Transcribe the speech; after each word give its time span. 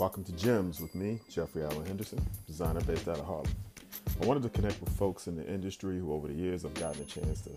Welcome 0.00 0.24
to 0.24 0.32
Gems 0.32 0.80
with 0.80 0.94
me, 0.94 1.20
Jeffrey 1.28 1.62
Allen 1.62 1.84
Henderson, 1.84 2.26
designer 2.46 2.80
based 2.80 3.06
out 3.06 3.18
of 3.18 3.26
Harlem. 3.26 3.52
I 4.22 4.24
wanted 4.24 4.42
to 4.44 4.48
connect 4.48 4.80
with 4.80 4.88
folks 4.96 5.26
in 5.26 5.36
the 5.36 5.46
industry 5.46 5.98
who, 5.98 6.14
over 6.14 6.26
the 6.26 6.32
years, 6.32 6.64
I've 6.64 6.72
gotten 6.72 7.02
a 7.02 7.04
chance 7.04 7.42
to 7.42 7.50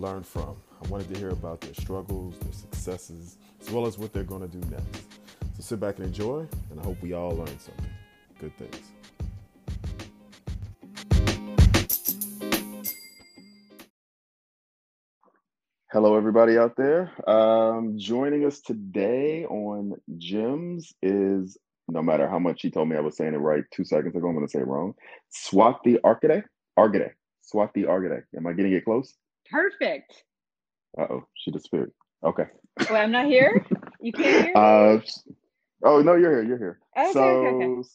learn 0.00 0.24
from. 0.24 0.56
I 0.84 0.88
wanted 0.88 1.14
to 1.14 1.20
hear 1.20 1.28
about 1.28 1.60
their 1.60 1.74
struggles, 1.74 2.36
their 2.40 2.52
successes, 2.52 3.38
as 3.60 3.70
well 3.70 3.86
as 3.86 3.98
what 3.98 4.12
they're 4.12 4.24
going 4.24 4.42
to 4.42 4.48
do 4.48 4.58
next. 4.68 5.04
So 5.54 5.60
sit 5.62 5.78
back 5.78 5.98
and 5.98 6.06
enjoy, 6.08 6.48
and 6.72 6.80
I 6.80 6.82
hope 6.82 7.00
we 7.00 7.12
all 7.12 7.36
learn 7.36 7.56
something. 7.60 7.86
Good 8.40 8.56
things. 8.58 8.82
Hello, 15.92 16.16
everybody 16.16 16.58
out 16.58 16.74
there. 16.76 17.12
Um, 17.30 17.94
joining 17.96 18.44
us 18.44 18.60
today 18.60 19.44
on 19.44 19.92
Gems 20.18 20.92
is, 21.00 21.56
no 21.88 22.02
matter 22.02 22.28
how 22.28 22.38
much 22.38 22.60
she 22.60 22.70
told 22.70 22.88
me 22.88 22.96
I 22.96 23.00
was 23.00 23.16
saying 23.16 23.34
it 23.34 23.38
right 23.38 23.64
two 23.72 23.84
seconds 23.84 24.16
ago, 24.16 24.28
I'm 24.28 24.34
going 24.34 24.46
to 24.46 24.50
say 24.50 24.60
it 24.60 24.66
wrong. 24.66 24.94
Swati 25.32 25.98
Argade. 26.04 26.44
Argade. 26.76 27.12
Swati 27.52 27.86
Argade. 27.86 28.24
Am 28.36 28.46
I 28.46 28.52
getting 28.52 28.72
it 28.72 28.84
close? 28.84 29.14
Perfect. 29.50 30.24
Uh 30.98 31.06
oh, 31.10 31.26
she 31.34 31.50
disappeared. 31.50 31.92
Okay. 32.24 32.46
Well, 32.90 33.02
I'm 33.02 33.12
not 33.12 33.26
here. 33.26 33.64
You 34.00 34.12
can't 34.12 34.26
hear 34.26 34.44
me. 34.46 34.52
Uh, 34.54 34.98
oh 35.84 36.00
no, 36.02 36.14
you're 36.14 36.32
here. 36.32 36.42
You're 36.42 36.58
here. 36.58 36.80
Okay, 36.96 37.12
so, 37.12 37.22
okay, 37.22 37.64
okay. 37.64 37.88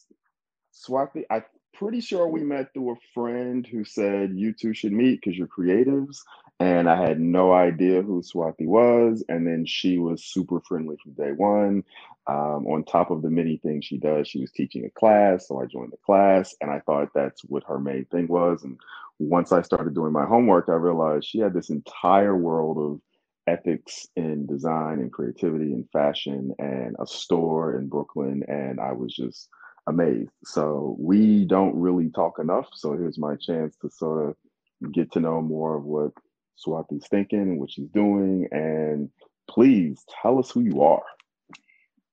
Swati, 0.72 1.24
I'm 1.30 1.44
pretty 1.74 2.00
sure 2.00 2.28
we 2.28 2.42
met 2.42 2.72
through 2.72 2.92
a 2.92 2.96
friend 3.12 3.66
who 3.66 3.84
said 3.84 4.32
you 4.34 4.52
two 4.52 4.72
should 4.72 4.92
meet 4.92 5.20
because 5.20 5.36
you're 5.36 5.48
creatives, 5.48 6.18
and 6.62 6.88
I 6.88 6.94
had 6.94 7.18
no 7.18 7.52
idea 7.52 8.02
who 8.02 8.22
Swati 8.22 8.66
was. 8.66 9.24
And 9.28 9.44
then 9.44 9.66
she 9.66 9.98
was 9.98 10.24
super 10.24 10.60
friendly 10.60 10.96
from 11.02 11.12
day 11.14 11.32
one. 11.32 11.82
Um, 12.28 12.68
on 12.68 12.84
top 12.84 13.10
of 13.10 13.20
the 13.20 13.30
many 13.30 13.56
things 13.56 13.84
she 13.84 13.98
does, 13.98 14.28
she 14.28 14.40
was 14.40 14.52
teaching 14.52 14.84
a 14.84 14.90
class, 14.90 15.48
so 15.48 15.60
I 15.60 15.66
joined 15.66 15.92
the 15.92 15.96
class, 16.06 16.54
and 16.60 16.70
I 16.70 16.78
thought 16.78 17.08
that's 17.12 17.42
what 17.42 17.64
her 17.64 17.80
main 17.80 18.04
thing 18.12 18.28
was. 18.28 18.62
And 18.62 18.78
once 19.18 19.50
I 19.50 19.62
started 19.62 19.94
doing 19.94 20.12
my 20.12 20.24
homework, 20.24 20.66
I 20.68 20.74
realized 20.74 21.26
she 21.26 21.40
had 21.40 21.52
this 21.52 21.70
entire 21.70 22.36
world 22.36 22.78
of 22.78 23.00
ethics 23.48 24.06
in 24.14 24.46
design 24.46 25.00
and 25.00 25.12
creativity 25.12 25.72
and 25.72 25.90
fashion 25.90 26.52
and 26.60 26.94
a 27.00 27.06
store 27.08 27.76
in 27.76 27.88
Brooklyn. 27.88 28.44
And 28.46 28.78
I 28.78 28.92
was 28.92 29.12
just 29.12 29.48
amazed. 29.88 30.30
So 30.44 30.94
we 31.00 31.44
don't 31.44 31.74
really 31.74 32.08
talk 32.10 32.38
enough. 32.38 32.68
So 32.72 32.92
here's 32.92 33.18
my 33.18 33.34
chance 33.34 33.76
to 33.82 33.90
sort 33.90 34.28
of 34.28 34.92
get 34.92 35.10
to 35.12 35.20
know 35.20 35.42
more 35.42 35.76
of 35.76 35.82
what 35.82 36.12
Swati's 36.56 37.06
thinking 37.08 37.40
and 37.40 37.58
what 37.58 37.70
she's 37.70 37.88
doing. 37.88 38.48
And 38.50 39.10
please 39.48 40.04
tell 40.22 40.38
us 40.38 40.50
who 40.50 40.60
you 40.60 40.82
are. 40.82 41.04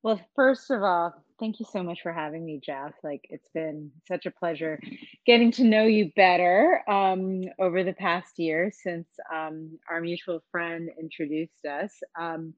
Well, 0.02 0.22
first 0.36 0.72
of 0.72 0.82
all, 0.82 1.14
thank 1.40 1.60
you 1.60 1.66
so 1.72 1.84
much 1.84 2.02
for 2.02 2.14
having 2.14 2.46
me, 2.46 2.62
Jeff. 2.64 2.94
Like, 3.04 3.26
it's 3.30 3.50
been 3.54 3.92
such 4.08 4.26
a 4.26 4.32
pleasure 4.32 4.80
getting 5.26 5.52
to 5.54 5.64
know 5.64 5.84
you 5.84 6.12
better 6.16 6.84
um, 6.90 7.44
over 7.60 7.84
the 7.84 7.94
past 7.94 8.40
year 8.40 8.72
since 8.72 9.08
um, 9.34 9.78
our 9.90 10.00
mutual 10.00 10.42
friend 10.52 10.90
introduced 11.00 11.66
us. 11.66 11.92
Um, 12.20 12.54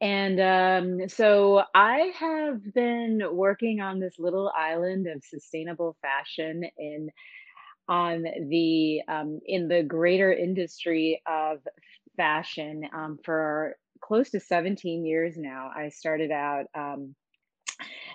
and 0.00 0.40
um, 0.40 1.08
so 1.08 1.62
I 1.76 2.12
have 2.18 2.74
been 2.74 3.22
working 3.30 3.80
on 3.80 4.00
this 4.00 4.14
little 4.18 4.50
island 4.56 5.06
of 5.06 5.22
sustainable 5.22 5.96
fashion 6.02 6.64
in 6.76 7.08
on 7.88 8.22
the 8.22 9.02
um, 9.08 9.40
in 9.46 9.68
the 9.68 9.82
greater 9.82 10.32
industry 10.32 11.22
of 11.26 11.58
fashion 12.16 12.88
um, 12.94 13.18
for 13.24 13.76
close 14.00 14.30
to 14.30 14.40
17 14.40 15.04
years 15.04 15.36
now. 15.36 15.70
I 15.74 15.88
started 15.88 16.30
out 16.30 16.66
um, 16.74 17.14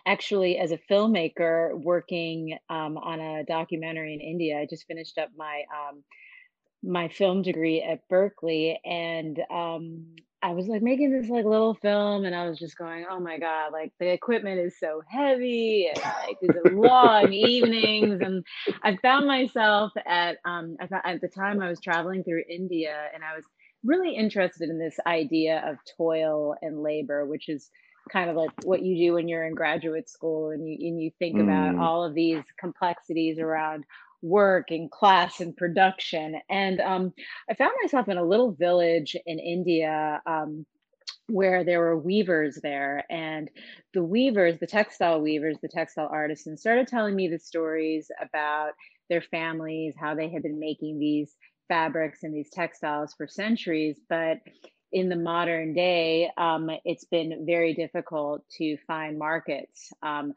actually 0.06 0.58
as 0.58 0.72
a 0.72 0.80
filmmaker 0.90 1.78
working 1.78 2.58
um, 2.70 2.98
on 2.98 3.20
a 3.20 3.44
documentary 3.46 4.14
in 4.14 4.22
India. 4.22 4.60
I 4.60 4.66
just 4.66 4.88
finished 4.88 5.18
up 5.18 5.30
my 5.38 5.64
um, 5.72 6.04
my 6.84 7.08
film 7.08 7.42
degree 7.42 7.82
at 7.82 8.08
Berkeley, 8.08 8.80
and 8.86 9.40
um, 9.52 10.16
I 10.48 10.54
was 10.54 10.68
like 10.68 10.82
making 10.82 11.12
this 11.12 11.30
like 11.30 11.46
little 11.46 11.76
film, 11.76 12.26
and 12.26 12.36
I 12.36 12.48
was 12.50 12.58
just 12.60 12.78
going, 12.78 13.06
"Oh 13.10 13.20
my 13.20 13.38
god!" 13.40 13.74
Like 13.74 13.92
the 14.00 14.08
equipment 14.12 14.60
is 14.60 14.80
so 14.80 15.02
heavy, 15.08 15.90
and 15.94 16.04
like 16.28 16.38
these 16.42 16.56
are 16.56 16.70
long 16.70 17.34
evenings, 17.34 18.22
and 18.22 18.46
I 18.84 18.98
found 18.98 19.28
myself 19.28 19.92
at 20.08 20.38
um 20.46 20.78
I 20.80 20.88
thought 20.88 21.06
at 21.06 21.22
the 21.22 21.28
time 21.30 21.62
I 21.62 21.70
was 21.70 21.82
traveling 21.82 22.24
through 22.24 22.44
India, 22.50 22.96
and 23.14 23.24
I 23.24 23.36
was 23.36 23.46
really 23.84 24.16
interested 24.16 24.70
in 24.70 24.80
this 24.80 24.98
idea 25.06 25.64
of 25.70 25.78
toil 25.98 26.56
and 26.62 26.82
labor, 26.82 27.26
which 27.26 27.50
is 27.50 27.70
kind 28.12 28.30
of 28.30 28.38
like 28.38 28.52
what 28.64 28.84
you 28.84 28.98
do 28.98 29.14
when 29.16 29.28
you're 29.28 29.46
in 29.46 29.54
graduate 29.56 30.10
school 30.10 30.52
and 30.52 30.68
you 30.68 30.78
and 30.88 31.02
you 31.02 31.12
think 31.20 31.40
about 31.40 31.76
Mm, 31.76 31.78
all 31.78 32.06
of 32.06 32.14
these 32.16 32.44
complexities 32.60 33.40
around 33.40 33.84
work 34.22 34.72
and 34.72 34.90
class 34.92 35.40
and 35.40 35.56
production. 35.56 36.36
And 36.50 36.80
um, 36.82 37.14
I 37.50 37.54
found 37.54 37.74
myself 37.82 38.08
in 38.08 38.18
a 38.18 38.24
little 38.24 38.52
village 38.52 39.16
in 39.26 39.40
India 39.40 40.22
um, 40.26 40.66
where 41.28 41.64
there 41.64 41.80
were 41.80 41.98
weavers 41.98 42.60
there. 42.62 43.04
And 43.10 43.50
the 43.94 44.04
weavers, 44.04 44.60
the 44.60 44.68
textile 44.68 45.22
weavers, 45.22 45.58
the 45.62 45.68
textile 45.68 46.10
artisans, 46.12 46.62
started 46.62 46.88
telling 46.88 47.16
me 47.16 47.28
the 47.28 47.40
stories 47.40 48.10
about 48.22 48.72
their 49.10 49.22
families, 49.22 49.94
how 50.00 50.16
they 50.16 50.30
had 50.30 50.44
been 50.44 50.60
making 50.60 51.00
these 51.00 51.36
fabrics 51.68 52.24
and 52.24 52.34
these 52.34 52.50
textiles 52.50 53.14
for 53.18 53.28
centuries. 53.28 54.00
But 54.10 54.40
in 54.94 55.10
the 55.10 55.16
modern 55.18 55.74
day, 55.74 56.32
um, 56.38 56.70
it's 56.86 57.06
been 57.06 57.46
very 57.46 57.74
difficult 57.74 58.44
to 58.58 58.78
find 58.88 59.20
markets. 59.20 59.92
Um, 60.02 60.34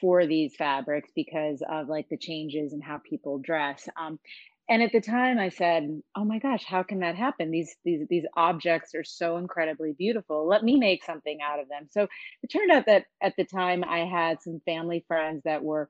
for 0.00 0.26
these 0.26 0.56
fabrics 0.56 1.10
because 1.14 1.62
of 1.68 1.88
like 1.88 2.08
the 2.08 2.16
changes 2.16 2.72
in 2.72 2.80
how 2.80 2.98
people 2.98 3.38
dress. 3.38 3.88
Um, 3.96 4.18
and 4.68 4.82
at 4.82 4.90
the 4.92 5.00
time, 5.00 5.38
I 5.38 5.48
said, 5.50 6.02
"Oh 6.16 6.24
my 6.24 6.40
gosh, 6.40 6.64
how 6.64 6.82
can 6.82 7.00
that 7.00 7.14
happen? 7.14 7.50
These 7.52 7.76
these 7.84 8.06
these 8.08 8.24
objects 8.36 8.94
are 8.96 9.04
so 9.04 9.36
incredibly 9.36 9.92
beautiful. 9.92 10.46
Let 10.46 10.64
me 10.64 10.76
make 10.76 11.04
something 11.04 11.38
out 11.40 11.60
of 11.60 11.68
them." 11.68 11.86
So 11.90 12.08
it 12.42 12.48
turned 12.48 12.72
out 12.72 12.86
that 12.86 13.06
at 13.22 13.34
the 13.36 13.44
time, 13.44 13.84
I 13.84 14.00
had 14.06 14.42
some 14.42 14.60
family 14.66 15.04
friends 15.06 15.42
that 15.44 15.62
were 15.62 15.88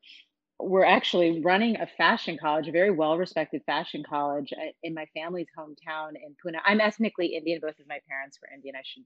were 0.59 0.85
actually 0.87 1.43
running 1.43 1.77
a 1.81 1.87
fashion 1.87 2.39
college, 2.41 2.69
a 2.69 2.73
very 2.73 2.91
well 2.91 3.19
respected 3.19 3.63
fashion 3.67 4.03
college 4.09 4.53
uh, 4.53 4.73
in 4.83 4.95
my 4.95 5.07
family's 5.15 5.49
hometown 5.59 6.11
in 6.11 6.35
Pune. 6.45 6.59
I'm 6.65 6.81
ethnically 6.81 7.29
Indian. 7.29 7.61
Both 7.61 7.79
of 7.79 7.89
my 7.89 8.01
parents 8.09 8.39
were 8.43 8.55
Indian. 8.55 8.77
I 8.77 8.83
should 8.85 9.05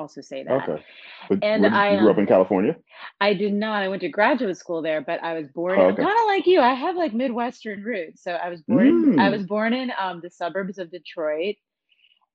also 0.00 0.22
say 0.22 0.44
that. 0.44 0.70
okay. 0.70 0.84
But 1.28 1.40
And 1.42 1.64
did, 1.64 1.74
I 1.74 1.88
you 1.88 1.98
grew 1.98 2.10
up 2.10 2.18
um 2.18 2.18
in 2.18 2.26
California? 2.26 2.76
I 3.20 3.34
did 3.34 3.52
not. 3.54 3.82
I 3.82 3.88
went 3.88 4.02
to 4.02 4.08
graduate 4.08 4.56
school 4.56 4.82
there, 4.82 5.00
but 5.00 5.22
I 5.22 5.34
was 5.34 5.48
born. 5.48 5.80
Oh, 5.80 5.88
okay. 5.88 6.00
kind 6.00 6.18
of 6.20 6.26
like 6.26 6.46
you. 6.46 6.60
I 6.60 6.74
have 6.74 6.96
like 6.96 7.14
Midwestern 7.14 7.82
roots. 7.82 8.22
So 8.22 8.32
I 8.32 8.48
was 8.48 8.62
born 8.62 8.86
in 8.88 9.08
I 9.18 9.28
Mm, 9.28 9.30
was 9.30 9.44
born 9.44 9.74
in 9.74 9.92
um, 9.98 10.20
the 10.22 10.30
suburbs 10.30 10.78
of 10.78 10.90
Detroit, 10.90 11.56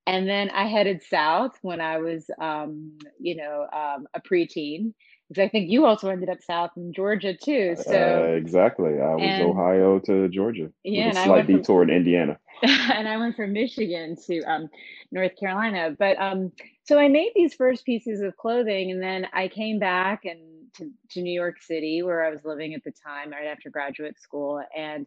and 0.06 0.28
then 0.28 0.50
I 0.50 0.66
headed 0.66 1.02
south 1.02 1.52
when 1.62 1.80
I 1.80 1.98
was, 1.98 2.30
um, 2.40 2.98
you 3.20 3.36
know, 3.36 3.66
um, 3.72 4.06
a 4.14 4.20
preteen. 4.20 4.94
Because 5.28 5.42
I 5.44 5.48
think 5.48 5.70
you 5.70 5.86
also 5.86 6.08
ended 6.10 6.28
up 6.30 6.42
south 6.42 6.70
in 6.76 6.92
Georgia 6.92 7.34
too. 7.36 7.76
uh, 7.78 7.82
So 7.88 8.30
exactly. 8.36 9.00
I 9.00 9.16
was 9.16 9.38
and 9.38 9.40
Ohio 9.40 9.98
to 10.00 10.28
Georgia 10.28 10.70
with 10.94 11.06
yeah, 11.06 11.08
a 11.08 11.10
and 11.10 11.18
I 11.18 11.28
slight 11.28 11.46
went 11.46 11.50
from 11.50 11.64
detour 11.64 11.82
in 11.82 11.90
Indiana. 11.90 12.38
and 12.62 13.08
I 13.08 13.16
went 13.18 13.36
from 13.36 13.52
Michigan 13.52 14.16
to 14.26 14.42
um, 14.44 14.68
North 15.10 15.32
Carolina. 15.38 15.94
But 15.98 16.18
um, 16.20 16.52
so 16.86 16.98
I 16.98 17.08
made 17.08 17.32
these 17.36 17.54
first 17.54 17.86
pieces 17.86 18.22
of 18.22 18.36
clothing, 18.36 18.92
and 18.92 19.02
then 19.02 19.28
I 19.34 19.48
came 19.48 19.78
back 19.80 20.24
and 20.26 20.40
to, 20.76 20.90
to 21.12 21.22
New 21.22 21.32
York 21.34 21.62
City, 21.62 22.02
where 22.02 22.24
I 22.24 22.30
was 22.30 22.44
living 22.44 22.74
at 22.74 22.84
the 22.84 22.92
time, 23.06 23.30
right 23.32 23.46
after 23.48 23.70
graduate 23.70 24.20
school. 24.20 24.62
And 24.76 25.06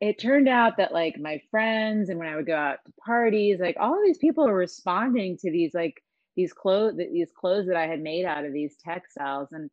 it 0.00 0.20
turned 0.20 0.48
out 0.48 0.78
that 0.78 0.92
like 0.92 1.18
my 1.18 1.40
friends, 1.50 2.10
and 2.10 2.18
when 2.18 2.28
I 2.28 2.36
would 2.36 2.46
go 2.46 2.56
out 2.56 2.78
to 2.86 2.92
parties, 3.04 3.60
like 3.60 3.76
all 3.80 4.02
these 4.04 4.18
people 4.18 4.46
were 4.46 4.54
responding 4.56 5.38
to 5.38 5.50
these 5.52 5.74
like 5.74 6.02
these 6.36 6.52
clothes, 6.54 6.96
these 6.98 7.30
clothes 7.38 7.66
that 7.68 7.76
I 7.76 7.88
had 7.88 8.00
made 8.02 8.26
out 8.26 8.44
of 8.46 8.52
these 8.54 8.76
textiles, 8.84 9.48
and 9.52 9.70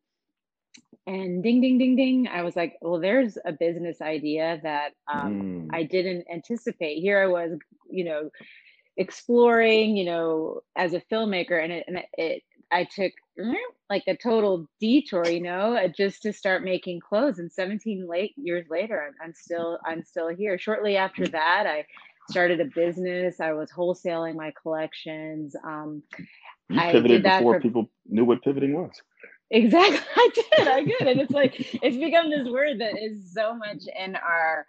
and 1.06 1.42
ding, 1.44 1.60
ding, 1.62 1.78
ding, 1.78 1.96
ding. 1.96 2.28
I 2.28 2.44
was 2.44 2.56
like, 2.56 2.78
well, 2.82 3.00
there's 3.00 3.38
a 3.46 3.52
business 3.52 4.00
idea 4.02 4.60
that 4.64 4.92
um, 5.12 5.42
Mm. 5.42 5.70
I 5.72 5.84
didn't 5.84 6.26
anticipate. 6.32 7.00
Here 7.00 7.22
I 7.22 7.28
was, 7.28 7.52
you 7.90 8.04
know, 8.06 8.30
exploring, 8.96 9.96
you 9.96 10.04
know, 10.04 10.60
as 10.76 10.94
a 10.94 11.00
filmmaker, 11.00 11.62
and 11.62 11.72
it, 11.72 11.84
and 11.86 12.02
it, 12.18 12.42
I 12.70 12.84
took 12.84 13.12
mm, 13.38 13.54
like 13.90 14.04
a 14.06 14.16
total 14.16 14.68
detour, 14.80 15.28
you 15.28 15.42
know, 15.42 15.76
uh, 15.76 15.88
just 15.88 16.22
to 16.22 16.32
start 16.32 16.64
making 16.64 17.00
clothes. 17.00 17.38
And 17.38 17.52
17 17.52 18.08
late 18.08 18.32
years 18.36 18.66
later, 18.70 19.02
I'm, 19.06 19.14
I'm 19.28 19.34
still 19.34 19.78
I'm 19.86 20.02
still 20.02 20.28
here. 20.28 20.58
Shortly 20.58 20.96
after 20.96 21.26
that, 21.28 21.66
I 21.66 21.84
started 22.30 22.60
a 22.60 22.66
business. 22.74 23.40
I 23.40 23.52
was 23.52 23.70
wholesaling 23.70 24.36
my 24.36 24.52
collections. 24.60 25.54
Um, 25.64 26.02
You 26.68 26.80
I 26.80 26.92
did 26.92 26.92
pivoted 26.92 27.24
that 27.24 27.40
before 27.40 27.54
for 27.54 27.60
people 27.60 27.90
knew 28.06 28.24
what 28.24 28.42
pivoting 28.42 28.74
was. 28.74 28.92
Exactly. 29.50 30.00
I 30.16 30.30
did. 30.34 30.68
I 30.68 30.84
did. 30.84 31.02
And 31.02 31.20
it's 31.20 31.32
like 31.32 31.54
it's 31.82 31.96
become 31.96 32.30
this 32.30 32.48
word 32.48 32.80
that 32.80 32.94
is 33.00 33.32
so 33.32 33.54
much 33.54 33.82
in 34.02 34.16
our 34.16 34.66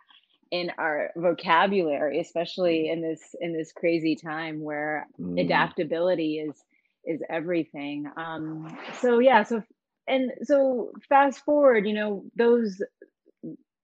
in 0.53 0.71
our 0.77 1.11
vocabulary, 1.17 2.21
especially 2.21 2.89
in 2.91 3.01
this 3.01 3.35
in 3.41 3.53
this 3.57 3.73
crazy 3.73 4.15
time 4.15 4.61
where 4.61 5.07
Mm, 5.19 5.37
adaptability 5.37 6.37
is 6.39 6.63
is 7.05 7.21
everything. 7.29 8.05
Um, 8.17 8.77
so 9.01 9.19
yeah, 9.19 9.43
so 9.43 9.63
and 10.07 10.31
so 10.43 10.91
fast 11.09 11.43
forward, 11.43 11.87
you 11.87 11.95
know, 11.95 12.25
those 12.37 12.81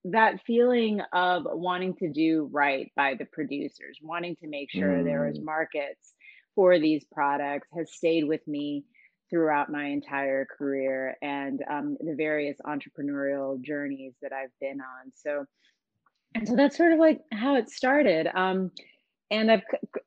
that 0.05 0.41
feeling 0.45 1.01
of 1.13 1.43
wanting 1.45 1.95
to 1.95 2.09
do 2.09 2.49
right 2.53 2.91
by 2.95 3.15
the 3.15 3.25
producers, 3.25 3.99
wanting 4.01 4.35
to 4.37 4.47
make 4.47 4.71
sure 4.71 5.03
there 5.03 5.27
was 5.27 5.39
Mm, 5.39 5.43
markets 5.43 6.13
for 6.55 6.79
these 6.79 7.03
products 7.11 7.67
has 7.77 7.91
stayed 7.93 8.25
with 8.25 8.47
me 8.47 8.85
throughout 9.29 9.71
my 9.71 9.87
entire 9.87 10.45
career 10.45 11.15
and 11.21 11.63
um, 11.69 11.97
the 12.01 12.15
various 12.15 12.57
entrepreneurial 12.65 13.61
journeys 13.61 14.13
that 14.21 14.33
I've 14.33 14.53
been 14.61 14.81
on. 14.81 15.11
So, 15.15 15.45
and 16.35 16.47
so 16.47 16.55
that's 16.55 16.77
sort 16.77 16.93
of 16.93 16.99
like 16.99 17.21
how 17.31 17.55
it 17.55 17.69
started. 17.69 18.27
Um, 18.33 18.71
and 19.31 19.51
I've 19.51 19.63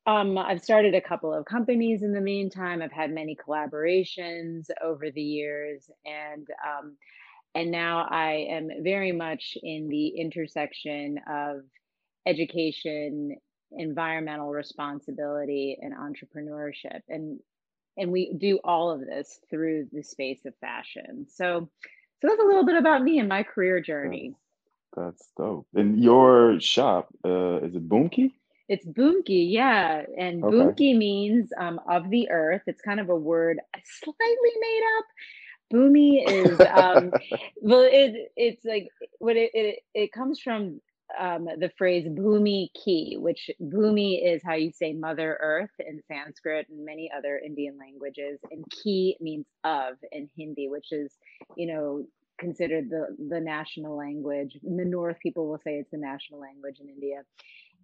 um, 0.07 0.37
I've 0.37 0.63
started 0.63 0.95
a 0.95 1.01
couple 1.01 1.33
of 1.33 1.45
companies 1.45 2.03
in 2.03 2.13
the 2.13 2.21
meantime. 2.21 2.83
I've 2.83 2.93
had 2.93 3.13
many 3.13 3.37
collaborations 3.37 4.67
over 4.83 5.11
the 5.11 5.23
years, 5.23 5.89
and 6.05 6.47
um, 6.67 6.97
and 7.55 7.71
now 7.71 8.07
I 8.11 8.47
am 8.51 8.69
very 8.83 9.13
much 9.13 9.57
in 9.63 9.89
the 9.89 10.09
intersection 10.09 11.21
of 11.31 11.61
education, 12.27 13.37
environmental 13.73 14.51
responsibility, 14.51 15.79
and 15.81 15.95
entrepreneurship. 15.95 17.01
And 17.09 17.39
and 17.97 18.11
we 18.11 18.35
do 18.35 18.59
all 18.65 18.91
of 18.91 19.01
this 19.01 19.39
through 19.51 19.89
the 19.93 20.03
space 20.03 20.45
of 20.47 20.55
fashion. 20.61 21.27
So 21.29 21.69
so 22.21 22.29
that's 22.29 22.43
a 22.43 22.47
little 22.47 22.65
bit 22.65 22.77
about 22.77 23.03
me 23.03 23.19
and 23.19 23.29
my 23.29 23.43
career 23.43 23.81
journey. 23.81 24.35
That's 24.97 25.31
dope. 25.37 25.67
And 25.75 26.03
your 26.03 26.61
shop, 26.61 27.09
uh, 27.25 27.59
is 27.59 27.75
it 27.75 27.89
Boomki? 27.89 28.33
It's 28.69 28.87
Boomki, 28.87 29.51
yeah. 29.51 30.03
And 30.19 30.45
Okay. 30.45 30.57
Boomki 30.57 30.97
means 30.97 31.53
um, 31.59 31.81
of 31.89 32.11
the 32.11 32.31
earth. 32.31 32.63
It's 32.67 32.81
kind 32.83 33.01
of 33.01 33.09
a 33.11 33.17
word 33.17 33.59
slightly 33.85 34.53
made 34.61 34.83
up. 34.99 35.05
Bhumi 35.73 36.23
is 36.27 36.65
um, 36.65 37.13
well, 37.63 37.89
it 37.91 38.33
it's 38.37 38.65
like 38.65 38.89
what 39.19 39.37
it 39.37 39.51
it, 39.55 39.81
it 39.95 40.13
comes 40.13 40.41
from 40.41 40.81
um, 41.19 41.47
the 41.59 41.71
phrase 41.77 42.07
"bhumi 42.09 42.69
ki," 42.75 43.17
which 43.19 43.51
"bhumi" 43.61 44.21
is 44.25 44.43
how 44.45 44.55
you 44.55 44.71
say 44.71 44.93
Mother 44.93 45.39
Earth 45.41 45.71
in 45.79 46.03
Sanskrit 46.09 46.69
and 46.69 46.85
many 46.85 47.11
other 47.17 47.39
Indian 47.39 47.79
languages, 47.79 48.39
and 48.51 48.65
"ki" 48.71 49.17
means 49.21 49.47
of 49.65 49.95
in 50.13 50.29
Hindi, 50.37 50.69
which 50.69 50.93
is 50.93 51.13
you 51.57 51.67
know 51.73 52.05
considered 52.43 52.91
the 52.91 53.17
the 53.31 53.41
national 53.41 53.97
language. 53.97 54.59
In 54.65 54.79
the 54.79 54.87
North, 54.87 55.19
people 55.23 55.49
will 55.49 55.61
say 55.61 55.77
it's 55.79 55.93
the 55.93 55.99
national 55.99 56.41
language 56.41 56.79
in 56.83 56.91
India. 56.91 57.23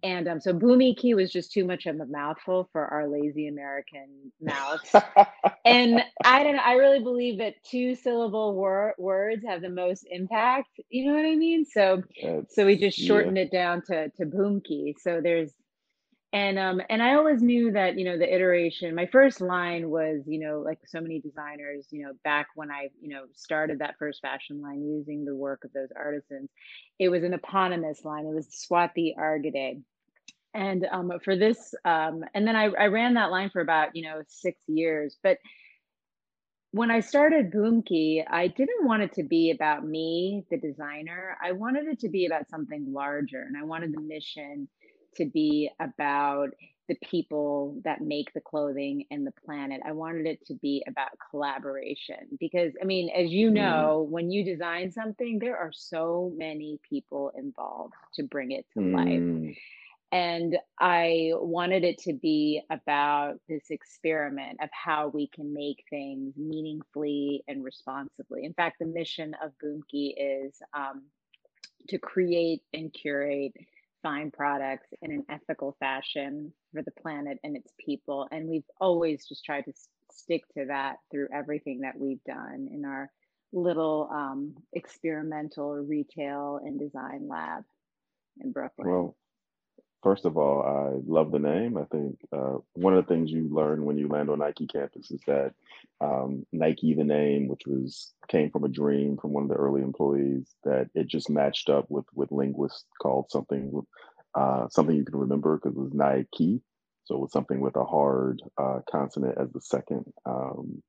And 0.03 0.27
um, 0.29 0.41
so 0.41 0.53
"bhumi 0.53 0.97
ki" 0.97 1.15
was 1.15 1.31
just 1.31 1.53
too 1.53 1.65
much 1.65 1.87
of 1.87 1.99
a 1.99 2.07
mouthful 2.07 2.69
for 2.73 2.85
our 2.87 3.07
lazy 3.09 3.47
American 3.47 4.33
mouths. 4.41 4.93
And 5.65 6.03
I 6.23 6.43
don't 6.43 6.55
know, 6.57 6.63
I 6.65 6.73
really 6.73 7.01
believe 7.01 7.39
that 7.39 7.55
2 7.69 7.95
syllable 7.95 8.55
wor 8.55 8.95
words 8.99 9.45
have 9.47 9.61
the 9.61 9.69
most 9.69 10.05
impact, 10.11 10.79
you 10.89 11.05
know 11.07 11.15
what 11.15 11.25
I 11.25 11.35
mean? 11.35 11.65
So 11.65 12.03
so 12.49 12.65
we 12.65 12.77
That's 12.77 12.77
just 12.77 12.97
yeah. 12.97 13.07
shortened 13.07 13.37
it 13.37 13.51
down 13.51 13.83
to 13.87 14.09
to 14.11 14.25
Boomki. 14.25 14.95
So 14.99 15.21
there's 15.23 15.53
and 16.31 16.59
um 16.59 16.81
and 16.89 17.01
I 17.01 17.15
always 17.15 17.41
knew 17.41 17.71
that, 17.71 17.97
you 17.97 18.05
know, 18.05 18.17
the 18.17 18.33
iteration 18.33 18.93
my 18.95 19.07
first 19.07 19.41
line 19.41 19.89
was, 19.89 20.21
you 20.27 20.39
know, 20.39 20.59
like 20.59 20.79
so 20.87 21.01
many 21.01 21.19
designers, 21.19 21.87
you 21.91 22.03
know, 22.05 22.13
back 22.23 22.47
when 22.55 22.69
I, 22.71 22.89
you 23.01 23.09
know, 23.09 23.23
started 23.33 23.79
that 23.79 23.95
first 23.97 24.21
fashion 24.21 24.61
line 24.61 24.83
using 24.87 25.25
the 25.25 25.35
work 25.35 25.63
of 25.63 25.73
those 25.73 25.89
artisans, 25.95 26.49
it 26.99 27.09
was 27.09 27.23
an 27.23 27.33
eponymous 27.33 28.05
line. 28.05 28.25
It 28.25 28.35
was 28.35 28.47
Swati 28.47 29.17
Argade. 29.17 29.83
And 30.53 30.85
um 30.91 31.11
for 31.23 31.35
this 31.35 31.73
um 31.85 32.23
and 32.35 32.47
then 32.47 32.55
I 32.55 32.65
I 32.65 32.85
ran 32.87 33.15
that 33.15 33.31
line 33.31 33.49
for 33.49 33.61
about, 33.61 33.95
you 33.95 34.03
know, 34.03 34.21
6 34.27 34.61
years. 34.67 35.17
But 35.23 35.39
when 36.71 36.91
I 36.91 36.99
started 36.99 37.51
Boomki, 37.51 38.23
I 38.29 38.47
didn't 38.47 38.85
want 38.85 39.01
it 39.01 39.13
to 39.13 39.23
be 39.23 39.49
about 39.51 39.83
me, 39.85 40.45
the 40.51 40.57
designer. 40.57 41.35
I 41.43 41.53
wanted 41.53 41.85
it 41.87 41.99
to 42.01 42.09
be 42.09 42.27
about 42.27 42.47
something 42.49 42.93
larger, 42.93 43.41
and 43.41 43.57
I 43.57 43.63
wanted 43.63 43.91
the 43.93 44.01
mission 44.01 44.67
to 45.15 45.25
be 45.25 45.69
about 45.79 46.49
the 46.87 46.95
people 47.03 47.79
that 47.83 48.01
make 48.01 48.33
the 48.33 48.41
clothing 48.41 49.05
and 49.11 49.25
the 49.25 49.31
planet. 49.45 49.81
I 49.85 49.91
wanted 49.91 50.25
it 50.25 50.45
to 50.47 50.53
be 50.55 50.83
about 50.87 51.09
collaboration 51.29 52.37
because, 52.39 52.73
I 52.81 52.85
mean, 52.85 53.09
as 53.09 53.31
you 53.31 53.51
Mm, 53.51 53.51
know, 53.51 54.07
when 54.09 54.31
you 54.31 54.43
design 54.43 54.91
something, 54.91 55.39
there 55.39 55.57
are 55.57 55.71
so 55.71 56.31
many 56.35 56.79
people 56.87 57.31
involved 57.35 57.93
to 58.15 58.23
bring 58.23 58.51
it 58.51 58.65
to 58.73 58.81
life. 58.81 59.23
mm, 59.35 59.55
And 60.11 60.57
I 60.79 61.31
wanted 61.35 61.83
it 61.83 61.97
to 61.99 62.13
be 62.13 62.61
about 62.69 63.39
this 63.47 63.69
experiment 63.69 64.59
of 64.61 64.69
how 64.71 65.07
we 65.09 65.27
can 65.27 65.53
make 65.53 65.83
things 65.89 66.35
meaningfully 66.37 67.43
and 67.47 67.63
responsibly. 67.63 68.45
In 68.45 68.53
fact, 68.53 68.79
the 68.79 68.85
mission 68.85 69.35
of 69.43 69.51
Boomki 69.63 70.13
is 70.17 70.61
um, 70.73 71.03
to 71.89 71.97
create 71.99 72.61
and 72.73 72.93
curate 72.93 73.53
fine 74.01 74.31
products 74.31 74.87
in 75.01 75.11
an 75.11 75.25
ethical 75.29 75.75
fashion 75.79 76.53
for 76.73 76.81
the 76.81 76.91
planet 76.91 77.37
and 77.43 77.55
its 77.55 77.71
people. 77.83 78.27
And 78.31 78.47
we've 78.47 78.63
always 78.79 79.27
just 79.27 79.43
tried 79.45 79.65
to 79.65 79.71
s- 79.71 79.89
stick 80.11 80.41
to 80.57 80.65
that 80.65 80.97
through 81.11 81.27
everything 81.33 81.81
that 81.81 81.97
we've 81.97 82.23
done 82.23 82.69
in 82.71 82.85
our 82.85 83.11
little 83.51 84.09
um, 84.11 84.55
experimental 84.73 85.75
retail 85.75 86.59
and 86.63 86.79
design 86.79 87.27
lab 87.27 87.63
in 88.41 88.51
Brooklyn. 88.51 88.87
well, 88.87 89.15
First 90.01 90.25
of 90.25 90.37
all, 90.37 90.61
I 90.63 91.01
love 91.05 91.31
the 91.31 91.39
name. 91.39 91.77
I 91.77 91.83
think 91.85 92.19
uh, 92.31 92.57
one 92.73 92.95
of 92.95 93.05
the 93.05 93.13
things 93.13 93.31
you 93.31 93.49
learn 93.51 93.83
when 93.83 93.97
you 93.97 94.07
land 94.07 94.29
on 94.29 94.39
Nike 94.39 94.65
campus 94.65 95.11
is 95.11 95.21
that 95.27 95.53
um, 95.99 96.45
Nike, 96.53 96.93
the 96.93 97.03
name, 97.03 97.49
which 97.49 97.63
was 97.67 98.13
came 98.29 98.49
from 98.49 98.63
a 98.63 98.69
dream 98.69 99.17
from 99.17 99.33
one 99.33 99.43
of 99.43 99.49
the 99.49 99.55
early 99.55 99.81
employees, 99.81 100.47
that 100.63 100.89
it 100.95 101.07
just 101.07 101.29
matched 101.29 101.69
up 101.69 101.85
with 101.89 102.05
with 102.13 102.31
linguists 102.31 102.85
called 103.01 103.29
something 103.29 103.81
uh, 104.35 104.69
something 104.69 104.95
you 104.95 105.03
can 105.03 105.17
remember 105.17 105.57
because 105.57 105.75
it 105.75 105.81
was 105.81 105.93
Nike, 105.93 106.61
so 107.03 107.15
it 107.15 107.21
was 107.21 107.31
something 107.33 107.59
with 107.59 107.75
a 107.75 107.83
hard 107.83 108.41
uh, 108.57 108.79
consonant 108.89 109.37
as 109.37 109.51
the 109.51 109.61
second 109.61 110.05
um, 110.25 110.81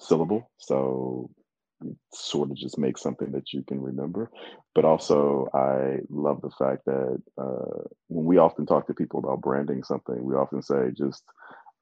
syllable. 0.00 0.50
So 0.56 1.30
sort 2.12 2.50
of 2.50 2.56
just 2.56 2.78
make 2.78 2.98
something 2.98 3.32
that 3.32 3.52
you 3.52 3.62
can 3.62 3.80
remember. 3.80 4.30
But 4.74 4.84
also, 4.84 5.48
I 5.54 6.00
love 6.08 6.40
the 6.40 6.50
fact 6.50 6.84
that 6.86 7.22
uh, 7.38 7.82
when 8.08 8.24
we 8.24 8.38
often 8.38 8.66
talk 8.66 8.86
to 8.86 8.94
people 8.94 9.20
about 9.20 9.42
branding 9.42 9.82
something, 9.82 10.22
we 10.22 10.34
often 10.34 10.62
say 10.62 10.90
just 10.96 11.22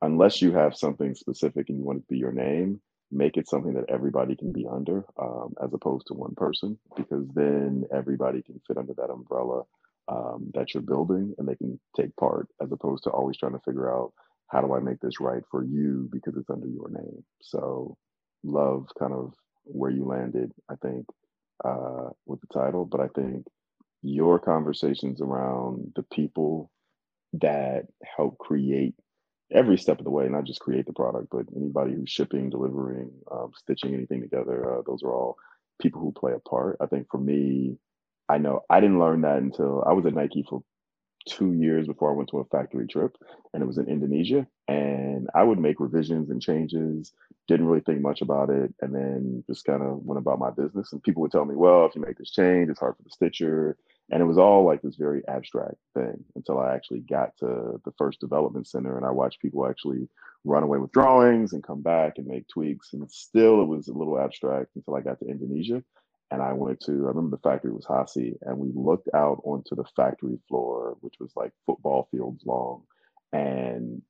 unless 0.03 0.43
you 0.43 0.53
have 0.53 0.77
something 0.77 1.15
specific 1.15 1.69
and 1.69 1.79
you 1.79 1.85
want 1.85 1.99
it 1.99 2.03
to 2.03 2.09
be 2.09 2.19
your 2.19 2.33
name, 2.33 2.81
make 3.11 3.37
it 3.37 3.49
something 3.49 3.75
that 3.75 3.89
everybody 3.89 4.35
can 4.35 4.53
be 4.53 4.67
under 4.71 5.05
um, 5.21 5.55
as 5.63 5.73
opposed 5.73 6.07
to 6.09 6.15
one 6.15 6.35
person, 6.35 6.79
because 6.97 7.27
then 7.35 7.85
everybody 7.95 8.43
can 8.43 8.61
fit 8.67 8.77
under 8.77 8.95
that 8.95 9.11
umbrella 9.11 9.63
um, 10.09 10.51
that 10.55 10.75
you're 10.75 10.83
building 10.83 11.35
and 11.39 11.47
they 11.47 11.55
can 11.55 11.79
take 11.97 12.15
part 12.17 12.49
as 12.61 12.73
opposed 12.73 13.05
to 13.05 13.11
always 13.11 13.37
trying 13.37 13.53
to 13.53 13.61
figure 13.61 13.93
out 13.93 14.13
how 14.49 14.61
do 14.61 14.75
I 14.75 14.81
make 14.81 15.01
this 15.01 15.21
right 15.21 15.43
for 15.51 15.65
you 15.65 16.09
because 16.13 16.37
it's 16.37 16.51
under 16.51 16.67
your 16.67 16.91
name. 16.91 17.25
So, 17.41 17.97
love 18.43 18.89
kind 18.99 19.13
of 19.13 19.35
where 19.65 19.91
you 19.91 20.05
landed, 20.05 20.53
I 20.71 20.77
think, 20.77 21.07
uh, 21.65 22.11
with 22.27 22.41
the 22.41 22.47
title, 22.53 22.85
but 22.85 23.01
I 23.01 23.09
think 23.09 23.47
your 24.03 24.39
conversations 24.39 25.21
around 25.21 25.93
the 25.97 26.03
people 26.03 26.71
that 27.35 27.87
help 28.17 28.39
create 28.39 28.95
every 29.53 29.79
step 29.79 29.99
of 29.99 30.05
the 30.05 30.11
way, 30.11 30.29
not 30.29 30.45
just 30.45 30.61
create 30.61 30.87
the 30.87 30.93
product, 30.93 31.29
but 31.31 31.47
anybody 31.57 31.95
who's 31.95 32.11
shipping, 32.11 32.51
delivering, 32.51 33.11
um, 33.31 33.51
stitching 33.57 33.95
anything 33.95 34.21
together, 34.21 34.79
uh, 34.79 34.83
those 34.87 35.03
are 35.03 35.13
all 35.13 35.37
people 35.81 36.01
who 36.01 36.13
play 36.13 36.33
a 36.33 36.49
part. 36.49 36.77
I 36.81 36.87
think 36.87 37.09
for 37.11 37.19
me, 37.19 37.79
I 38.29 38.39
know 38.39 38.61
I 38.71 38.81
didn't 38.81 39.01
learn 39.01 39.23
that 39.23 39.39
until 39.39 39.85
I 39.87 39.93
was 39.93 40.07
at 40.07 40.15
Nike 40.15 40.45
for 40.49 40.63
two 41.27 41.53
years 41.53 41.87
before 41.87 42.11
I 42.11 42.15
went 42.15 42.29
to 42.31 42.39
a 42.39 42.45
factory 42.45 42.87
trip, 42.87 43.17
and 43.53 43.63
it 43.63 43.67
was 43.67 43.79
in 43.79 43.89
Indonesia. 43.89 44.47
And 44.69 45.29
I 45.35 45.43
would 45.43 45.59
make 45.59 45.81
revisions 45.81 46.31
and 46.31 46.41
changes, 46.41 47.13
didn't 47.49 47.67
really 47.67 47.81
think 47.81 48.01
much 48.01 48.23
about 48.23 48.51
it, 48.51 48.75
and 48.81 48.95
then 48.95 49.45
just 49.47 49.65
kind 49.65 49.83
of 49.83 50.05
went 50.05 50.19
about 50.19 50.39
my 50.39 50.51
business. 50.51 50.93
And 50.93 51.03
people 51.03 51.23
would 51.23 51.33
tell 51.33 51.45
me, 51.45 51.55
well, 51.55 51.87
if 51.87 51.95
you 51.95 52.01
make 52.01 52.19
this 52.19 52.31
change, 52.31 52.69
it's 52.71 52.81
hard 52.81 52.97
for 52.97 53.03
the 53.03 53.11
stitcher. 53.11 53.77
And 54.11 54.21
it 54.21 54.27
was 54.27 54.39
all 54.39 54.65
like 54.65 54.83
this 54.83 54.97
very 54.97 55.27
abstract 55.29 55.77
thing 55.95 56.25
until 56.35 56.59
I 56.59 56.75
actually 56.75 57.01
got 57.01 57.37
to 57.39 57.81
the 57.85 57.93
first 57.97 58.21
development 58.21 58.67
center 58.67 58.97
and 58.97 59.07
I 59.07 59.11
watched 59.11 59.41
people 59.41 59.67
actually 59.67 60.09
run 60.45 60.65
away 60.65 60.79
with 60.79 60.93
drawings 60.93 61.53
and 61.53 61.63
come 61.63 61.81
back 61.81 62.19
and 62.19 62.27
make 62.27 62.47
tweaks. 62.49 62.93
And 62.93 63.11
still, 63.11 63.63
it 63.63 63.69
was 63.69 63.89
a 63.89 63.93
little 63.93 64.19
abstract 64.19 64.77
until 64.77 64.97
I 64.97 65.01
got 65.01 65.19
to 65.21 65.27
Indonesia 65.27 65.83
and 66.33 66.43
I 66.43 66.55
went 66.55 66.81
to, 66.87 66.93
I 66.93 67.11
remember 67.11 67.37
the 67.37 67.49
factory 67.49 67.73
was 67.73 67.87
Hasi, 67.87 68.39
and 68.43 68.59
we 68.59 68.71
looked 68.75 69.11
out 69.15 69.43
onto 69.45 69.77
the 69.77 69.85
factory 69.97 70.39
floor, 70.49 70.97
which 71.03 71.17
was 71.21 71.33
like 71.37 71.53
football 71.67 72.09
fields 72.11 72.43
long. 72.47 72.85
And 73.33 74.03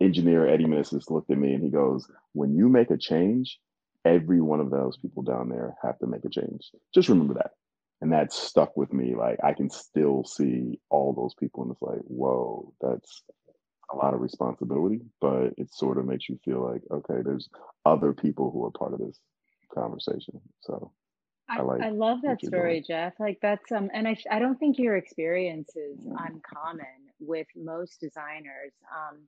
engineer 0.00 0.48
Eddie 0.48 0.64
Meneses 0.66 1.10
looked 1.10 1.30
at 1.30 1.38
me 1.38 1.54
and 1.54 1.62
he 1.62 1.70
goes, 1.70 2.10
When 2.32 2.56
you 2.56 2.70
make 2.70 2.90
a 2.90 2.96
change, 2.96 3.60
every 4.04 4.40
one 4.40 4.60
of 4.60 4.70
those 4.70 4.96
people 4.96 5.22
down 5.22 5.50
there 5.50 5.76
have 5.82 5.98
to 6.00 6.08
make 6.08 6.24
a 6.24 6.30
change. 6.30 6.70
Just 6.94 7.10
remember 7.10 7.34
that. 7.34 7.52
And 8.00 8.12
that 8.12 8.32
stuck 8.32 8.76
with 8.76 8.92
me. 8.92 9.14
Like 9.16 9.38
I 9.44 9.52
can 9.54 9.70
still 9.70 10.24
see 10.24 10.80
all 10.90 11.12
those 11.14 11.34
people, 11.34 11.64
and 11.64 11.72
it's 11.72 11.82
like, 11.82 12.00
whoa, 12.06 12.72
that's 12.80 13.22
a 13.92 13.96
lot 13.96 14.14
of 14.14 14.20
responsibility, 14.20 15.00
but 15.20 15.54
it 15.58 15.74
sort 15.74 15.98
of 15.98 16.06
makes 16.06 16.28
you 16.28 16.38
feel 16.44 16.64
like, 16.64 16.82
okay, 16.90 17.22
there's 17.24 17.48
other 17.86 18.12
people 18.14 18.50
who 18.52 18.64
are 18.66 18.72
part 18.72 18.94
of 18.94 19.00
this. 19.00 19.20
conversation. 19.74 20.40
So 20.62 20.92
I 21.48 21.58
I, 21.58 21.62
like 21.62 21.82
I 21.82 21.90
love 21.90 22.18
that 22.22 22.44
story, 22.44 22.82
Jeff. 22.86 23.14
Like 23.18 23.38
that's 23.40 23.70
um, 23.72 23.90
and 23.94 24.06
I 24.06 24.16
I 24.30 24.38
don't 24.38 24.58
think 24.58 24.78
your 24.78 24.96
experience 24.96 25.70
is 25.76 25.98
uncommon 26.04 26.86
with 27.20 27.46
most 27.56 28.00
designers 28.00 28.72
um, 28.94 29.18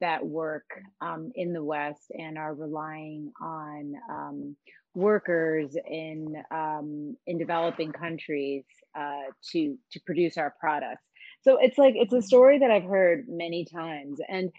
that 0.00 0.24
work 0.24 0.64
um, 1.00 1.30
in 1.34 1.52
the 1.52 1.62
West 1.62 2.10
and 2.10 2.36
are 2.36 2.54
relying 2.54 3.32
on 3.40 3.94
um, 4.10 4.56
workers 4.94 5.76
in 5.88 6.42
um, 6.50 7.16
in 7.26 7.38
developing 7.38 7.92
countries 7.92 8.64
uh, 8.94 9.30
to 9.52 9.76
to 9.92 10.00
produce 10.04 10.36
our 10.36 10.54
products. 10.60 11.04
So 11.42 11.58
it's 11.60 11.78
like 11.78 11.94
it's 11.96 12.12
a 12.12 12.22
story 12.22 12.58
that 12.58 12.70
I've 12.70 12.84
heard 12.84 13.24
many 13.28 13.64
times, 13.64 14.20
and 14.28 14.50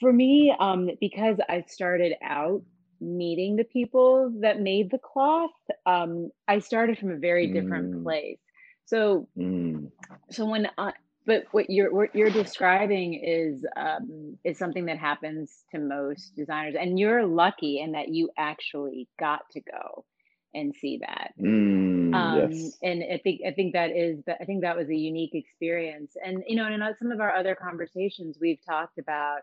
for 0.00 0.12
me, 0.12 0.54
um, 0.58 0.90
because 1.00 1.36
I 1.48 1.64
started 1.68 2.14
out 2.24 2.62
meeting 3.02 3.56
the 3.56 3.64
people 3.64 4.32
that 4.40 4.60
made 4.60 4.90
the 4.90 4.98
cloth, 4.98 5.50
um, 5.86 6.30
I 6.48 6.60
started 6.60 6.98
from 6.98 7.12
a 7.12 7.18
very 7.18 7.48
different 7.48 7.90
Mm, 7.90 8.02
place. 8.02 8.40
So, 8.86 9.28
mm, 9.36 9.90
so 10.30 10.46
when 10.46 10.68
I, 10.78 10.92
but 11.26 11.44
what 11.52 11.70
you're 11.70 11.92
what 11.94 12.14
you're 12.14 12.30
describing 12.30 13.14
is 13.14 13.64
um, 13.76 14.38
is 14.44 14.58
something 14.58 14.86
that 14.86 14.98
happens 14.98 15.64
to 15.72 15.78
most 15.78 16.34
designers, 16.36 16.74
and 16.78 16.98
you're 16.98 17.26
lucky 17.26 17.80
in 17.80 17.92
that 17.92 18.08
you 18.08 18.30
actually 18.38 19.08
got 19.18 19.42
to 19.52 19.60
go 19.60 20.04
and 20.54 20.74
see 20.74 20.98
that. 21.00 21.32
mm, 21.38 22.18
Um, 22.18 22.32
yes. 22.32 22.80
and 22.82 23.02
I 23.12 23.18
think 23.18 23.42
I 23.46 23.52
think 23.52 23.74
that 23.74 23.90
is 23.90 24.22
that 24.26 24.38
I 24.40 24.44
think 24.44 24.62
that 24.62 24.76
was 24.76 24.88
a 24.90 24.94
unique 24.96 25.34
experience. 25.34 26.16
And 26.24 26.42
you 26.46 26.56
know, 26.56 26.66
and 26.66 26.74
in 26.82 26.94
some 26.98 27.12
of 27.12 27.20
our 27.20 27.34
other 27.34 27.54
conversations, 27.54 28.38
we've 28.40 28.64
talked 28.66 28.98
about 28.98 29.40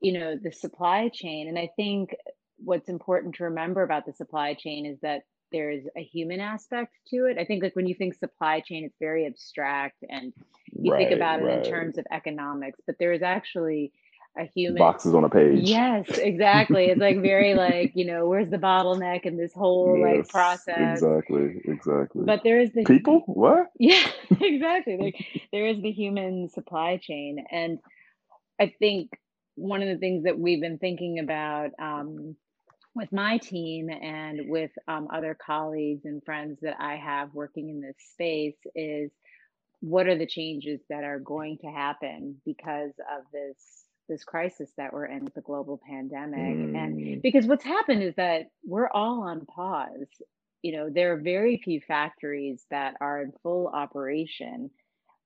you 0.00 0.12
know, 0.12 0.36
the 0.42 0.52
supply 0.52 1.08
chain. 1.12 1.48
And 1.48 1.58
I 1.58 1.70
think 1.76 2.10
what's 2.58 2.88
important 2.88 3.36
to 3.36 3.44
remember 3.44 3.82
about 3.82 4.06
the 4.06 4.12
supply 4.12 4.54
chain 4.54 4.86
is 4.86 4.98
that 5.02 5.22
there's 5.52 5.84
a 5.96 6.02
human 6.02 6.40
aspect 6.40 6.92
to 7.08 7.26
it. 7.26 7.38
I 7.38 7.44
think 7.44 7.62
like 7.62 7.76
when 7.76 7.86
you 7.86 7.94
think 7.94 8.14
supply 8.14 8.60
chain, 8.60 8.84
it's 8.84 8.96
very 9.00 9.26
abstract 9.26 10.04
and 10.08 10.32
you 10.72 10.92
think 10.96 11.10
Right, 11.10 11.16
about 11.16 11.40
it 11.40 11.48
in 11.48 11.62
terms 11.62 11.98
of 11.98 12.06
economics, 12.10 12.80
but 12.86 12.96
there 12.98 13.12
is 13.12 13.22
actually 13.22 13.92
a 14.38 14.44
human 14.44 14.78
Boxes 14.78 15.14
on 15.14 15.24
a 15.24 15.28
page. 15.30 15.68
Yes, 15.68 16.06
exactly. 16.18 16.86
It's 16.86 17.00
like 17.00 17.20
very 17.20 17.54
like, 17.54 17.92
you 17.94 18.06
know, 18.06 18.26
where's 18.26 18.50
the 18.50 18.58
bottleneck 18.58 19.24
in 19.24 19.36
this 19.36 19.52
whole 19.54 20.00
like 20.00 20.28
process? 20.28 21.02
exactly, 21.02 21.60
exactly. 21.64 22.24
But 22.26 22.40
there 22.44 22.60
is 22.60 22.72
the 22.72 22.84
People? 22.84 23.22
What? 23.26 23.68
yeah, 23.78 24.06
exactly. 24.40 24.96
Like 24.98 25.14
there 25.52 25.66
is 25.66 25.80
the 25.80 25.92
human 25.92 26.48
supply 26.50 26.98
chain. 27.02 27.44
And 27.50 27.78
I 28.60 28.74
think 28.78 29.10
one 29.54 29.82
of 29.82 29.88
the 29.88 29.98
things 29.98 30.24
that 30.24 30.38
we've 30.38 30.60
been 30.60 30.78
thinking 30.78 31.18
about 31.18 31.70
um, 31.80 32.36
with 32.96 33.12
my 33.12 33.38
team 33.38 33.90
and 33.90 34.48
with 34.48 34.72
um, 34.88 35.08
other 35.12 35.36
colleagues 35.40 36.06
and 36.06 36.24
friends 36.24 36.58
that 36.62 36.76
I 36.80 36.96
have 36.96 37.34
working 37.34 37.68
in 37.68 37.80
this 37.80 37.96
space 38.12 38.56
is 38.74 39.12
what 39.80 40.08
are 40.08 40.18
the 40.18 40.26
changes 40.26 40.80
that 40.88 41.04
are 41.04 41.20
going 41.20 41.58
to 41.58 41.68
happen 41.68 42.40
because 42.44 42.92
of 43.00 43.24
this 43.32 43.84
this 44.08 44.24
crisis 44.24 44.70
that 44.78 44.92
we're 44.92 45.06
in 45.06 45.24
with 45.24 45.34
the 45.34 45.42
global 45.42 45.80
pandemic? 45.88 46.70
And 46.74 46.96
Mm, 46.96 47.22
because 47.22 47.46
what's 47.46 47.64
happened 47.64 48.02
is 48.02 48.14
that 48.16 48.46
we're 48.64 48.88
all 48.88 49.22
on 49.22 49.46
pause. 49.46 50.08
You 50.62 50.72
know 50.76 50.90
there 50.90 51.12
are 51.12 51.20
very 51.20 51.60
few 51.62 51.80
factories 51.80 52.64
that 52.70 52.94
are 53.00 53.22
in 53.22 53.32
full 53.42 53.68
operation 53.68 54.70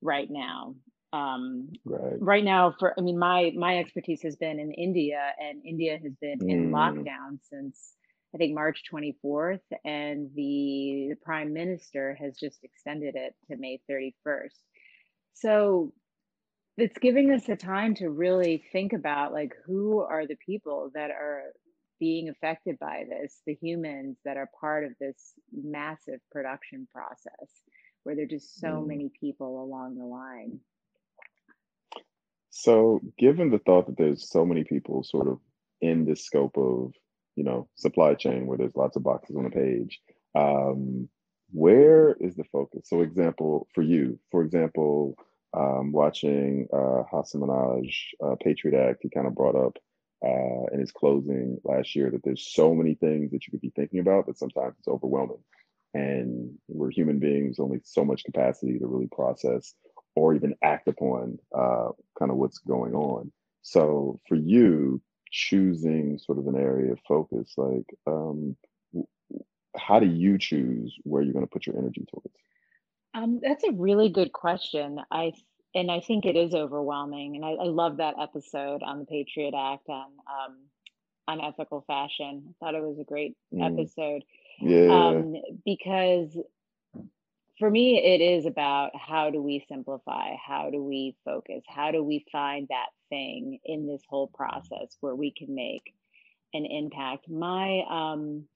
right 0.03 0.29
now 0.31 0.75
um, 1.12 1.69
right. 1.85 2.17
right 2.21 2.45
now 2.45 2.75
for 2.79 2.95
i 2.99 3.02
mean 3.02 3.19
my 3.19 3.52
my 3.57 3.79
expertise 3.79 4.23
has 4.23 4.37
been 4.37 4.59
in 4.59 4.73
india 4.73 5.33
and 5.38 5.64
india 5.64 5.99
has 6.02 6.14
been 6.21 6.38
in 6.49 6.71
Mm, 6.71 6.71
lockdown 6.71 7.38
since 7.43 7.95
i 8.35 8.38
think 8.38 8.55
march 8.55 8.83
24th 8.93 9.61
and 9.85 10.31
the, 10.35 11.09
the 11.11 11.17
prime 11.23 11.52
minister 11.52 12.17
has 12.21 12.37
just 12.37 12.62
extended 12.62 13.17
it 13.17 13.35
to 13.50 13.57
may 13.57 13.81
31st 13.90 14.59
so 15.35 15.93
it's 16.76 16.99
giving 16.99 17.33
us 17.33 17.49
a 17.49 17.57
time 17.57 17.95
to 17.97 18.09
really 18.09 18.62
think 18.73 18.93
about 18.93 19.33
like 19.33 19.52
who 19.67 20.00
are 20.00 20.26
the 20.26 20.37
people 20.47 20.90
that 20.95 21.11
are 21.11 21.43
being 21.99 22.29
affected 22.29 22.79
by 22.79 23.05
this 23.09 23.43
the 23.47 23.55
humans 23.61 24.17
that 24.25 24.37
are 24.37 24.49
part 24.61 24.85
of 24.85 24.93
this 25.00 25.35
massive 25.52 26.21
production 26.33 26.88
process 26.93 27.62
where 28.05 28.14
there 28.14 28.25
are 28.25 28.29
just 28.29 28.59
so 28.59 28.69
mm. 28.69 28.87
many 28.87 29.11
people 29.21 29.62
along 29.62 29.97
the 29.97 30.05
line 30.05 30.59
So, 32.61 33.00
given 33.17 33.50
the 33.50 33.59
thought 33.59 33.87
that 33.87 33.97
there's 33.97 34.29
so 34.29 34.45
many 34.45 34.64
people 34.64 35.02
sort 35.02 35.29
of 35.29 35.38
in 35.81 36.05
this 36.05 36.26
scope 36.26 36.59
of, 36.59 36.93
you 37.35 37.43
know, 37.43 37.71
supply 37.76 38.12
chain 38.12 38.47
where 38.47 38.59
there's 38.59 38.76
lots 38.76 38.97
of 38.97 39.02
boxes 39.02 39.35
on 39.35 39.47
a 39.47 39.50
page, 39.50 39.99
um, 40.35 41.09
where 41.52 42.12
is 42.21 42.37
the 42.37 42.45
focus? 42.45 42.83
So, 42.85 43.00
example 43.00 43.67
for 43.75 43.81
you, 43.81 44.19
for 44.31 44.43
example, 44.43 45.17
um, 45.57 45.93
watching 45.93 46.69
uh, 46.71 47.05
Hasan 47.11 47.40
Minhaj, 47.40 47.95
uh, 48.23 48.37
Patriot 48.45 48.79
Act, 48.79 48.99
he 49.00 49.09
kind 49.09 49.26
of 49.26 49.35
brought 49.35 49.57
up 49.57 49.79
uh, 50.23 50.67
in 50.71 50.81
his 50.81 50.93
closing 50.93 51.59
last 51.64 51.97
year 51.97 52.11
that 52.11 52.23
there's 52.25 52.52
so 52.52 52.75
many 52.75 52.95
things 52.95 53.31
that 53.31 53.47
you 53.47 53.52
could 53.52 53.62
be 53.62 53.73
thinking 53.75 54.00
about 54.00 54.26
that 54.26 54.38
sometimes 54.38 54.75
it's 54.79 54.88
overwhelming. 54.88 55.43
And 55.95 56.59
we're 56.69 56.90
human 56.90 57.21
beings, 57.21 57.59
only 57.59 57.81
so 57.85 58.05
much 58.05 58.23
capacity 58.25 58.79
to 58.79 58.87
really 58.87 59.09
process 59.11 59.75
or 60.14 60.35
even 60.35 60.55
act 60.62 60.88
upon 60.88 61.38
uh, 61.57 61.88
kind 62.19 62.31
of 62.31 62.37
what's 62.37 62.59
going 62.59 62.95
on. 62.95 63.33
So 63.62 64.21
for 64.29 64.37
you, 64.37 65.00
choosing 65.31 66.19
sort 66.19 66.38
of 66.38 66.47
an 66.49 66.57
area 66.57 66.93
of 66.93 67.00
focus, 67.07 67.55
like 67.57 67.87
um, 68.07 68.57
how 69.76 70.00
do 70.00 70.07
you 70.07 70.38
choose 70.38 70.97
where 71.05 71.23
you're 71.23 71.33
going 71.33 71.47
to 71.47 71.50
put 71.50 71.67
your 71.67 71.79
energy 71.79 72.05
towards? 72.11 72.35
Um, 73.14 73.40
that's 73.43 73.64
a 73.64 73.73
really 73.73 74.09
good 74.11 74.33
question. 74.33 74.99
I 75.11 75.33
and 75.75 75.90
I 75.90 76.00
think 76.00 76.26
it 76.26 76.37
is 76.37 76.55
overwhelming. 76.55 77.37
And 77.37 77.45
I, 77.45 77.50
I 77.50 77.67
love 77.67 77.99
that 77.99 78.14
episode 78.21 78.83
on 78.83 78.99
the 79.00 79.05
Patriot 79.05 79.55
Act 79.57 79.88
on 79.88 80.07
um, 80.26 80.57
on 81.29 81.40
ethical 81.40 81.83
fashion. 81.87 82.43
I 82.49 82.52
thought 82.59 82.75
it 82.75 82.83
was 82.83 82.99
a 82.99 83.05
great 83.05 83.37
Mm, 83.52 83.88
episode 83.88 84.23
yeah. 84.61 84.90
um, 84.93 85.35
because 85.64 86.37
for 87.61 87.71
me, 87.71 87.99
it 87.99 88.21
is 88.21 88.47
about 88.47 88.90
how 88.97 89.31
do 89.31 89.40
we 89.40 89.64
simplify? 89.69 90.35
How 90.45 90.71
do 90.71 90.83
we 90.83 91.14
focus? 91.25 91.62
How 91.69 91.93
do 91.93 92.02
we 92.02 92.25
find 92.33 92.67
that 92.69 92.88
thing 93.11 93.61
in 93.64 93.87
this 93.87 94.02
whole 94.09 94.29
process 94.29 94.97
where 95.00 95.14
we 95.14 95.31
can 95.31 95.55
make 95.55 95.95
an 96.55 96.64
impact? 96.64 97.29
My 97.29 97.85
um, 97.88 98.47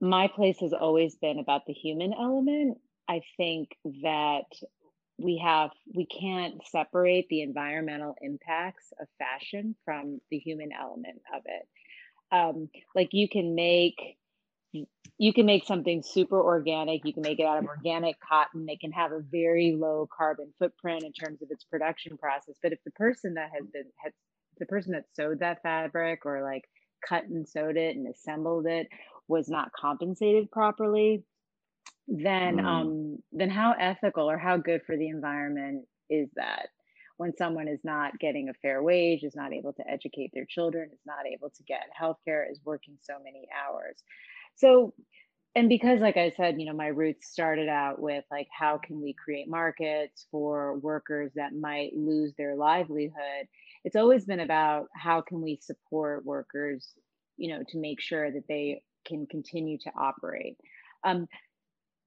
my 0.00 0.28
place 0.28 0.58
has 0.60 0.72
always 0.72 1.14
been 1.16 1.38
about 1.38 1.66
the 1.66 1.74
human 1.74 2.12
element. 2.12 2.78
I 3.06 3.20
think 3.36 3.76
that 4.02 4.46
we 5.18 5.42
have 5.44 5.70
we 5.94 6.06
can't 6.06 6.54
separate 6.66 7.28
the 7.28 7.42
environmental 7.42 8.16
impacts 8.22 8.92
of 8.98 9.08
fashion 9.18 9.76
from 9.84 10.20
the 10.30 10.38
human 10.38 10.70
element 10.72 11.20
of 11.34 11.42
it. 11.44 11.68
Um, 12.32 12.70
like 12.94 13.10
you 13.12 13.28
can 13.28 13.54
make 13.54 14.16
you 15.18 15.32
can 15.32 15.46
make 15.46 15.66
something 15.66 16.02
super 16.02 16.40
organic. 16.40 17.04
You 17.04 17.12
can 17.14 17.22
make 17.22 17.40
it 17.40 17.46
out 17.46 17.58
of 17.58 17.66
organic 17.66 18.16
cotton. 18.20 18.66
It 18.68 18.80
can 18.80 18.92
have 18.92 19.12
a 19.12 19.20
very 19.20 19.76
low 19.78 20.08
carbon 20.16 20.52
footprint 20.58 21.04
in 21.04 21.12
terms 21.12 21.42
of 21.42 21.50
its 21.50 21.64
production 21.64 22.18
process. 22.18 22.56
But 22.62 22.72
if 22.72 22.80
the 22.84 22.90
person 22.92 23.34
that 23.34 23.50
has 23.54 23.66
been 23.72 23.86
has 24.04 24.12
the 24.58 24.66
person 24.66 24.92
that 24.92 25.04
sewed 25.14 25.40
that 25.40 25.62
fabric 25.62 26.26
or 26.26 26.42
like 26.42 26.64
cut 27.08 27.24
and 27.24 27.48
sewed 27.48 27.76
it 27.76 27.96
and 27.96 28.08
assembled 28.08 28.66
it 28.66 28.88
was 29.28 29.48
not 29.48 29.72
compensated 29.78 30.50
properly, 30.50 31.24
then 32.08 32.60
Mm, 32.60 32.64
um 32.64 33.18
then 33.32 33.50
how 33.50 33.74
ethical 33.80 34.30
or 34.30 34.38
how 34.38 34.56
good 34.56 34.82
for 34.86 34.96
the 34.96 35.08
environment 35.08 35.86
is 36.10 36.28
that 36.36 36.68
when 37.18 37.34
someone 37.36 37.68
is 37.68 37.80
not 37.84 38.18
getting 38.20 38.48
a 38.50 38.54
fair 38.62 38.82
wage 38.82 39.22
is 39.24 39.34
not 39.36 39.52
able 39.52 39.72
to 39.72 39.88
educate 39.90 40.30
their 40.34 40.46
children 40.48 40.90
is 40.92 41.00
not 41.06 41.26
able 41.32 41.50
to 41.50 41.62
get 41.64 41.82
health 41.98 42.18
care 42.24 42.46
is 42.50 42.60
working 42.64 42.96
so 43.02 43.14
many 43.24 43.48
hours 43.66 43.96
so 44.56 44.92
and 45.54 45.68
because 45.68 46.00
like 46.00 46.16
i 46.16 46.30
said 46.36 46.60
you 46.60 46.66
know 46.66 46.72
my 46.74 46.88
roots 46.88 47.30
started 47.30 47.68
out 47.68 48.00
with 48.00 48.24
like 48.30 48.48
how 48.56 48.78
can 48.78 49.00
we 49.00 49.14
create 49.14 49.48
markets 49.48 50.26
for 50.30 50.76
workers 50.78 51.32
that 51.36 51.54
might 51.54 51.92
lose 51.94 52.32
their 52.36 52.56
livelihood 52.56 53.46
it's 53.84 53.96
always 53.96 54.24
been 54.24 54.40
about 54.40 54.86
how 54.94 55.20
can 55.20 55.40
we 55.40 55.58
support 55.62 56.24
workers 56.24 56.94
you 57.36 57.48
know 57.48 57.62
to 57.68 57.78
make 57.78 58.00
sure 58.00 58.30
that 58.30 58.48
they 58.48 58.82
can 59.06 59.26
continue 59.26 59.78
to 59.78 59.90
operate. 59.98 60.56
Um, 61.04 61.26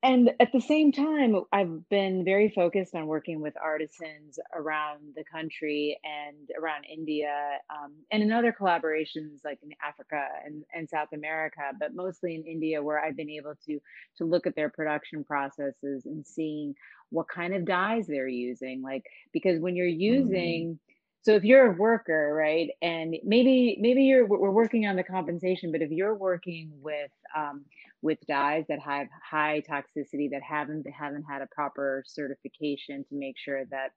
and 0.01 0.32
at 0.39 0.53
the 0.53 0.62
same 0.62 0.94
time, 0.94 1.36
I've 1.51 1.89
been 1.89 2.24
very 2.24 2.50
focused 2.50 2.96
on 2.96 3.08
working 3.08 3.41
with 3.41 3.53
artisans 3.62 4.39
around 4.56 5.00
the 5.15 5.25
country 5.25 6.00
and 6.06 6.50
around 6.58 6.86
India, 6.86 7.60
um, 7.70 7.94
and 8.10 8.24
in 8.24 8.32
other 8.32 8.56
collaborations 8.58 9.44
like 9.44 9.60
in 9.62 9.72
Africa 9.86 10.25
and, 10.46 10.63
and 10.74 10.89
South 10.89 11.10
America, 11.13 11.62
but 11.79 11.94
mostly 11.94 12.36
in 12.36 12.46
India, 12.46 12.82
where 12.82 13.03
I've 13.03 13.18
been 13.18 13.29
able 13.29 13.56
to 13.65 13.79
to 14.18 14.24
look 14.25 14.48
at 14.48 14.56
their 14.56 14.70
production 14.70 15.25
processes 15.25 16.06
and 16.06 16.25
seeing 16.25 16.75
what 17.10 17.27
kind 17.27 17.53
of 17.53 17.65
dyes 17.65 18.08
they're 18.08 18.27
using. 18.27 18.82
Like 18.82 19.06
because 19.34 19.60
when 19.60 19.75
you're 19.75 19.88
mm, 20.08 20.29
using 20.29 20.79
so 21.22 21.36
if 21.36 21.44
you're 21.44 21.74
a 21.74 21.75
worker, 21.75 22.34
right, 22.34 22.70
and 22.82 23.15
maybe 23.24 23.77
maybe 23.82 24.03
you're 24.03 24.25
we're 24.25 24.51
working 24.51 24.88
on 24.88 24.96
the 24.96 25.03
compensation, 25.03 25.72
but 25.72 25.82
if 25.82 25.91
you're 25.91 26.15
working 26.15 26.72
with 26.82 27.12
um, 27.36 27.65
with 28.01 28.18
dyes 28.27 28.65
that 28.70 28.79
have 28.79 29.08
high 29.29 29.62
toxicity 29.70 30.29
that 30.32 30.41
haven't 30.41 30.86
haven't 30.89 31.24
had 31.24 31.41
a 31.41 31.48
proper 31.53 32.03
certification 32.08 33.03
to 33.10 33.15
make 33.15 33.36
sure 33.38 33.65
that 33.65 33.89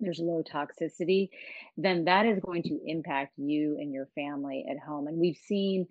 there's 0.00 0.18
low 0.18 0.42
toxicity, 0.42 1.28
then 1.76 2.04
that 2.04 2.26
is 2.26 2.40
going 2.40 2.62
to 2.64 2.80
impact 2.84 3.32
you 3.36 3.76
and 3.78 3.92
your 3.92 4.08
family 4.14 4.64
at 4.70 4.78
home. 4.78 5.06
And 5.06 5.18
we've 5.18 5.36
seen 5.36 5.86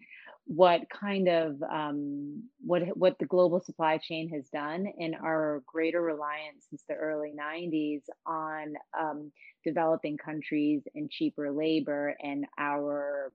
what 0.45 0.81
kind 0.89 1.29
of 1.29 1.61
um, 1.63 2.43
what 2.59 2.83
what 2.97 3.17
the 3.19 3.25
global 3.25 3.61
supply 3.61 3.97
chain 3.97 4.29
has 4.29 4.49
done 4.49 4.85
and 4.99 5.15
our 5.15 5.63
greater 5.65 6.01
reliance 6.01 6.65
since 6.69 6.83
the 6.87 6.95
early 6.95 7.33
90s 7.39 8.01
on 8.25 8.73
um, 8.99 9.31
developing 9.63 10.17
countries 10.17 10.83
and 10.95 11.09
cheaper 11.09 11.51
labor 11.51 12.15
and 12.21 12.45
our 12.57 13.31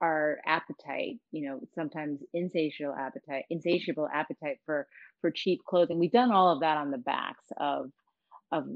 our 0.00 0.38
appetite 0.44 1.18
you 1.32 1.48
know 1.48 1.60
sometimes 1.74 2.20
insatiable 2.34 2.94
appetite 2.94 3.44
insatiable 3.50 4.08
appetite 4.12 4.58
for 4.66 4.86
for 5.20 5.30
cheap 5.30 5.60
clothing 5.64 5.98
we've 5.98 6.12
done 6.12 6.32
all 6.32 6.52
of 6.52 6.60
that 6.60 6.76
on 6.76 6.90
the 6.90 6.98
backs 6.98 7.44
of 7.56 7.90
of 8.52 8.66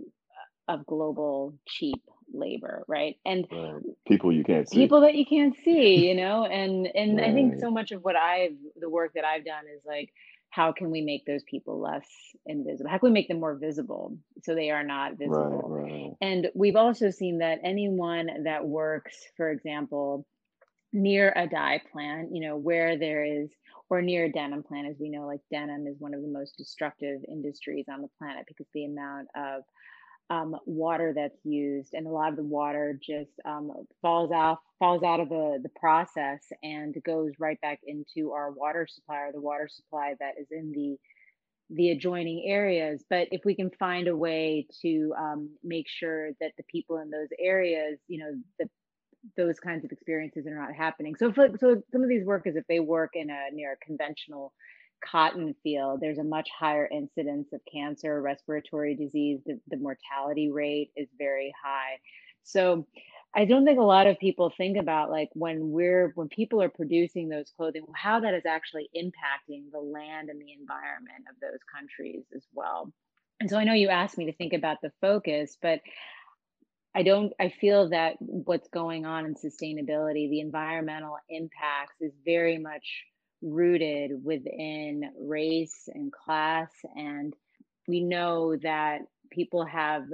of 0.68 0.86
global 0.86 1.54
cheap 1.66 2.02
labor 2.32 2.84
right? 2.86 3.16
And 3.26 3.46
right. 3.50 3.82
people 4.06 4.32
you 4.32 4.44
can't 4.44 4.68
see. 4.68 4.76
people 4.76 5.00
that 5.00 5.16
you 5.16 5.26
can't 5.26 5.56
see 5.64 6.08
you 6.08 6.14
know? 6.14 6.44
And 6.46 6.88
and 6.94 7.18
right. 7.18 7.30
i 7.30 7.32
think 7.32 7.60
so 7.60 7.70
much 7.70 7.90
of 7.92 8.02
what 8.02 8.16
i've 8.16 8.56
the 8.76 8.88
work 8.88 9.12
that 9.14 9.24
i've 9.24 9.44
done 9.44 9.64
is 9.74 9.82
like 9.84 10.12
how 10.50 10.72
can 10.72 10.90
we 10.90 11.00
make 11.00 11.24
those 11.26 11.44
people 11.44 11.78
less 11.78 12.08
invisible? 12.44 12.90
How 12.90 12.98
can 12.98 13.10
we 13.10 13.12
make 13.12 13.28
them 13.28 13.38
more 13.38 13.54
visible 13.54 14.18
so 14.42 14.52
they 14.52 14.70
are 14.70 14.82
not 14.82 15.16
visible? 15.16 15.62
right, 15.68 16.12
and 16.20 16.50
we've 16.56 16.74
also 16.74 17.10
seen 17.10 17.38
that 17.38 17.60
anyone 17.62 18.42
that 18.44 18.66
works 18.66 19.16
for 19.36 19.50
example 19.50 20.26
near 20.92 21.32
a 21.36 21.46
dye 21.46 21.80
plant 21.92 22.28
you 22.32 22.40
know 22.40 22.56
where 22.56 22.98
there 22.98 23.24
is 23.24 23.50
or 23.88 24.02
near 24.02 24.24
a 24.24 24.32
denim 24.32 24.62
plant 24.62 24.88
as 24.88 24.96
we 25.00 25.08
know 25.08 25.26
like 25.26 25.40
denim 25.50 25.86
is 25.86 25.96
one 25.98 26.14
of 26.14 26.22
the 26.22 26.28
most 26.28 26.56
destructive 26.56 27.20
industries 27.28 27.86
on 27.92 28.02
the 28.02 28.08
planet 28.18 28.44
because 28.46 28.66
the 28.74 28.84
amount 28.84 29.28
of 29.36 29.62
um, 30.30 30.56
water 30.64 31.12
that's 31.14 31.44
used, 31.44 31.92
and 31.92 32.06
a 32.06 32.10
lot 32.10 32.30
of 32.30 32.36
the 32.36 32.44
water 32.44 32.98
just 33.02 33.32
um, 33.44 33.72
falls 34.00 34.30
off, 34.30 34.60
falls 34.78 35.02
out 35.02 35.18
of 35.18 35.28
the 35.28 35.58
the 35.62 35.68
process, 35.80 36.40
and 36.62 36.94
goes 37.04 37.32
right 37.40 37.60
back 37.60 37.80
into 37.84 38.30
our 38.30 38.52
water 38.52 38.86
supply 38.88 39.18
or 39.22 39.32
the 39.32 39.40
water 39.40 39.68
supply 39.68 40.14
that 40.20 40.34
is 40.40 40.46
in 40.52 40.70
the 40.72 40.96
the 41.70 41.90
adjoining 41.90 42.44
areas. 42.46 43.04
But 43.10 43.28
if 43.32 43.42
we 43.44 43.56
can 43.56 43.70
find 43.70 44.06
a 44.06 44.16
way 44.16 44.66
to 44.82 45.12
um, 45.18 45.50
make 45.64 45.88
sure 45.88 46.30
that 46.40 46.52
the 46.56 46.64
people 46.70 46.98
in 46.98 47.10
those 47.10 47.28
areas, 47.38 47.98
you 48.06 48.18
know, 48.18 48.32
that 48.60 48.68
those 49.36 49.60
kinds 49.60 49.84
of 49.84 49.92
experiences 49.92 50.46
are 50.46 50.54
not 50.54 50.74
happening. 50.74 51.14
So, 51.16 51.32
so 51.32 51.82
some 51.92 52.02
of 52.02 52.08
these 52.08 52.24
workers, 52.24 52.56
if 52.56 52.66
they 52.68 52.80
work 52.80 53.10
in 53.14 53.30
a 53.30 53.54
near 53.54 53.72
a 53.72 53.84
conventional 53.84 54.52
cotton 55.04 55.54
field, 55.62 56.00
there's 56.00 56.18
a 56.18 56.24
much 56.24 56.48
higher 56.58 56.88
incidence 56.90 57.48
of 57.52 57.60
cancer, 57.70 58.20
respiratory 58.20 58.94
disease. 58.94 59.40
The, 59.46 59.58
the 59.68 59.76
mortality 59.76 60.50
rate 60.50 60.90
is 60.96 61.08
very 61.18 61.52
high. 61.62 61.98
So 62.42 62.86
I 63.34 63.44
don't 63.44 63.64
think 63.64 63.78
a 63.78 63.82
lot 63.82 64.06
of 64.06 64.18
people 64.18 64.52
think 64.56 64.76
about 64.76 65.10
like 65.10 65.28
when 65.34 65.70
we're 65.70 66.12
when 66.16 66.28
people 66.28 66.60
are 66.62 66.68
producing 66.68 67.28
those 67.28 67.52
clothing, 67.56 67.84
how 67.94 68.20
that 68.20 68.34
is 68.34 68.44
actually 68.46 68.90
impacting 68.96 69.70
the 69.70 69.78
land 69.78 70.30
and 70.30 70.40
the 70.40 70.52
environment 70.52 71.24
of 71.30 71.36
those 71.40 71.60
countries 71.72 72.24
as 72.34 72.44
well. 72.54 72.92
And 73.38 73.48
so 73.48 73.56
I 73.56 73.64
know 73.64 73.72
you 73.72 73.88
asked 73.88 74.18
me 74.18 74.26
to 74.26 74.32
think 74.32 74.52
about 74.52 74.78
the 74.82 74.92
focus, 75.00 75.56
but 75.62 75.80
I 76.94 77.02
don't 77.02 77.32
I 77.40 77.52
feel 77.60 77.90
that 77.90 78.16
what's 78.20 78.68
going 78.68 79.06
on 79.06 79.24
in 79.24 79.34
sustainability, 79.34 80.28
the 80.28 80.40
environmental 80.40 81.16
impacts 81.28 82.00
is 82.00 82.12
very 82.24 82.58
much 82.58 83.04
rooted 83.42 84.12
within 84.24 85.10
race 85.18 85.88
and 85.92 86.12
class. 86.12 86.70
And 86.94 87.34
we 87.86 88.00
know 88.00 88.56
that 88.62 89.00
people 89.30 89.64
have 89.64 90.04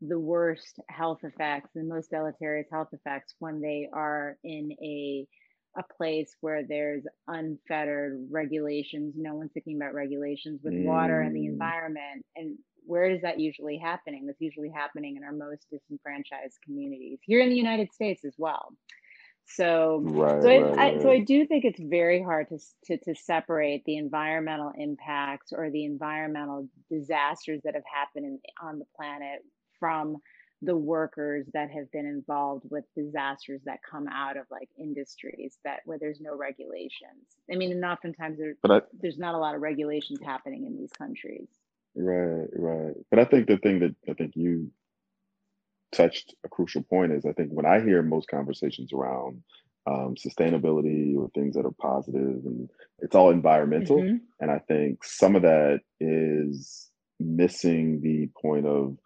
the 0.00 0.18
worst 0.18 0.80
health 0.88 1.20
effects, 1.22 1.70
the 1.74 1.84
most 1.84 2.10
deleterious 2.10 2.66
health 2.70 2.88
effects 2.92 3.34
when 3.38 3.60
they 3.60 3.88
are 3.92 4.36
in 4.42 4.72
a 4.82 5.26
a 5.74 5.82
place 5.96 6.36
where 6.40 6.62
there's 6.62 7.04
unfettered 7.28 8.26
regulations. 8.30 9.14
No 9.16 9.34
one's 9.34 9.52
thinking 9.52 9.76
about 9.76 9.94
regulations 9.94 10.60
with 10.62 10.74
mm. 10.74 10.84
water 10.84 11.20
and 11.22 11.34
the 11.34 11.46
mm. 11.46 11.52
environment. 11.52 12.26
And 12.36 12.58
where 12.86 13.10
is 13.10 13.22
that 13.22 13.38
usually 13.38 13.78
happening? 13.78 14.26
That's 14.26 14.40
usually 14.40 14.70
happening 14.70 15.16
in 15.16 15.24
our 15.24 15.32
most 15.32 15.66
disenfranchised 15.70 16.58
communities 16.64 17.18
here 17.22 17.40
in 17.40 17.48
the 17.48 17.56
United 17.56 17.92
States 17.92 18.24
as 18.24 18.34
well. 18.38 18.74
So, 19.44 20.00
right, 20.04 20.42
so, 20.42 20.48
I, 20.48 20.58
right, 20.58 20.78
I, 20.78 21.02
so 21.02 21.10
I 21.10 21.18
do 21.18 21.46
think 21.46 21.64
it's 21.64 21.80
very 21.80 22.22
hard 22.22 22.48
to, 22.48 22.58
to 22.86 22.96
to 23.04 23.14
separate 23.14 23.84
the 23.84 23.96
environmental 23.96 24.72
impacts 24.76 25.52
or 25.52 25.70
the 25.70 25.84
environmental 25.84 26.68
disasters 26.90 27.60
that 27.64 27.74
have 27.74 27.82
happened 27.92 28.24
in, 28.26 28.38
on 28.62 28.78
the 28.78 28.86
planet 28.96 29.40
from 29.78 30.18
the 30.62 30.76
workers 30.76 31.44
that 31.52 31.70
have 31.70 31.90
been 31.90 32.06
involved 32.06 32.64
with 32.70 32.84
disasters 32.96 33.60
that 33.64 33.80
come 33.88 34.06
out 34.06 34.36
of 34.36 34.46
like 34.50 34.68
industries 34.78 35.58
that 35.64 35.80
where 35.84 35.98
there's 35.98 36.20
no 36.20 36.36
regulations. 36.36 37.26
I 37.52 37.56
mean, 37.56 37.72
and 37.72 37.84
oftentimes 37.84 38.38
there, 38.38 38.54
but 38.62 38.70
I, 38.70 38.80
there's 39.00 39.18
not 39.18 39.34
a 39.34 39.38
lot 39.38 39.56
of 39.56 39.60
regulations 39.60 40.20
happening 40.24 40.64
in 40.66 40.76
these 40.76 40.92
countries. 40.92 41.48
Right, 41.94 42.48
right. 42.54 42.94
But 43.10 43.18
I 43.18 43.24
think 43.24 43.46
the 43.46 43.58
thing 43.58 43.80
that 43.80 43.94
I 44.08 44.14
think 44.14 44.32
you 44.34 44.70
touched 45.92 46.34
a 46.44 46.48
crucial 46.48 46.82
point 46.82 47.12
is 47.12 47.26
I 47.26 47.32
think 47.32 47.50
when 47.52 47.66
I 47.66 47.80
hear 47.80 48.02
most 48.02 48.28
conversations 48.28 48.92
around 48.92 49.42
um, 49.86 50.14
sustainability 50.14 51.16
or 51.16 51.28
things 51.30 51.56
that 51.56 51.66
are 51.66 51.74
positive 51.80 52.44
and 52.44 52.70
it's 53.00 53.14
all 53.14 53.30
environmental. 53.30 53.98
Mm-hmm. 53.98 54.16
And 54.40 54.50
I 54.50 54.58
think 54.60 55.04
some 55.04 55.36
of 55.36 55.42
that 55.42 55.80
is 56.00 56.88
missing 57.18 58.00
the 58.00 58.28
point 58.40 58.66
of 58.66 58.96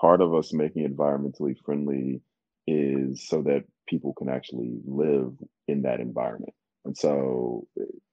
part 0.00 0.20
of 0.20 0.34
us 0.34 0.52
making 0.52 0.88
environmentally 0.88 1.54
friendly 1.64 2.22
is 2.66 3.26
so 3.26 3.42
that 3.42 3.64
people 3.88 4.14
can 4.14 4.28
actually 4.28 4.78
live 4.86 5.32
in 5.68 5.82
that 5.82 6.00
environment. 6.00 6.54
And 6.84 6.96
so 6.96 7.66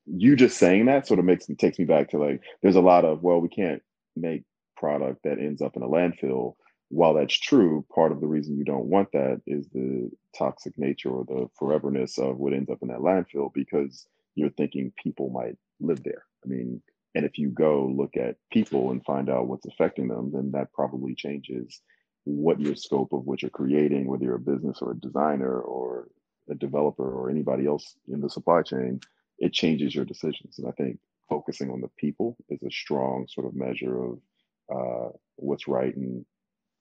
you 0.06 0.36
just 0.36 0.58
saying 0.58 0.86
that 0.86 1.08
sort 1.08 1.20
of 1.20 1.26
makes 1.26 1.48
takes 1.58 1.80
me 1.80 1.86
back 1.86 2.10
to 2.10 2.18
like 2.18 2.42
there's 2.62 2.76
a 2.76 2.82
lot 2.82 3.06
of 3.06 3.24
well 3.24 3.40
we 3.40 3.50
can't 3.50 3.82
make 4.20 4.44
product 4.78 5.24
that 5.24 5.40
ends 5.40 5.62
up 5.62 5.76
in 5.76 5.84
a 5.84 5.88
landfill 5.88 6.56
while 6.90 7.14
that's 7.14 7.38
true, 7.40 7.86
part 7.94 8.12
of 8.12 8.20
the 8.20 8.28
reason 8.28 8.58
you 8.58 8.66
don't 8.66 8.88
want 8.88 9.12
that 9.14 9.42
is 9.46 9.68
the 9.70 10.10
toxic 10.36 10.74
nature 10.78 11.10
or 11.10 11.24
the 11.26 11.48
foreverness 11.60 12.18
of 12.18 12.38
what 12.38 12.54
ends 12.54 12.70
up 12.70 12.80
in 12.82 12.88
that 12.88 13.00
landfill 13.00 13.54
because 13.54 14.08
you're 14.36 14.50
thinking 14.50 14.92
people 15.02 15.30
might 15.30 15.56
live 15.80 16.04
there. 16.04 16.26
I 16.44 16.48
mean, 16.48 16.82
and 17.14 17.26
if 17.26 17.38
you 17.38 17.50
go 17.50 17.86
look 17.86 18.18
at 18.18 18.38
people 18.52 18.90
and 18.90 19.06
find 19.06 19.30
out 19.30 19.48
what's 19.48 19.68
affecting 19.68 20.08
them, 20.08 20.32
then 20.34 20.52
that 20.52 20.74
probably 20.74 21.14
changes 21.14 21.82
what 22.24 22.60
your 22.60 22.76
scope 22.76 23.14
of 23.14 23.26
what 23.26 23.42
you're 23.42 23.52
creating, 23.52 24.08
whether 24.08 24.26
you're 24.26 24.36
a 24.36 24.40
business 24.40 24.80
or 24.82 24.92
a 24.92 25.00
designer 25.00 25.60
or 25.60 26.08
a 26.50 26.56
developer 26.56 27.08
or 27.08 27.30
anybody 27.30 27.68
else 27.68 27.96
in 28.08 28.20
the 28.20 28.30
supply 28.30 28.64
chain, 28.64 29.00
it 29.38 29.54
changes 29.54 29.94
your 29.94 30.06
decisions. 30.06 30.58
And 30.58 30.68
I 30.68 30.72
think 30.72 31.00
focusing 31.30 31.72
on 31.72 31.82
the 31.82 31.90
people 31.98 32.38
is 32.50 32.64
a 32.64 32.72
strong 32.72 33.28
sort 33.30 33.48
of 33.48 33.56
measure 33.56 34.04
of 34.04 34.20
uh, 34.74 35.10
what's 35.36 35.68
right 35.68 35.96
and 35.96 36.26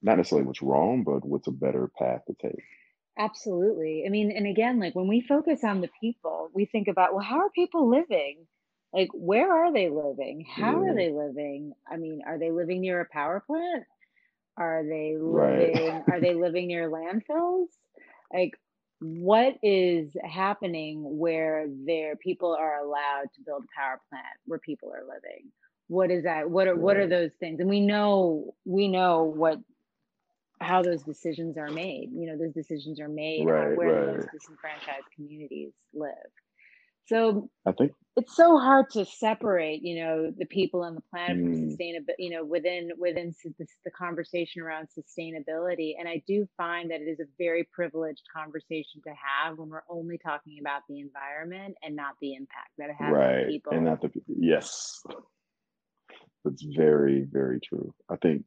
not 0.01 0.17
necessarily 0.17 0.45
what's 0.45 0.61
wrong, 0.61 1.03
but 1.03 1.25
what's 1.25 1.47
a 1.47 1.51
better 1.51 1.89
path 1.97 2.21
to 2.27 2.35
take. 2.41 2.63
Absolutely. 3.17 4.03
I 4.05 4.09
mean, 4.09 4.31
and 4.31 4.47
again, 4.47 4.79
like 4.79 4.95
when 4.95 5.07
we 5.07 5.21
focus 5.21 5.63
on 5.63 5.81
the 5.81 5.89
people, 5.99 6.49
we 6.53 6.65
think 6.65 6.87
about, 6.87 7.13
well, 7.13 7.23
how 7.23 7.39
are 7.39 7.49
people 7.49 7.89
living? 7.89 8.47
Like, 8.93 9.09
where 9.13 9.51
are 9.53 9.73
they 9.73 9.89
living? 9.89 10.45
How 10.49 10.83
yeah. 10.83 10.91
are 10.91 10.95
they 10.95 11.11
living? 11.11 11.73
I 11.89 11.97
mean, 11.97 12.21
are 12.25 12.39
they 12.39 12.49
living 12.49 12.81
near 12.81 13.01
a 13.01 13.05
power 13.11 13.43
plant? 13.45 13.83
Are 14.57 14.83
they 14.83 15.15
living 15.17 15.93
right. 15.93 16.03
are 16.11 16.19
they 16.19 16.33
living 16.35 16.67
near 16.67 16.89
landfills? 16.89 17.67
Like 18.33 18.57
what 18.99 19.57
is 19.63 20.15
happening 20.23 21.17
where 21.17 21.67
their 21.85 22.15
people 22.17 22.55
are 22.59 22.83
allowed 22.83 23.25
to 23.35 23.41
build 23.45 23.63
a 23.63 23.79
power 23.79 23.99
plant 24.09 24.25
where 24.45 24.59
people 24.59 24.91
are 24.91 25.03
living? 25.03 25.51
What 25.87 26.11
is 26.11 26.23
that? 26.23 26.49
What 26.49 26.67
are 26.67 26.75
what 26.75 26.97
are 26.97 27.07
those 27.07 27.31
things? 27.39 27.59
And 27.59 27.69
we 27.69 27.79
know 27.79 28.53
we 28.65 28.87
know 28.87 29.23
what 29.23 29.59
how 30.61 30.81
those 30.81 31.03
decisions 31.03 31.57
are 31.57 31.69
made. 31.69 32.09
You 32.13 32.27
know, 32.27 32.37
those 32.37 32.53
decisions 32.53 32.99
are 32.99 33.07
made 33.07 33.45
right, 33.45 33.75
where 33.77 34.05
right. 34.05 34.15
those 34.17 34.25
disenfranchised 34.31 35.05
communities 35.15 35.71
live. 35.93 36.13
So 37.09 37.49
I 37.65 37.71
think 37.71 37.91
it's 38.15 38.35
so 38.35 38.59
hard 38.59 38.91
to 38.91 39.03
separate, 39.03 39.81
you 39.81 40.03
know, 40.03 40.31
the 40.37 40.45
people 40.45 40.83
on 40.83 40.93
the 40.93 41.01
planet 41.09 41.37
mm. 41.37 41.43
from 41.43 41.69
sustainability, 41.69 42.19
you 42.19 42.29
know, 42.29 42.45
within 42.45 42.91
within 42.99 43.33
the, 43.43 43.65
the 43.83 43.91
conversation 43.91 44.61
around 44.61 44.89
sustainability. 44.89 45.93
And 45.97 46.07
I 46.07 46.21
do 46.27 46.47
find 46.55 46.91
that 46.91 47.01
it 47.01 47.05
is 47.05 47.19
a 47.19 47.25
very 47.39 47.67
privileged 47.73 48.21
conversation 48.35 49.01
to 49.07 49.09
have 49.09 49.57
when 49.57 49.69
we're 49.69 49.81
only 49.89 50.19
talking 50.19 50.57
about 50.61 50.83
the 50.87 50.99
environment 50.99 51.75
and 51.81 51.95
not 51.95 52.13
the 52.21 52.35
impact 52.35 52.69
that 52.77 52.89
it 52.89 52.95
has 52.99 53.11
right. 53.11 53.45
on 53.45 53.47
people. 53.47 53.73
And 53.73 53.85
not 53.85 54.01
the 54.01 54.11
yes. 54.27 55.01
That's 56.45 56.63
very, 56.63 57.25
very 57.29 57.59
true. 57.59 57.91
I 58.07 58.17
think 58.17 58.43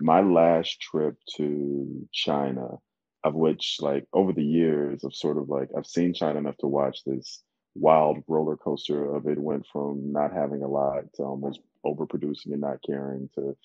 my 0.00 0.20
last 0.20 0.80
trip 0.80 1.14
to 1.36 2.08
China, 2.12 2.76
of 3.24 3.34
which 3.34 3.78
like 3.80 4.04
over 4.12 4.34
the 4.34 4.44
years 4.44 5.02
of 5.02 5.14
sort 5.14 5.38
of 5.38 5.48
like 5.48 5.70
I've 5.76 5.86
seen 5.86 6.12
China 6.12 6.40
enough 6.40 6.58
to 6.58 6.66
watch 6.66 7.04
this 7.06 7.42
wild 7.74 8.22
roller 8.28 8.56
coaster 8.56 9.14
of 9.14 9.26
it 9.26 9.38
went 9.38 9.66
from 9.72 10.12
not 10.12 10.32
having 10.32 10.62
a 10.62 10.68
lot 10.68 11.04
to 11.14 11.22
almost 11.22 11.60
overproducing 11.86 12.52
and 12.52 12.60
not 12.60 12.78
caring 12.86 13.28
to 13.34 13.56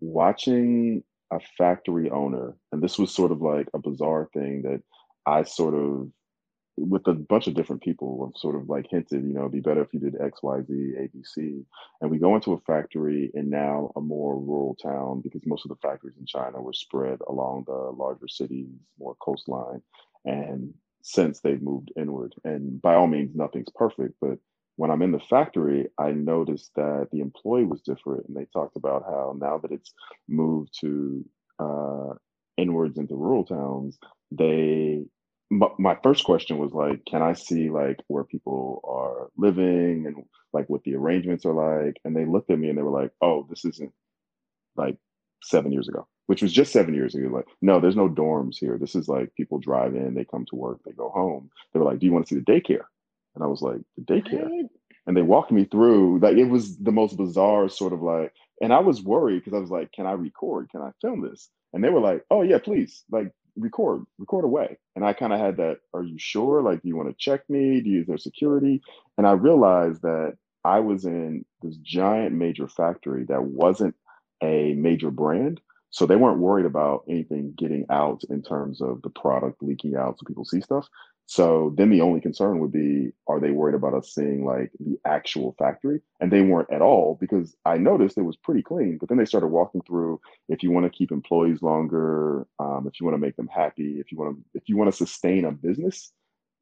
watching 0.00 1.02
a 1.30 1.38
factory 1.56 2.10
owner 2.10 2.54
and 2.72 2.82
this 2.82 2.98
was 2.98 3.14
sort 3.14 3.32
of 3.32 3.40
like 3.40 3.68
a 3.72 3.78
bizarre 3.78 4.28
thing 4.34 4.62
that 4.62 4.82
I 5.26 5.44
sort 5.44 5.74
of 5.74 6.10
with 6.76 7.06
a 7.06 7.12
bunch 7.12 7.46
of 7.46 7.54
different 7.54 7.82
people 7.82 8.24
have 8.26 8.40
sort 8.40 8.56
of 8.56 8.68
like 8.68 8.86
hinted, 8.90 9.22
you 9.24 9.34
know, 9.34 9.40
it'd 9.40 9.52
be 9.52 9.60
better 9.60 9.82
if 9.82 9.92
you 9.92 10.00
did 10.00 10.20
X, 10.20 10.42
Y, 10.42 10.62
Z, 10.62 10.94
A, 10.98 11.08
B, 11.08 11.22
C. 11.22 11.64
And 12.00 12.10
we 12.10 12.18
go 12.18 12.34
into 12.34 12.54
a 12.54 12.60
factory 12.60 13.30
in 13.34 13.50
now 13.50 13.92
a 13.94 14.00
more 14.00 14.38
rural 14.38 14.74
town 14.82 15.20
because 15.20 15.42
most 15.44 15.66
of 15.66 15.68
the 15.68 15.86
factories 15.86 16.16
in 16.18 16.24
China 16.24 16.62
were 16.62 16.72
spread 16.72 17.18
along 17.28 17.64
the 17.66 17.74
larger 17.74 18.26
cities, 18.26 18.68
more 18.98 19.14
coastline. 19.20 19.82
And 20.24 20.72
since 21.02 21.40
they've 21.40 21.62
moved 21.62 21.92
inward, 21.96 22.34
and 22.44 22.80
by 22.80 22.94
all 22.94 23.06
means, 23.06 23.34
nothing's 23.34 23.70
perfect, 23.74 24.14
but 24.20 24.38
when 24.76 24.90
I'm 24.90 25.02
in 25.02 25.12
the 25.12 25.20
factory, 25.20 25.88
I 25.98 26.12
noticed 26.12 26.70
that 26.76 27.08
the 27.12 27.20
employee 27.20 27.64
was 27.64 27.82
different. 27.82 28.26
And 28.26 28.36
they 28.36 28.46
talked 28.52 28.76
about 28.76 29.04
how 29.04 29.36
now 29.38 29.58
that 29.58 29.70
it's 29.70 29.92
moved 30.28 30.76
to 30.80 31.24
uh, 31.58 32.14
inwards 32.56 32.98
into 32.98 33.14
rural 33.14 33.44
towns, 33.44 33.98
they 34.30 35.04
my 35.78 35.98
first 36.02 36.24
question 36.24 36.56
was 36.56 36.72
like, 36.72 37.04
can 37.04 37.20
I 37.20 37.34
see 37.34 37.68
like 37.68 37.98
where 38.08 38.24
people 38.24 38.80
are 38.84 39.28
living 39.36 40.06
and 40.06 40.24
like 40.54 40.66
what 40.70 40.82
the 40.84 40.94
arrangements 40.94 41.44
are 41.44 41.52
like? 41.52 42.00
And 42.06 42.16
they 42.16 42.24
looked 42.24 42.50
at 42.50 42.58
me 42.58 42.70
and 42.70 42.78
they 42.78 42.82
were 42.82 43.02
like, 43.02 43.10
oh, 43.20 43.46
this 43.50 43.66
isn't 43.66 43.92
like 44.76 44.96
seven 45.42 45.70
years 45.70 45.88
ago, 45.88 46.08
which 46.26 46.42
was 46.42 46.52
just 46.52 46.72
seven 46.72 46.94
years 46.94 47.14
ago. 47.14 47.28
Like, 47.28 47.46
no, 47.60 47.80
there's 47.80 47.96
no 47.96 48.08
dorms 48.08 48.56
here. 48.58 48.78
This 48.78 48.94
is 48.94 49.08
like 49.08 49.34
people 49.34 49.58
drive 49.58 49.94
in, 49.94 50.14
they 50.14 50.24
come 50.24 50.46
to 50.46 50.56
work, 50.56 50.80
they 50.84 50.92
go 50.92 51.08
home. 51.10 51.50
They 51.72 51.80
were 51.80 51.86
like, 51.86 51.98
do 51.98 52.06
you 52.06 52.12
want 52.12 52.26
to 52.26 52.34
see 52.34 52.40
the 52.40 52.52
daycare? 52.52 52.84
And 53.34 53.42
I 53.42 53.46
was 53.46 53.62
like, 53.62 53.80
the 53.96 54.02
daycare. 54.02 54.48
What? 54.48 54.70
And 55.06 55.16
they 55.16 55.22
walked 55.22 55.50
me 55.50 55.64
through, 55.64 56.20
like, 56.20 56.36
it 56.36 56.44
was 56.44 56.78
the 56.78 56.92
most 56.92 57.16
bizarre 57.16 57.68
sort 57.68 57.92
of 57.92 58.02
like, 58.02 58.32
and 58.60 58.72
I 58.72 58.78
was 58.78 59.02
worried 59.02 59.40
because 59.40 59.56
I 59.56 59.60
was 59.60 59.70
like, 59.70 59.90
can 59.90 60.06
I 60.06 60.12
record? 60.12 60.70
Can 60.70 60.80
I 60.80 60.90
film 61.00 61.22
this? 61.22 61.48
And 61.72 61.82
they 61.82 61.88
were 61.88 62.00
like, 62.00 62.24
oh, 62.30 62.42
yeah, 62.42 62.58
please. 62.58 63.02
Like, 63.10 63.32
record, 63.56 64.04
record 64.18 64.44
away. 64.44 64.78
And 64.94 65.04
I 65.04 65.12
kind 65.12 65.32
of 65.32 65.40
had 65.40 65.56
that, 65.56 65.78
are 65.92 66.04
you 66.04 66.16
sure? 66.18 66.62
Like, 66.62 66.82
do 66.82 66.88
you 66.88 66.96
want 66.96 67.08
to 67.08 67.16
check 67.18 67.48
me? 67.50 67.80
Do 67.80 67.88
you 67.88 67.96
use 67.96 68.06
their 68.06 68.18
security? 68.18 68.80
And 69.18 69.26
I 69.26 69.32
realized 69.32 70.02
that 70.02 70.36
I 70.64 70.78
was 70.78 71.04
in 71.04 71.44
this 71.62 71.76
giant 71.78 72.34
major 72.34 72.68
factory 72.68 73.24
that 73.24 73.42
wasn't 73.42 73.96
a 74.40 74.74
major 74.74 75.10
brand. 75.10 75.60
So 75.92 76.06
they 76.06 76.16
weren't 76.16 76.38
worried 76.38 76.66
about 76.66 77.04
anything 77.08 77.54
getting 77.56 77.84
out 77.90 78.22
in 78.30 78.42
terms 78.42 78.80
of 78.80 79.02
the 79.02 79.10
product 79.10 79.62
leaking 79.62 79.94
out 79.94 80.18
so 80.18 80.24
people 80.26 80.44
see 80.44 80.62
stuff. 80.62 80.88
So 81.26 81.72
then 81.76 81.90
the 81.90 82.00
only 82.00 82.20
concern 82.20 82.58
would 82.58 82.72
be 82.72 83.12
are 83.28 83.40
they 83.40 83.50
worried 83.50 83.74
about 83.74 83.94
us 83.94 84.12
seeing 84.12 84.44
like 84.44 84.72
the 84.80 84.98
actual 85.06 85.54
factory? 85.58 86.00
And 86.20 86.32
they 86.32 86.42
weren't 86.42 86.72
at 86.72 86.82
all 86.82 87.18
because 87.20 87.54
I 87.64 87.76
noticed 87.76 88.18
it 88.18 88.22
was 88.22 88.36
pretty 88.36 88.62
clean. 88.62 88.96
But 88.98 89.08
then 89.08 89.18
they 89.18 89.26
started 89.26 89.48
walking 89.48 89.82
through 89.86 90.20
if 90.48 90.62
you 90.62 90.70
want 90.70 90.84
to 90.84 90.90
keep 90.90 91.12
employees 91.12 91.62
longer, 91.62 92.46
um, 92.58 92.86
if 92.86 92.98
you 92.98 93.06
want 93.06 93.14
to 93.14 93.24
make 93.24 93.36
them 93.36 93.48
happy, 93.48 94.00
if 94.00 94.10
you 94.10 94.18
want 94.18 94.36
to 94.36 94.44
if 94.54 94.68
you 94.68 94.76
want 94.76 94.90
to 94.90 94.96
sustain 94.96 95.44
a 95.44 95.52
business, 95.52 96.10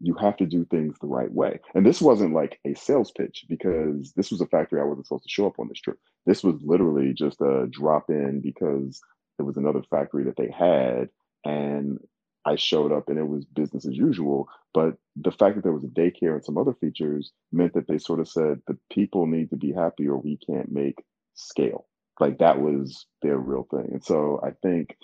you 0.01 0.15
have 0.15 0.37
to 0.39 0.47
do 0.47 0.65
things 0.65 0.97
the 1.01 1.07
right 1.07 1.33
way. 1.33 1.61
And 1.75 1.87
this 1.87 2.01
wasn't 2.01 2.35
like 2.35 2.59
a 2.65 2.75
sales 2.75 3.13
pitch 3.13 3.45
because 3.49 4.13
this 4.13 4.31
was 4.31 4.41
a 4.41 4.47
factory 4.47 4.81
I 4.81 4.85
wasn't 4.85 5.07
supposed 5.07 5.25
to 5.25 5.31
show 5.31 5.47
up 5.47 5.59
on 5.61 5.69
this 5.69 5.81
trip. 5.81 5.99
This 6.27 6.43
was 6.43 6.57
literally 6.63 7.13
just 7.13 7.41
a 7.41 7.69
drop 7.71 8.09
in 8.09 8.41
because 8.41 9.01
it 9.41 9.45
was 9.45 9.57
another 9.57 9.83
factory 9.91 10.25
that 10.25 10.37
they 10.37 10.51
had 10.51 11.09
and 11.45 11.99
I 12.45 12.57
showed 12.57 12.93
up 12.93 13.09
and 13.09 13.19
it 13.19 13.29
was 13.29 13.45
business 13.45 13.87
as 13.87 13.97
usual. 13.97 14.49
But 14.73 14.97
the 15.17 15.33
fact 15.33 15.57
that 15.57 15.63
there 15.63 15.73
was 15.73 15.85
a 15.85 15.89
daycare 15.89 16.35
and 16.35 16.45
some 16.45 16.57
other 16.57 16.75
features 16.75 17.33
meant 17.53 17.75
that 17.75 17.87
they 17.87 17.99
sort 17.99 18.21
of 18.21 18.29
said 18.29 18.61
the 18.67 18.79
people 18.91 19.27
need 19.27 19.51
to 19.51 19.57
be 19.57 19.73
happy 19.73 20.09
or 20.09 20.17
we 20.17 20.39
can't 20.39 20.71
make 20.73 21.03
scale. 21.35 21.87
Like 22.19 22.39
that 22.39 22.61
was 22.61 23.07
their 23.23 23.39
real 23.39 23.67
thing. 23.71 23.89
And 23.93 24.05
so 24.05 24.41
I 24.45 24.51
think 24.63 24.97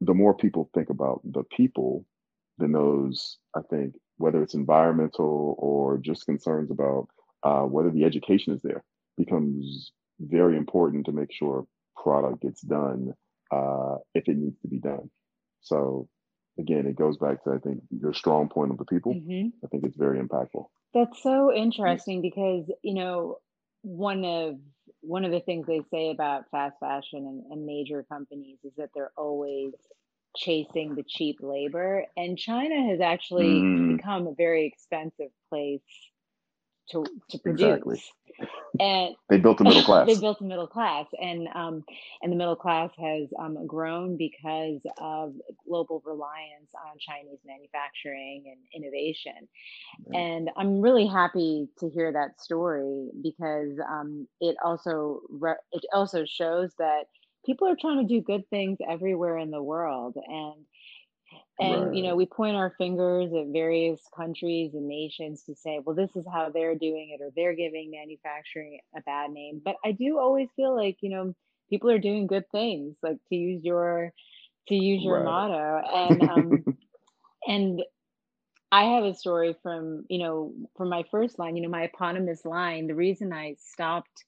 the 0.00 0.14
more 0.14 0.34
people 0.34 0.70
think 0.74 0.90
about 0.90 1.20
the 1.24 1.44
people, 1.44 2.04
then 2.58 2.72
those, 2.72 3.38
I 3.54 3.60
think, 3.70 3.94
whether 4.18 4.42
it's 4.42 4.54
environmental 4.54 5.54
or 5.58 5.98
just 5.98 6.26
concerns 6.26 6.70
about 6.70 7.08
uh, 7.42 7.62
whether 7.62 7.90
the 7.90 8.04
education 8.04 8.54
is 8.54 8.62
there, 8.62 8.82
becomes 9.16 9.92
very 10.20 10.56
important 10.56 11.06
to 11.06 11.12
make 11.12 11.32
sure 11.32 11.66
product 11.96 12.42
gets 12.42 12.60
done 12.62 13.14
uh, 13.50 13.96
if 14.14 14.28
it 14.28 14.36
needs 14.36 14.60
to 14.60 14.68
be 14.68 14.78
done. 14.78 15.10
So 15.60 16.08
again, 16.58 16.86
it 16.86 16.96
goes 16.96 17.16
back 17.18 17.44
to 17.44 17.52
I 17.52 17.58
think 17.58 17.82
your 17.90 18.12
strong 18.14 18.48
point 18.48 18.70
of 18.72 18.78
the 18.78 18.84
people. 18.84 19.12
hmm 19.12 19.48
I 19.64 19.68
think 19.68 19.84
it's 19.84 19.96
very 19.96 20.20
impactful. 20.20 20.66
That's 20.94 21.22
so 21.22 21.52
interesting 21.52 22.22
because, 22.22 22.70
you 22.82 22.94
know, 22.94 23.38
one 23.82 24.24
of 24.24 24.56
one 25.00 25.24
of 25.24 25.30
the 25.30 25.40
things 25.40 25.66
they 25.66 25.82
say 25.90 26.10
about 26.10 26.50
fast 26.50 26.76
fashion 26.80 27.18
and, 27.26 27.44
and 27.52 27.66
major 27.66 28.04
companies 28.04 28.58
is 28.64 28.72
that 28.76 28.90
they're 28.94 29.12
always 29.16 29.74
chasing 30.36 30.94
the 30.94 31.04
cheap 31.06 31.38
labor. 31.40 32.04
And 32.16 32.38
China 32.38 32.88
has 32.90 33.00
actually 33.00 33.70
Mm, 33.70 33.86
become 33.86 34.26
a 34.26 34.34
very 34.34 34.66
expensive 34.66 35.30
place 35.50 35.80
to 36.90 37.04
to 37.30 37.40
exactly. 37.44 37.96
produce. 37.96 38.12
And 38.78 39.16
They 39.30 39.38
built 39.38 39.60
a 39.60 39.64
middle 39.64 39.82
class. 39.84 40.06
they 40.06 40.18
built 40.18 40.40
a 40.40 40.44
middle 40.44 40.66
class, 40.66 41.06
and 41.20 41.48
um, 41.54 41.84
and 42.22 42.30
the 42.32 42.36
middle 42.36 42.56
class 42.56 42.90
has 42.98 43.28
um, 43.38 43.66
grown 43.66 44.16
because 44.16 44.80
of 44.98 45.34
global 45.66 46.02
reliance 46.04 46.70
on 46.74 46.98
Chinese 46.98 47.38
manufacturing 47.46 48.44
and 48.46 48.84
innovation. 48.84 49.48
And 50.14 50.50
I'm 50.56 50.80
really 50.80 51.06
happy 51.06 51.68
to 51.78 51.88
hear 51.88 52.12
that 52.12 52.40
story 52.40 53.10
because 53.22 53.78
um, 53.88 54.26
it 54.40 54.56
also 54.62 55.20
re- 55.30 55.54
it 55.72 55.84
also 55.92 56.24
shows 56.26 56.72
that 56.78 57.04
people 57.46 57.68
are 57.68 57.76
trying 57.80 58.06
to 58.06 58.14
do 58.14 58.20
good 58.20 58.48
things 58.50 58.78
everywhere 58.88 59.38
in 59.38 59.50
the 59.50 59.62
world, 59.62 60.16
and 60.16 60.64
and 61.60 61.94
you 61.94 62.02
know 62.02 62.14
we 62.16 62.26
point 62.26 62.56
our 62.56 62.74
fingers 62.78 63.32
at 63.32 63.46
various 63.52 64.00
countries 64.16 64.72
and 64.74 64.86
nations 64.88 65.42
to 65.44 65.54
say 65.54 65.80
well 65.84 65.96
this 65.96 66.14
is 66.16 66.24
how 66.32 66.50
they're 66.50 66.74
doing 66.76 67.16
it 67.18 67.22
or 67.22 67.30
they're 67.36 67.54
giving 67.54 67.90
manufacturing 67.92 68.78
a 68.96 69.00
bad 69.02 69.30
name. 69.30 69.60
But 69.64 69.76
i 69.84 69.92
do 69.92 70.18
always 70.18 70.48
feel 70.56 70.74
like 70.76 70.96
you 71.00 71.10
know 71.10 71.34
people 71.70 71.90
are 71.90 71.98
doing 71.98 72.26
good 72.26 72.44
things 72.50 72.96
like 73.02 73.18
to 73.28 73.36
use 73.36 73.64
your 73.64 74.12
to 74.68 74.74
use 74.74 75.02
your 75.04 75.20
Right. 75.20 75.20
motto. 75.20 75.80
And 75.92 76.22
um 76.22 76.66
and 77.46 77.82
i 78.72 78.84
have 78.84 79.04
a 79.04 79.14
story 79.14 79.54
from 79.62 80.04
you 80.08 80.18
know 80.18 80.52
from 80.76 80.88
my 80.88 81.04
first 81.10 81.38
line 81.38 81.56
you 81.56 81.62
know 81.62 81.68
my 81.68 81.82
eponymous 81.84 82.44
line 82.44 82.86
the 82.86 82.94
reason 82.94 83.32
i 83.32 83.54
stopped 83.58 84.24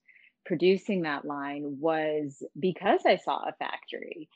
producing 0.46 1.02
that 1.02 1.24
line 1.24 1.78
was 1.80 2.42
because 2.58 3.00
i 3.06 3.16
saw 3.16 3.38
a 3.48 3.52
factory 3.58 4.28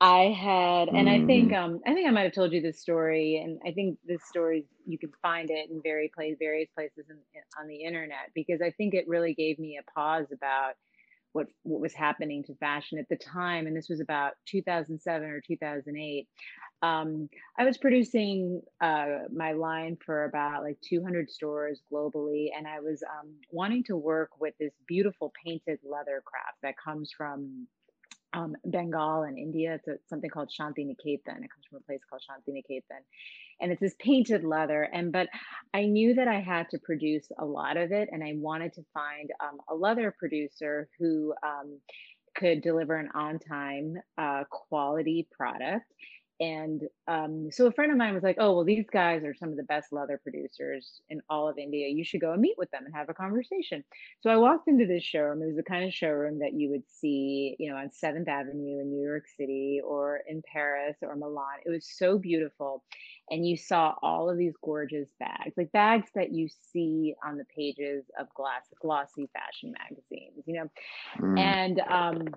I 0.00 0.24
had, 0.24 0.90
and 0.94 1.08
I 1.08 1.20
think 1.20 1.52
hmm 1.52 1.54
um 1.54 1.80
I 1.86 1.94
think 1.94 2.06
I 2.06 2.10
might 2.10 2.24
have 2.24 2.34
told 2.34 2.52
you 2.52 2.60
this 2.60 2.80
story, 2.80 3.38
and 3.42 3.58
I 3.66 3.72
think 3.72 3.98
this 4.04 4.22
story 4.28 4.66
you 4.86 4.98
can 4.98 5.10
find 5.22 5.50
it 5.50 5.70
in 5.70 5.80
very 5.82 6.10
place 6.14 6.36
various 6.38 6.68
places 6.74 7.06
in, 7.08 7.16
in- 7.34 7.42
on 7.60 7.66
the 7.66 7.82
internet 7.82 8.30
because 8.34 8.60
I 8.60 8.70
think 8.72 8.92
it 8.94 9.08
really 9.08 9.32
gave 9.34 9.58
me 9.58 9.78
a 9.78 9.90
pause 9.98 10.26
about 10.32 10.74
what 11.32 11.48
what 11.64 11.80
was 11.80 11.94
happening 11.94 12.44
to 12.44 12.56
fashion 12.56 12.98
at 12.98 13.08
the 13.10 13.16
time, 13.16 13.66
and 13.66 13.76
this 13.76 13.88
was 13.88 14.00
about 14.00 14.34
2007 14.46 15.30
or 15.30 15.40
2008. 15.40 16.28
Um, 16.82 17.28
I 17.58 17.64
was 17.64 17.78
producing 17.78 18.62
uh, 18.80 19.20
my 19.34 19.52
line 19.52 19.98
for 20.04 20.24
about 20.24 20.62
like 20.64 20.80
200 20.82 21.30
stores 21.30 21.82
globally, 21.92 22.48
and 22.56 22.66
I 22.66 22.80
was 22.80 23.02
um, 23.04 23.34
wanting 23.50 23.84
to 23.84 23.96
work 23.96 24.30
with 24.40 24.54
this 24.60 24.72
beautiful 24.88 25.32
painted 25.44 25.80
leather 25.84 26.22
craft 26.26 26.58
that 26.62 26.76
comes 26.78 27.12
from 27.16 27.68
um, 28.32 28.56
Bengal 28.64 29.22
and 29.22 29.38
India. 29.38 29.74
It's 29.74 29.88
a, 29.88 29.96
something 30.08 30.30
called 30.30 30.50
Shanti 30.50 30.84
Niketan. 30.86 31.38
It 31.44 31.50
comes 31.50 31.66
from 31.68 31.78
a 31.78 31.86
place 31.86 32.00
called 32.08 32.22
Shanti 32.28 32.52
Niketan, 32.52 33.02
and 33.60 33.72
it's 33.72 33.80
this 33.80 33.94
painted 33.98 34.44
leather. 34.44 34.82
And 34.82 35.12
but 35.12 35.28
I 35.74 35.86
knew 35.86 36.14
that 36.14 36.28
I 36.28 36.40
had 36.40 36.68
to 36.70 36.78
produce 36.78 37.26
a 37.38 37.44
lot 37.44 37.76
of 37.76 37.92
it, 37.92 38.08
and 38.12 38.22
I 38.22 38.34
wanted 38.36 38.72
to 38.74 38.84
find 38.92 39.30
um, 39.40 39.58
a 39.68 39.74
leather 39.74 40.14
producer 40.18 40.88
who 40.98 41.34
um, 41.42 41.80
could 42.36 42.60
deliver 42.62 42.96
an 42.96 43.08
on-time, 43.14 43.96
uh, 44.18 44.44
quality 44.50 45.26
product. 45.30 45.86
And 46.38 46.82
um, 47.08 47.48
so 47.50 47.66
a 47.66 47.72
friend 47.72 47.90
of 47.90 47.98
mine 47.98 48.14
was 48.14 48.22
like, 48.22 48.36
"Oh, 48.38 48.54
well, 48.54 48.64
these 48.64 48.86
guys 48.92 49.24
are 49.24 49.34
some 49.34 49.48
of 49.50 49.56
the 49.56 49.62
best 49.62 49.92
leather 49.92 50.20
producers 50.22 51.00
in 51.08 51.22
all 51.30 51.48
of 51.48 51.56
India. 51.58 51.88
You 51.88 52.04
should 52.04 52.20
go 52.20 52.32
and 52.32 52.42
meet 52.42 52.56
with 52.58 52.70
them 52.70 52.84
and 52.84 52.94
have 52.94 53.08
a 53.08 53.14
conversation." 53.14 53.84
So 54.20 54.30
I 54.30 54.36
walked 54.36 54.68
into 54.68 54.86
this 54.86 55.02
showroom. 55.02 55.42
It 55.42 55.46
was 55.46 55.56
the 55.56 55.62
kind 55.62 55.84
of 55.84 55.94
showroom 55.94 56.40
that 56.40 56.52
you 56.52 56.70
would 56.70 56.88
see, 56.88 57.56
you 57.58 57.70
know, 57.70 57.76
on 57.78 57.90
Seventh 57.90 58.28
Avenue 58.28 58.80
in 58.80 58.90
New 58.90 59.02
York 59.02 59.24
City 59.36 59.80
or 59.84 60.20
in 60.28 60.42
Paris 60.42 60.96
or 61.02 61.16
Milan. 61.16 61.60
It 61.64 61.70
was 61.70 61.86
so 61.96 62.18
beautiful. 62.18 62.84
And 63.30 63.46
you 63.46 63.56
saw 63.56 63.94
all 64.02 64.30
of 64.30 64.36
these 64.36 64.54
gorgeous 64.62 65.10
bags, 65.18 65.54
like 65.56 65.72
bags 65.72 66.10
that 66.14 66.32
you 66.32 66.48
see 66.72 67.14
on 67.24 67.38
the 67.38 67.44
pages 67.46 68.04
of 68.18 68.28
glass, 68.34 68.66
glossy 68.80 69.28
fashion 69.32 69.72
magazines, 69.78 70.44
you 70.46 70.54
know. 70.54 70.70
Mm, 71.18 71.38
And 71.38 71.80
um, 71.80 72.28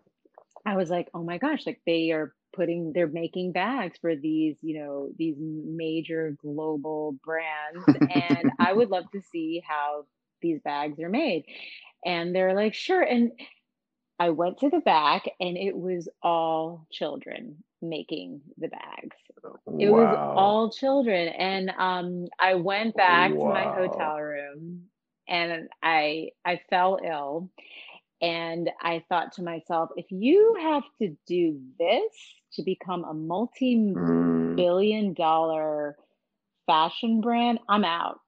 I 0.66 0.76
was 0.76 0.90
like, 0.90 1.10
oh 1.14 1.24
my 1.24 1.38
gosh, 1.38 1.66
like 1.66 1.82
they 1.86 2.12
are 2.12 2.34
putting 2.54 2.92
they're 2.94 3.08
making 3.08 3.52
bags 3.52 3.98
for 4.00 4.16
these 4.16 4.58
you 4.62 4.80
know 4.80 5.10
these 5.18 5.36
major 5.40 6.36
global 6.42 7.16
brands 7.24 7.88
and 8.10 8.50
i 8.60 8.72
would 8.74 8.90
love 8.90 9.06
to 9.12 9.22
see 9.22 9.62
how 9.68 10.06
these 10.42 10.60
bags 10.62 11.00
are 11.00 11.10
made. 11.10 11.46
And 12.06 12.36
they're 12.36 12.56
like 12.56 12.74
sure 12.74 13.02
and 13.02 13.32
i 14.20 14.30
went 14.30 14.58
to 14.60 14.70
the 14.70 14.80
back 14.80 15.24
and 15.40 15.58
it 15.58 15.76
was 15.76 16.10
all 16.22 16.88
children 16.92 17.64
making 17.82 18.42
the 18.58 18.68
bags. 18.68 19.18
It 19.80 19.90
was 19.90 20.14
all 20.36 20.70
children 20.72 21.28
and 21.30 21.70
um 21.78 22.28
i 22.40 22.56
went 22.56 22.96
back 22.96 23.40
to 23.42 23.50
my 23.50 23.68
hotel 23.68 24.18
room 24.18 24.86
and 25.28 25.70
i 25.82 26.30
i 26.46 26.60
fell 26.70 27.00
ill 27.04 27.50
and 28.22 28.70
I 28.82 29.04
thought 29.10 29.34
to 29.34 29.44
myself, 29.44 29.92
if 29.98 30.08
you 30.12 30.56
have 30.62 30.84
to 31.02 31.16
do 31.28 31.60
this 31.80 32.14
to 32.54 32.64
become 32.64 33.04
a 33.06 33.14
multi 33.14 33.96
Mm, 33.96 34.56
billion 34.56 35.14
dollar 35.14 35.98
fashion 36.68 37.22
brand, 37.22 37.60
I'm 37.70 37.86
out. 37.86 38.20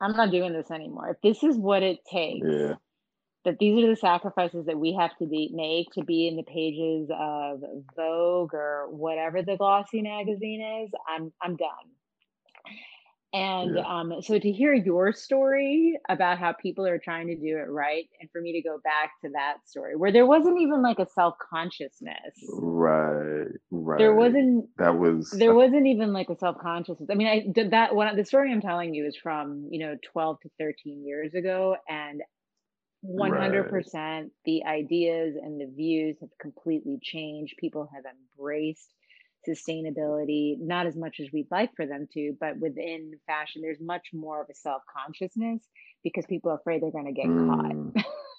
I'm 0.00 0.16
not 0.16 0.30
doing 0.30 0.52
this 0.52 0.70
anymore. 0.70 1.10
If 1.10 1.20
this 1.22 1.42
is 1.44 1.56
what 1.56 1.82
it 1.82 2.00
takes, 2.10 2.46
yeah. 2.46 2.74
that 3.44 3.58
these 3.58 3.82
are 3.84 3.88
the 3.88 3.96
sacrifices 3.96 4.66
that 4.66 4.78
we 4.78 4.94
have 4.94 5.16
to 5.18 5.26
be, 5.26 5.50
make 5.54 5.90
to 5.92 6.04
be 6.04 6.28
in 6.28 6.36
the 6.36 6.42
pages 6.44 7.10
of 7.12 7.62
Vogue 7.96 8.54
or 8.54 8.88
whatever 8.90 9.42
the 9.42 9.56
glossy 9.56 10.02
magazine 10.02 10.84
is, 10.84 10.90
I'm 11.08 11.32
I'm 11.42 11.56
done. 11.56 11.68
And 13.34 13.78
Yeah. 13.78 13.86
um, 13.86 14.20
so 14.22 14.38
to 14.38 14.52
hear 14.52 14.74
your 14.74 15.12
story 15.12 15.98
about 16.08 16.38
how 16.38 16.52
people 16.52 16.86
are 16.86 16.98
trying 16.98 17.28
to 17.28 17.36
do 17.36 17.56
it 17.58 17.70
right, 17.70 18.08
and 18.20 18.30
for 18.30 18.40
me 18.42 18.52
to 18.52 18.62
go 18.68 18.78
back 18.84 19.12
to 19.24 19.30
that 19.30 19.58
story 19.66 19.96
where 19.96 20.12
there 20.12 20.26
wasn't 20.26 20.60
even 20.60 20.82
like 20.82 20.98
a 20.98 21.06
self 21.08 21.36
consciousness, 21.50 22.36
Right. 22.42 23.48
right. 23.70 23.96
there 23.96 24.14
wasn't 24.14 24.68
That 24.76 24.98
was 24.98 25.32
there 25.32 25.54
wasn't 25.54 25.86
even 25.86 26.12
like 26.12 26.30
a 26.30 26.36
self 26.36 26.58
consciousness. 26.58 27.08
I 27.10 27.14
mean, 27.14 27.28
I 27.28 27.46
did 27.52 27.72
that 27.72 27.94
one. 27.94 28.14
The 28.16 28.24
story 28.24 28.52
I'm 28.52 28.60
telling 28.60 28.94
you 28.94 29.06
is 29.06 29.16
from 29.16 29.68
you 29.70 29.80
know 29.80 29.96
12 30.12 30.40
to 30.42 30.50
13 30.58 31.04
years 31.06 31.34
ago, 31.34 31.76
and 31.88 32.22
100% 33.02 34.32
the 34.44 34.64
ideas 34.66 35.36
and 35.36 35.60
the 35.60 35.72
views 35.74 36.18
have 36.20 36.30
completely 36.40 36.98
changed. 37.02 37.56
People 37.58 37.88
have 37.94 38.04
embraced 38.06 38.94
sustainability, 39.48 40.58
not 40.60 40.86
as 40.86 40.96
much 40.96 41.20
as 41.20 41.28
we'd 41.32 41.48
like 41.50 41.74
for 41.76 41.86
them 41.86 42.08
to, 42.14 42.36
but 42.40 42.58
within 42.58 43.12
fashion, 43.26 43.62
there's 43.62 43.80
much 43.80 44.08
more 44.12 44.42
of 44.42 44.48
a 44.50 44.54
self 44.54 44.82
consciousness 44.96 45.62
because 46.04 46.26
people 46.26 46.50
are 46.52 46.56
afraid 46.56 46.82
they're 46.82 46.90
going 46.90 47.06
to 47.06 47.12
get 47.12 47.26
Mm. 47.26 47.94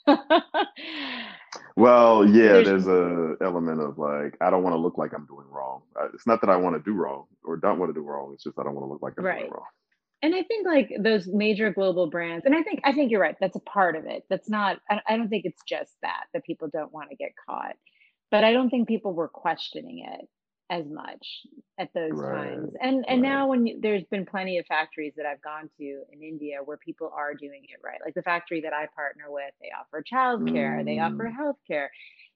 caught. 0.07 0.43
Well, 1.75 2.25
yeah, 2.27 2.61
there's, 2.61 2.85
there's 2.85 2.87
a 2.87 3.35
element 3.41 3.81
of 3.81 3.97
like 3.97 4.37
I 4.41 4.49
don't 4.51 4.63
want 4.63 4.73
to 4.75 4.79
look 4.79 4.97
like 4.97 5.13
I'm 5.13 5.25
doing 5.25 5.47
wrong. 5.49 5.81
Uh, 5.99 6.09
It's 6.13 6.27
not 6.27 6.41
that 6.41 6.49
I 6.49 6.57
want 6.57 6.75
to 6.75 6.83
do 6.83 6.95
wrong 6.95 7.25
or 7.43 7.57
don't 7.57 7.79
want 7.79 7.89
to 7.89 7.99
do 7.99 8.05
wrong. 8.05 8.31
It's 8.33 8.43
just 8.43 8.59
I 8.59 8.63
don't 8.63 8.75
want 8.75 8.85
to 8.87 8.91
look 8.91 9.01
like 9.01 9.13
I'm 9.17 9.23
doing 9.23 9.49
wrong. 9.51 9.65
And 10.21 10.35
I 10.35 10.43
think 10.43 10.65
like 10.67 10.91
those 11.01 11.27
major 11.27 11.71
global 11.71 12.09
brands, 12.09 12.45
and 12.45 12.55
I 12.55 12.63
think 12.63 12.81
I 12.83 12.93
think 12.93 13.11
you're 13.11 13.21
right. 13.21 13.35
That's 13.41 13.55
a 13.57 13.61
part 13.61 13.95
of 13.95 14.05
it. 14.05 14.23
That's 14.29 14.49
not. 14.49 14.79
I 14.89 15.17
don't 15.17 15.29
think 15.29 15.45
it's 15.45 15.61
just 15.67 15.91
that 16.01 16.25
that 16.33 16.45
people 16.45 16.69
don't 16.71 16.93
want 16.93 17.09
to 17.09 17.15
get 17.15 17.31
caught, 17.49 17.75
but 18.31 18.43
I 18.43 18.53
don't 18.53 18.69
think 18.69 18.87
people 18.87 19.13
were 19.13 19.27
questioning 19.27 20.05
it 20.07 20.27
as 20.69 20.85
much 20.87 21.25
at 21.79 21.93
those 21.93 22.21
times. 22.23 22.71
And 22.81 23.05
and 23.07 23.21
Right. 23.21 23.21
now 23.21 23.49
when 23.49 23.67
you, 23.67 23.79
there's 23.81 24.03
been 24.05 24.25
plenty 24.25 24.57
of 24.57 24.65
factories 24.65 25.13
that 25.17 25.25
I've 25.25 25.41
gone 25.41 25.69
to 25.77 26.03
in 26.11 26.23
India 26.23 26.57
where 26.63 26.77
people 26.77 27.11
are 27.15 27.33
doing 27.35 27.63
it 27.69 27.79
right. 27.83 27.99
Like 28.03 28.15
the 28.15 28.23
factory 28.23 28.61
that 28.61 28.73
I 28.73 28.87
partner 28.95 29.25
with, 29.29 29.53
they 29.61 29.69
offer 29.77 30.03
childcare, 30.03 30.83
they 30.85 30.99
offer 30.99 31.29
Mm. 31.29 31.37
healthcare. 31.37 31.87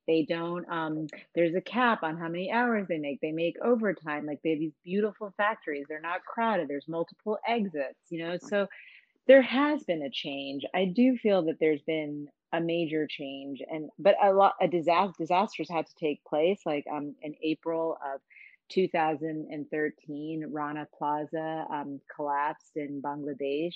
They 0.08 0.26
don't 0.28 0.70
um 0.72 1.10
there's 1.36 1.56
a 1.56 1.62
cap 1.62 2.04
on 2.04 2.18
how 2.18 2.28
many 2.30 2.52
hours 2.52 2.88
they 2.88 2.98
make. 3.00 3.22
They 3.22 3.32
make 3.32 3.56
overtime. 3.64 4.26
Like 4.26 4.40
they 4.44 4.52
have 4.52 4.60
these 4.60 4.76
beautiful 4.84 5.34
factories. 5.38 5.86
They're 5.90 6.02
not 6.02 6.24
crowded. 6.26 6.68
There's 6.68 6.88
multiple 6.88 7.38
exits, 7.48 8.00
you 8.10 8.26
know. 8.26 8.38
So 8.38 8.68
there 9.28 9.42
has 9.42 9.84
been 9.84 10.02
a 10.04 10.10
change. 10.12 10.64
I 10.76 10.86
do 10.86 11.18
feel 11.18 11.44
that 11.46 11.58
there's 11.60 11.82
been 11.84 12.28
a 12.54 12.62
major 12.62 13.08
change 13.10 13.62
and 13.70 13.90
but 14.00 14.16
a 14.24 14.32
lot 14.34 14.54
a 14.62 14.68
disaster 14.68 15.14
disasters 15.20 15.70
had 15.70 15.86
to 15.86 15.96
take 15.96 16.24
place 16.26 16.62
like 16.66 16.86
um 16.92 17.14
in 17.22 17.34
April 17.44 17.98
of 18.14 18.22
2013 18.70 20.46
Rana 20.52 20.88
Plaza 20.98 21.66
um 21.72 22.00
collapsed 22.16 22.72
in 22.76 23.02
Bangladesh 23.02 23.76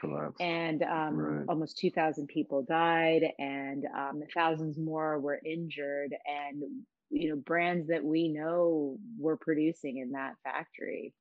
Collapsed. 0.00 0.40
and 0.40 0.82
um, 0.82 1.16
Right. 1.16 1.44
almost 1.48 1.78
2,000 1.78 2.26
people 2.28 2.62
died, 2.62 3.22
and 3.38 3.84
um, 3.96 4.22
thousands 4.34 4.78
more 4.78 5.18
were 5.20 5.40
injured. 5.44 6.14
And 6.26 6.62
you 7.10 7.30
know, 7.30 7.36
brands 7.36 7.88
that 7.88 8.04
we 8.04 8.28
know 8.28 8.96
were 9.18 9.36
producing 9.36 9.98
in 9.98 10.12
that 10.12 10.34
factory. 10.44 11.12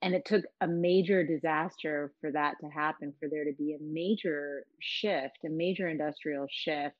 And 0.00 0.14
it 0.14 0.24
took 0.24 0.44
a 0.60 0.66
major 0.68 1.24
disaster 1.24 2.12
for 2.20 2.30
that 2.32 2.54
to 2.60 2.68
happen, 2.68 3.12
for 3.18 3.28
there 3.28 3.44
to 3.44 3.52
be 3.52 3.74
a 3.74 3.82
major 3.82 4.64
shift, 4.80 5.38
a 5.44 5.48
major 5.48 5.88
industrial 5.88 6.46
shift 6.50 6.96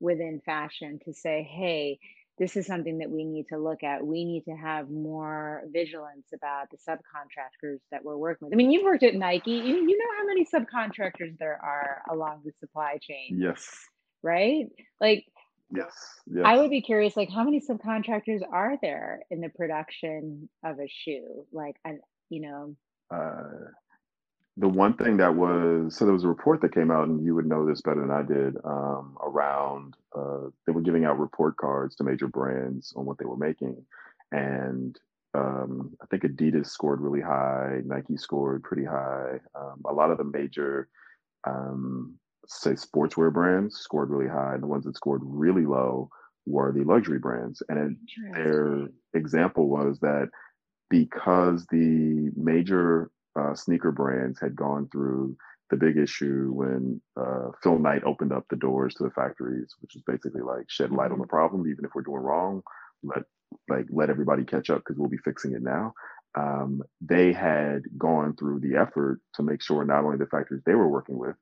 within 0.00 0.40
fashion 0.44 0.98
to 1.04 1.14
say, 1.14 1.48
hey, 1.50 1.98
this 2.38 2.56
is 2.56 2.66
something 2.66 2.98
that 2.98 3.10
we 3.10 3.24
need 3.24 3.46
to 3.48 3.58
look 3.58 3.82
at. 3.84 4.04
We 4.04 4.24
need 4.24 4.44
to 4.44 4.52
have 4.52 4.90
more 4.90 5.62
vigilance 5.72 6.26
about 6.34 6.68
the 6.70 6.76
subcontractors 6.76 7.78
that 7.90 8.04
we're 8.04 8.16
working 8.16 8.48
with. 8.48 8.54
I 8.54 8.56
mean, 8.56 8.70
you've 8.70 8.84
worked 8.84 9.02
at 9.02 9.14
Nike, 9.14 9.52
you, 9.52 9.76
you 9.86 9.98
know 9.98 10.04
how 10.18 10.26
many 10.26 10.44
subcontractors 10.44 11.38
there 11.38 11.58
are 11.62 12.02
along 12.10 12.42
the 12.44 12.52
supply 12.58 12.98
chain, 13.00 13.38
Yes. 13.40 13.68
right? 14.22 14.66
Like, 15.00 15.24
Yes. 15.74 16.20
I 16.44 16.58
would 16.58 16.68
be 16.70 16.82
curious, 16.82 17.16
like, 17.16 17.30
how 17.30 17.44
many 17.44 17.60
subcontractors 17.60 18.42
are 18.50 18.76
there 18.82 19.20
in 19.30 19.40
the 19.40 19.48
production 19.48 20.48
of 20.62 20.78
a 20.78 20.86
shoe? 20.86 21.46
Like, 21.50 21.76
I, 21.84 21.92
you 22.32 22.40
know, 22.40 22.74
Uh, 23.10 23.70
the 24.56 24.68
one 24.68 24.94
thing 24.94 25.18
that 25.18 25.34
was 25.34 25.94
so 25.96 26.04
there 26.04 26.14
was 26.14 26.24
a 26.24 26.28
report 26.28 26.60
that 26.60 26.74
came 26.74 26.90
out, 26.90 27.08
and 27.08 27.24
you 27.24 27.34
would 27.34 27.46
know 27.46 27.66
this 27.66 27.82
better 27.82 28.00
than 28.00 28.10
I 28.10 28.22
did. 28.22 28.56
Um, 28.64 29.16
around 29.22 29.94
uh, 30.16 30.48
they 30.66 30.72
were 30.72 30.80
giving 30.88 31.04
out 31.04 31.18
report 31.18 31.56
cards 31.56 31.94
to 31.96 32.04
major 32.04 32.28
brands 32.28 32.92
on 32.96 33.04
what 33.04 33.18
they 33.18 33.24
were 33.24 33.36
making, 33.36 33.76
and 34.30 34.98
um, 35.34 35.96
I 36.02 36.06
think 36.06 36.22
Adidas 36.22 36.68
scored 36.68 37.00
really 37.00 37.20
high, 37.20 37.80
Nike 37.84 38.16
scored 38.16 38.62
pretty 38.62 38.84
high. 38.84 39.40
Um, 39.54 39.82
a 39.86 39.92
lot 39.92 40.10
of 40.10 40.18
the 40.18 40.24
major 40.24 40.88
um, 41.44 42.14
say 42.46 42.72
sportswear 42.72 43.32
brands 43.32 43.76
scored 43.76 44.10
really 44.10 44.28
high, 44.28 44.54
and 44.54 44.62
the 44.62 44.72
ones 44.74 44.84
that 44.84 44.96
scored 44.96 45.22
really 45.24 45.66
low 45.66 46.10
were 46.44 46.72
the 46.72 46.84
luxury 46.84 47.18
brands. 47.18 47.62
And 47.68 47.78
it, 47.78 48.34
their 48.34 48.88
example 49.14 49.68
was 49.68 50.00
that 50.00 50.28
because 50.92 51.64
the 51.70 52.30
major 52.36 53.10
uh, 53.34 53.54
sneaker 53.54 53.90
brands 53.90 54.38
had 54.38 54.54
gone 54.54 54.86
through 54.92 55.34
the 55.70 55.76
big 55.78 55.96
issue 55.96 56.50
when 56.52 57.00
uh, 57.18 57.48
Phil 57.62 57.78
Knight 57.78 58.04
opened 58.04 58.30
up 58.30 58.44
the 58.50 58.56
doors 58.56 58.94
to 58.94 59.04
the 59.04 59.10
factories, 59.10 59.74
which 59.80 59.96
is 59.96 60.02
basically 60.06 60.42
like 60.42 60.68
shed 60.68 60.90
light 60.90 61.10
on 61.10 61.18
the 61.18 61.26
problem, 61.26 61.66
even 61.66 61.86
if 61.86 61.92
we're 61.94 62.02
doing 62.02 62.20
wrong, 62.20 62.62
let 63.02 63.22
like 63.70 63.86
let 63.88 64.10
everybody 64.10 64.44
catch 64.44 64.68
up 64.68 64.80
because 64.80 64.98
we'll 64.98 65.08
be 65.08 65.16
fixing 65.16 65.54
it 65.54 65.62
now. 65.62 65.94
Um, 66.34 66.82
they 67.00 67.32
had 67.32 67.84
gone 67.96 68.36
through 68.36 68.60
the 68.60 68.76
effort 68.76 69.18
to 69.36 69.42
make 69.42 69.62
sure 69.62 69.86
not 69.86 70.04
only 70.04 70.18
the 70.18 70.26
factories 70.26 70.62
they 70.66 70.74
were 70.74 70.88
working 70.88 71.16
with, 71.16 71.36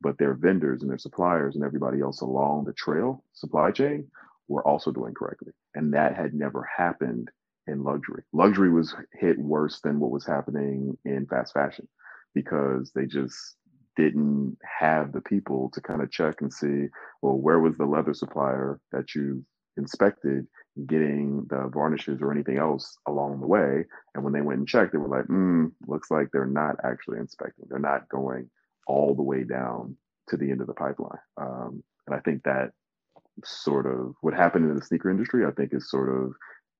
but 0.00 0.18
their 0.18 0.34
vendors 0.34 0.82
and 0.82 0.90
their 0.90 0.98
suppliers 0.98 1.54
and 1.54 1.64
everybody 1.64 2.00
else 2.00 2.22
along 2.22 2.64
the 2.64 2.72
trail 2.72 3.22
supply 3.34 3.70
chain 3.70 4.08
were 4.48 4.66
also 4.66 4.90
doing 4.90 5.14
correctly. 5.14 5.52
And 5.76 5.94
that 5.94 6.16
had 6.16 6.34
never 6.34 6.68
happened 6.76 7.30
in 7.66 7.82
luxury. 7.82 8.22
Luxury 8.32 8.70
was 8.70 8.94
hit 9.12 9.38
worse 9.38 9.80
than 9.80 10.00
what 10.00 10.10
was 10.10 10.26
happening 10.26 10.96
in 11.04 11.26
fast 11.26 11.52
fashion 11.52 11.88
because 12.34 12.92
they 12.94 13.06
just 13.06 13.56
didn't 13.96 14.56
have 14.78 15.12
the 15.12 15.22
people 15.22 15.70
to 15.72 15.80
kind 15.80 16.02
of 16.02 16.10
check 16.10 16.40
and 16.40 16.52
see, 16.52 16.86
well, 17.22 17.38
where 17.38 17.58
was 17.58 17.76
the 17.76 17.86
leather 17.86 18.14
supplier 18.14 18.78
that 18.92 19.14
you 19.14 19.44
inspected 19.78 20.46
getting 20.86 21.46
the 21.48 21.70
varnishes 21.72 22.20
or 22.20 22.30
anything 22.30 22.58
else 22.58 22.98
along 23.08 23.40
the 23.40 23.46
way? 23.46 23.84
And 24.14 24.22
when 24.22 24.32
they 24.32 24.42
went 24.42 24.58
and 24.58 24.68
checked, 24.68 24.92
they 24.92 24.98
were 24.98 25.08
like, 25.08 25.24
hmm, 25.24 25.66
looks 25.86 26.10
like 26.10 26.28
they're 26.32 26.46
not 26.46 26.76
actually 26.84 27.18
inspecting. 27.18 27.64
They're 27.68 27.78
not 27.78 28.08
going 28.08 28.50
all 28.86 29.14
the 29.14 29.22
way 29.22 29.42
down 29.42 29.96
to 30.28 30.36
the 30.36 30.50
end 30.50 30.60
of 30.60 30.66
the 30.66 30.74
pipeline. 30.74 31.18
Um, 31.40 31.82
and 32.06 32.14
I 32.14 32.20
think 32.20 32.42
that 32.42 32.72
sort 33.44 33.86
of 33.86 34.14
what 34.20 34.34
happened 34.34 34.68
in 34.68 34.76
the 34.76 34.84
sneaker 34.84 35.10
industry, 35.10 35.44
I 35.44 35.50
think 35.50 35.72
is 35.72 35.90
sort 35.90 36.14
of, 36.14 36.32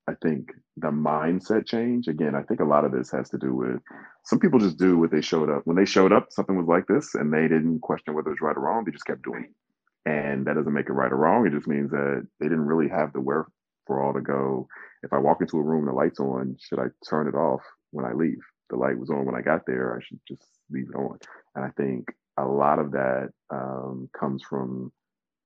I 0.09 0.15
think 0.23 0.53
the 0.77 0.89
mindset 0.89 1.67
change. 1.67 2.07
Again, 2.07 2.35
I 2.35 2.43
think 2.43 2.61
a 2.61 2.65
lot 2.65 2.85
of 2.85 2.93
this 2.93 3.11
has 3.11 3.29
to 3.31 3.39
do 3.39 3.55
with 3.55 3.81
some 4.25 4.39
people 4.39 4.61
just 4.61 4.79
do 4.79 4.99
what 4.99 5.11
they 5.11 5.21
showed 5.21 5.51
up. 5.51 5.63
When 5.65 5.77
they 5.77 5.85
showed 5.85 6.13
up, 6.13 6.29
something 6.31 6.57
was 6.57 6.69
like 6.69 6.87
this 6.87 7.15
and 7.15 7.33
they 7.33 7.49
didn't 7.49 7.81
question 7.81 8.15
whether 8.15 8.29
it 8.29 8.35
was 8.35 8.41
right 8.41 8.57
or 8.57 8.61
wrong. 8.61 8.85
They 8.85 8.93
just 8.93 9.07
kept 9.07 9.23
doing 9.23 9.45
it. 9.45 9.51
And 10.09 10.47
that 10.47 10.55
doesn't 10.55 10.73
make 10.73 10.89
it 10.89 10.93
right 10.93 11.11
or 11.11 11.17
wrong. 11.17 11.47
It 11.47 11.53
just 11.53 11.67
means 11.67 11.91
that 11.91 12.27
they 12.39 12.47
didn't 12.47 12.67
really 12.67 12.89
have 12.89 13.13
the 13.13 13.21
wherewithal 13.21 14.15
to 14.15 14.21
go, 14.21 14.69
if 15.03 15.13
I 15.13 15.19
walk 15.19 15.41
into 15.41 15.59
a 15.59 15.63
room 15.63 15.87
the 15.87 15.93
light's 15.93 16.21
on, 16.21 16.57
should 16.61 16.79
I 16.79 16.87
turn 17.09 17.27
it 17.27 17.35
off 17.35 17.63
when 17.91 18.05
I 18.05 18.13
leave? 18.13 18.39
The 18.71 18.77
light 18.77 18.99
was 18.99 19.11
on 19.11 19.25
when 19.25 19.35
I 19.35 19.43
got 19.43 19.67
there. 19.67 19.97
I 19.97 20.05
should 20.05 20.21
just 20.29 20.45
leave 20.71 20.89
it 20.93 20.97
on. 20.97 21.19
And 21.55 21.65
I 21.65 21.71
think 21.77 22.09
a 22.37 22.45
lot 22.45 22.79
of 22.79 22.93
that 22.93 23.31
um, 23.51 24.09
comes 24.19 24.43
from 24.43 24.93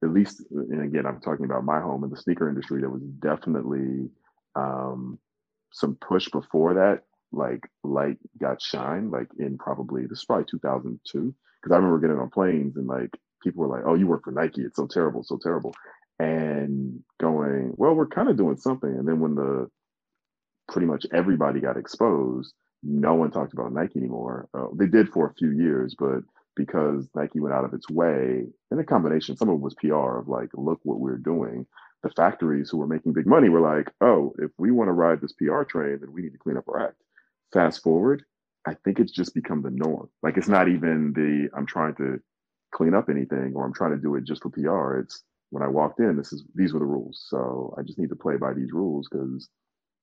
at 0.02 0.10
least, 0.10 0.42
and 0.50 0.82
again, 0.82 1.04
I'm 1.04 1.20
talking 1.20 1.44
about 1.44 1.64
my 1.64 1.78
home 1.78 2.04
in 2.04 2.10
the 2.10 2.16
sneaker 2.16 2.48
industry. 2.48 2.80
that 2.80 2.88
was 2.88 3.02
definitely 3.02 4.08
um, 4.60 5.18
some 5.72 5.96
push 5.96 6.28
before 6.28 6.74
that, 6.74 7.02
like 7.32 7.68
light 7.84 8.18
got 8.40 8.60
shine, 8.60 9.10
like 9.10 9.28
in 9.38 9.58
probably 9.58 10.02
this 10.02 10.18
is 10.18 10.24
probably 10.24 10.46
2002. 10.50 11.34
Because 11.62 11.72
I 11.72 11.76
remember 11.76 12.00
getting 12.00 12.18
on 12.18 12.30
planes 12.30 12.76
and 12.76 12.86
like 12.86 13.10
people 13.42 13.62
were 13.62 13.74
like, 13.74 13.84
"Oh, 13.86 13.94
you 13.94 14.06
work 14.06 14.24
for 14.24 14.32
Nike? 14.32 14.62
It's 14.62 14.76
so 14.76 14.86
terrible, 14.86 15.22
so 15.22 15.38
terrible," 15.42 15.74
and 16.18 17.02
going, 17.20 17.74
"Well, 17.76 17.94
we're 17.94 18.06
kind 18.06 18.28
of 18.28 18.36
doing 18.36 18.56
something." 18.56 18.90
And 18.90 19.06
then 19.06 19.20
when 19.20 19.34
the 19.34 19.70
pretty 20.68 20.86
much 20.86 21.06
everybody 21.12 21.60
got 21.60 21.76
exposed, 21.76 22.54
no 22.82 23.14
one 23.14 23.30
talked 23.30 23.52
about 23.52 23.72
Nike 23.72 23.98
anymore. 23.98 24.48
Uh, 24.54 24.68
they 24.74 24.86
did 24.86 25.10
for 25.10 25.26
a 25.28 25.34
few 25.34 25.50
years, 25.50 25.94
but 25.98 26.20
because 26.56 27.08
Nike 27.14 27.40
went 27.40 27.54
out 27.54 27.64
of 27.64 27.74
its 27.74 27.88
way, 27.90 28.46
and 28.70 28.80
a 28.80 28.84
combination, 28.84 29.36
some 29.36 29.48
of 29.48 29.56
it 29.56 29.60
was 29.60 29.74
PR 29.74 30.18
of 30.18 30.28
like, 30.28 30.50
look 30.54 30.80
what 30.82 31.00
we're 31.00 31.16
doing. 31.18 31.66
The 32.02 32.10
factories 32.10 32.70
who 32.70 32.78
were 32.78 32.86
making 32.86 33.12
big 33.12 33.26
money 33.26 33.48
were 33.48 33.60
like, 33.60 33.90
oh, 34.00 34.32
if 34.38 34.50
we 34.58 34.70
want 34.70 34.88
to 34.88 34.92
ride 34.92 35.20
this 35.20 35.32
PR 35.32 35.62
train, 35.62 35.98
then 36.00 36.12
we 36.12 36.22
need 36.22 36.32
to 36.32 36.38
clean 36.38 36.56
up 36.56 36.68
our 36.68 36.88
act. 36.88 36.96
Fast 37.52 37.82
forward, 37.82 38.24
I 38.66 38.74
think 38.84 38.98
it's 39.00 39.12
just 39.12 39.34
become 39.34 39.62
the 39.62 39.70
norm. 39.70 40.08
Like 40.22 40.36
it's 40.36 40.48
not 40.48 40.68
even 40.68 41.12
the 41.12 41.48
I'm 41.56 41.66
trying 41.66 41.94
to 41.96 42.20
clean 42.72 42.94
up 42.94 43.08
anything 43.08 43.52
or 43.54 43.64
I'm 43.64 43.74
trying 43.74 43.92
to 43.92 44.02
do 44.02 44.14
it 44.14 44.24
just 44.24 44.42
for 44.42 44.50
PR. 44.50 44.98
It's 45.00 45.22
when 45.50 45.62
I 45.62 45.68
walked 45.68 46.00
in, 46.00 46.16
this 46.16 46.32
is 46.32 46.44
these 46.54 46.72
were 46.72 46.78
the 46.78 46.86
rules. 46.86 47.24
So 47.28 47.74
I 47.78 47.82
just 47.82 47.98
need 47.98 48.10
to 48.10 48.16
play 48.16 48.36
by 48.36 48.54
these 48.54 48.72
rules 48.72 49.08
because 49.10 49.48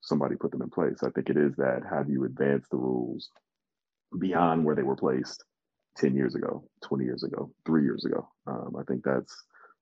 somebody 0.02 0.36
put 0.36 0.52
them 0.52 0.62
in 0.62 0.70
place. 0.70 1.04
I 1.04 1.10
think 1.12 1.30
it 1.30 1.38
is 1.38 1.56
that 1.56 1.84
how 1.90 2.04
do 2.04 2.12
you 2.12 2.26
advance 2.26 2.68
the 2.70 2.78
rules 2.78 3.30
beyond 4.20 4.64
where 4.64 4.76
they 4.76 4.84
were 4.84 4.96
placed 4.96 5.44
10 5.98 6.16
years 6.16 6.36
ago, 6.36 6.64
20 6.84 7.04
years 7.04 7.24
ago, 7.24 7.52
three 7.66 7.84
years 7.84 8.06
ago. 8.06 8.28
Um, 8.46 8.76
I 8.80 8.84
think 8.84 9.04
that's 9.04 9.36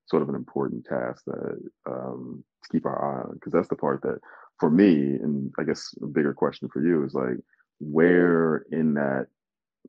sort 0.06 0.22
of 0.22 0.28
an 0.28 0.34
important 0.34 0.84
task 0.84 1.22
that 1.26 1.58
um, 1.86 2.44
to 2.62 2.68
keep 2.70 2.86
our 2.86 3.04
eye 3.04 3.22
on 3.28 3.34
because 3.34 3.52
that's 3.52 3.68
the 3.68 3.76
part 3.76 4.02
that 4.02 4.18
for 4.58 4.70
me, 4.70 4.92
and 4.92 5.52
I 5.58 5.64
guess 5.64 5.94
a 6.02 6.06
bigger 6.06 6.32
question 6.32 6.68
for 6.72 6.82
you 6.82 7.04
is 7.04 7.14
like, 7.14 7.36
where 7.78 8.64
in 8.70 8.94
that 8.94 9.26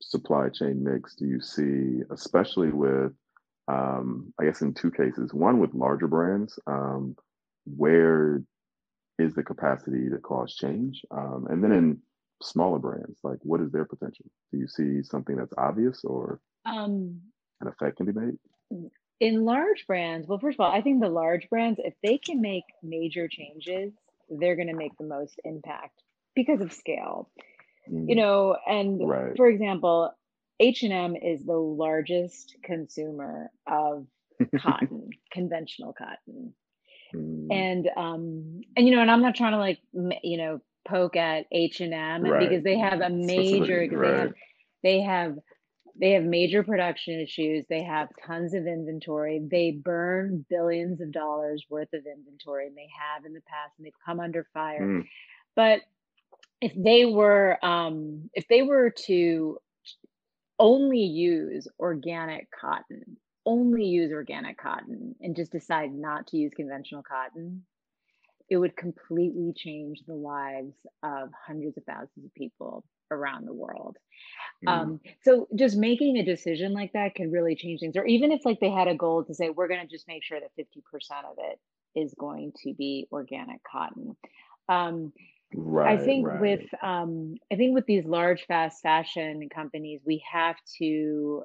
supply 0.01 0.49
chain 0.49 0.83
mix 0.83 1.15
do 1.15 1.25
you 1.25 1.41
see, 1.41 2.01
especially 2.11 2.71
with, 2.71 3.13
um, 3.67 4.33
I 4.39 4.45
guess 4.45 4.61
in 4.61 4.73
two 4.73 4.91
cases, 4.91 5.33
one 5.33 5.59
with 5.59 5.73
larger 5.73 6.07
brands, 6.07 6.59
um, 6.67 7.15
where 7.65 8.43
is 9.19 9.33
the 9.33 9.43
capacity 9.43 10.09
to 10.09 10.17
cause 10.17 10.55
change? 10.55 11.01
Um, 11.11 11.47
and 11.49 11.63
then 11.63 11.71
in 11.71 11.97
smaller 12.43 12.79
brands, 12.79 13.19
like 13.23 13.39
what 13.43 13.61
is 13.61 13.71
their 13.71 13.85
potential? 13.85 14.25
Do 14.51 14.59
you 14.59 14.67
see 14.67 15.01
something 15.03 15.35
that's 15.35 15.53
obvious 15.57 16.03
or 16.03 16.39
um, 16.65 17.21
an 17.61 17.67
effect 17.67 17.97
can 17.97 18.05
be 18.05 18.11
made? 18.11 18.37
In 19.19 19.45
large 19.45 19.87
brands, 19.87 20.27
well, 20.27 20.39
first 20.39 20.55
of 20.55 20.59
all, 20.59 20.71
I 20.71 20.81
think 20.81 21.01
the 21.01 21.09
large 21.09 21.49
brands, 21.49 21.79
if 21.83 21.93
they 22.03 22.19
can 22.19 22.41
make 22.41 22.63
major 22.83 23.27
changes, 23.27 23.93
they're 24.29 24.55
going 24.55 24.67
to 24.67 24.75
make 24.75 24.95
the 24.97 25.05
most 25.05 25.39
impact 25.43 26.01
because 26.35 26.61
of 26.61 26.71
scale. 26.71 27.29
Mm. 27.91 28.09
You 28.09 28.15
know, 28.15 28.57
and 28.67 29.07
right. 29.07 29.35
for 29.35 29.47
example, 29.47 30.11
H&M 30.59 31.15
is 31.15 31.43
the 31.43 31.57
largest 31.57 32.55
consumer 32.63 33.51
of 33.65 34.05
cotton, 34.61 35.09
conventional 35.31 35.93
cotton. 35.93 36.53
Mm. 37.15 37.47
And 37.51 37.89
um 37.95 38.61
and 38.75 38.87
you 38.87 38.95
know, 38.95 39.01
and 39.01 39.09
I'm 39.09 39.21
not 39.21 39.35
trying 39.35 39.53
to 39.53 39.57
like 39.57 39.79
you 40.23 40.37
know 40.37 40.59
poke 40.87 41.15
at 41.15 41.45
H&M 41.51 42.23
right. 42.23 42.39
because 42.39 42.63
they 42.63 42.77
have 42.77 43.01
a 43.01 43.09
major 43.09 43.87
right. 43.91 43.91
they 43.91 44.19
have 44.19 44.33
they 44.83 45.01
have 45.01 45.37
they 45.99 46.11
have 46.11 46.23
major 46.23 46.63
production 46.63 47.19
issues. 47.19 47.65
They 47.69 47.83
have 47.83 48.09
tons 48.25 48.53
of 48.53 48.67
inventory. 48.67 49.41
They 49.49 49.71
burn 49.71 50.45
billions 50.49 51.01
of 51.01 51.11
dollars 51.11 51.65
worth 51.69 51.91
of 51.93 52.05
inventory, 52.05 52.67
and 52.67 52.77
they 52.77 52.89
have 52.99 53.25
in 53.25 53.33
the 53.33 53.41
past, 53.41 53.73
and 53.77 53.85
they've 53.85 53.93
come 54.05 54.19
under 54.19 54.47
fire. 54.53 54.81
Mm. 54.81 55.07
But 55.55 55.81
if 56.61 56.73
they 56.75 57.05
were, 57.05 57.63
um, 57.65 58.29
if 58.33 58.47
they 58.47 58.61
were 58.61 58.91
to 59.05 59.57
only 60.59 61.01
use 61.01 61.67
organic 61.79 62.47
cotton, 62.51 63.17
only 63.45 63.85
use 63.85 64.11
organic 64.11 64.57
cotton, 64.57 65.15
and 65.21 65.35
just 65.35 65.51
decide 65.51 65.93
not 65.93 66.27
to 66.27 66.37
use 66.37 66.51
conventional 66.55 67.03
cotton, 67.03 67.63
it 68.49 68.57
would 68.57 68.75
completely 68.77 69.53
change 69.55 70.01
the 70.07 70.13
lives 70.13 70.75
of 71.03 71.29
hundreds 71.45 71.77
of 71.77 71.83
thousands 71.85 72.25
of 72.25 72.33
people 72.33 72.83
around 73.11 73.45
the 73.45 73.53
world. 73.53 73.97
Mm. 74.65 74.71
Um, 74.71 74.99
so 75.23 75.47
just 75.55 75.77
making 75.77 76.17
a 76.17 76.25
decision 76.25 76.73
like 76.73 76.93
that 76.93 77.15
can 77.15 77.31
really 77.31 77.55
change 77.55 77.79
things. 77.79 77.95
Or 77.95 78.05
even 78.05 78.31
if 78.31 78.45
like 78.45 78.59
they 78.59 78.69
had 78.69 78.87
a 78.87 78.95
goal 78.95 79.23
to 79.25 79.33
say, 79.33 79.49
we're 79.49 79.67
going 79.67 79.81
to 79.81 79.87
just 79.87 80.07
make 80.07 80.23
sure 80.23 80.39
that 80.39 80.51
50% 80.59 80.71
of 81.29 81.37
it 81.37 81.59
is 81.99 82.13
going 82.19 82.53
to 82.63 82.73
be 82.73 83.07
organic 83.11 83.61
cotton. 83.63 84.15
Um, 84.69 85.13
right, 85.55 85.99
I 85.99 86.03
think 86.03 86.27
right. 86.27 86.41
with 86.41 86.65
um, 86.81 87.35
I 87.51 87.55
think 87.55 87.73
with 87.73 87.85
these 87.85 88.05
large 88.05 88.45
fast 88.47 88.81
fashion 88.81 89.47
companies, 89.53 90.01
we 90.05 90.23
have 90.31 90.57
to 90.79 91.43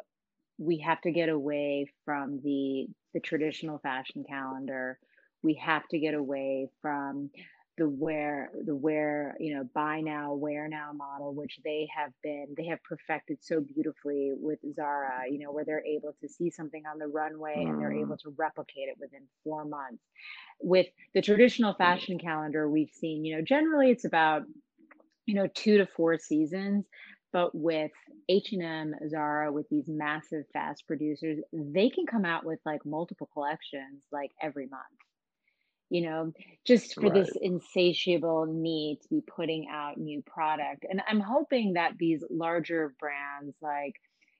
we 0.58 0.78
have 0.78 1.00
to 1.02 1.10
get 1.10 1.28
away 1.28 1.86
from 2.04 2.40
the 2.42 2.88
the 3.14 3.20
traditional 3.20 3.78
fashion 3.78 4.24
calendar 4.28 4.98
we 5.42 5.54
have 5.54 5.86
to 5.88 5.98
get 5.98 6.14
away 6.14 6.68
from 6.80 7.30
the 7.78 7.88
where 7.88 8.50
the 8.66 8.74
where 8.74 9.34
you 9.40 9.54
know 9.54 9.64
buy 9.74 10.00
now 10.00 10.34
wear 10.34 10.68
now 10.68 10.90
model 10.92 11.34
which 11.34 11.58
they 11.64 11.88
have 11.94 12.12
been 12.22 12.46
they 12.56 12.66
have 12.66 12.78
perfected 12.82 13.38
so 13.40 13.60
beautifully 13.60 14.32
with 14.36 14.58
zara 14.74 15.22
you 15.30 15.38
know 15.38 15.50
where 15.50 15.64
they're 15.64 15.84
able 15.84 16.14
to 16.20 16.28
see 16.28 16.50
something 16.50 16.82
on 16.90 16.98
the 16.98 17.06
runway 17.06 17.54
and 17.56 17.80
they're 17.80 17.92
able 17.92 18.14
mm. 18.14 18.20
to 18.20 18.34
replicate 18.36 18.88
it 18.88 18.96
within 19.00 19.22
four 19.42 19.64
months 19.64 20.02
with 20.60 20.86
the 21.14 21.22
traditional 21.22 21.74
fashion 21.74 22.18
calendar 22.18 22.68
we've 22.68 22.92
seen 22.92 23.24
you 23.24 23.36
know 23.36 23.42
generally 23.42 23.90
it's 23.90 24.04
about 24.04 24.42
you 25.24 25.34
know 25.34 25.46
two 25.54 25.78
to 25.78 25.86
four 25.86 26.18
seasons 26.18 26.84
but 27.32 27.54
with 27.54 27.90
h&m 28.28 28.94
zara 29.08 29.50
with 29.50 29.66
these 29.70 29.88
massive 29.88 30.44
fast 30.52 30.86
producers 30.86 31.38
they 31.52 31.88
can 31.88 32.04
come 32.04 32.26
out 32.26 32.44
with 32.44 32.58
like 32.66 32.84
multiple 32.84 33.30
collections 33.32 34.02
like 34.12 34.30
every 34.42 34.66
month 34.66 34.82
you 35.92 36.00
know, 36.00 36.32
just 36.66 36.94
for 36.94 37.02
right. 37.02 37.12
this 37.12 37.36
insatiable 37.42 38.46
need 38.46 38.98
to 39.02 39.08
be 39.10 39.20
putting 39.20 39.68
out 39.70 39.98
new 39.98 40.22
product. 40.22 40.86
And 40.88 41.02
I'm 41.06 41.20
hoping 41.20 41.74
that 41.74 41.98
these 41.98 42.24
larger 42.30 42.94
brands 42.98 43.54
like, 43.60 43.92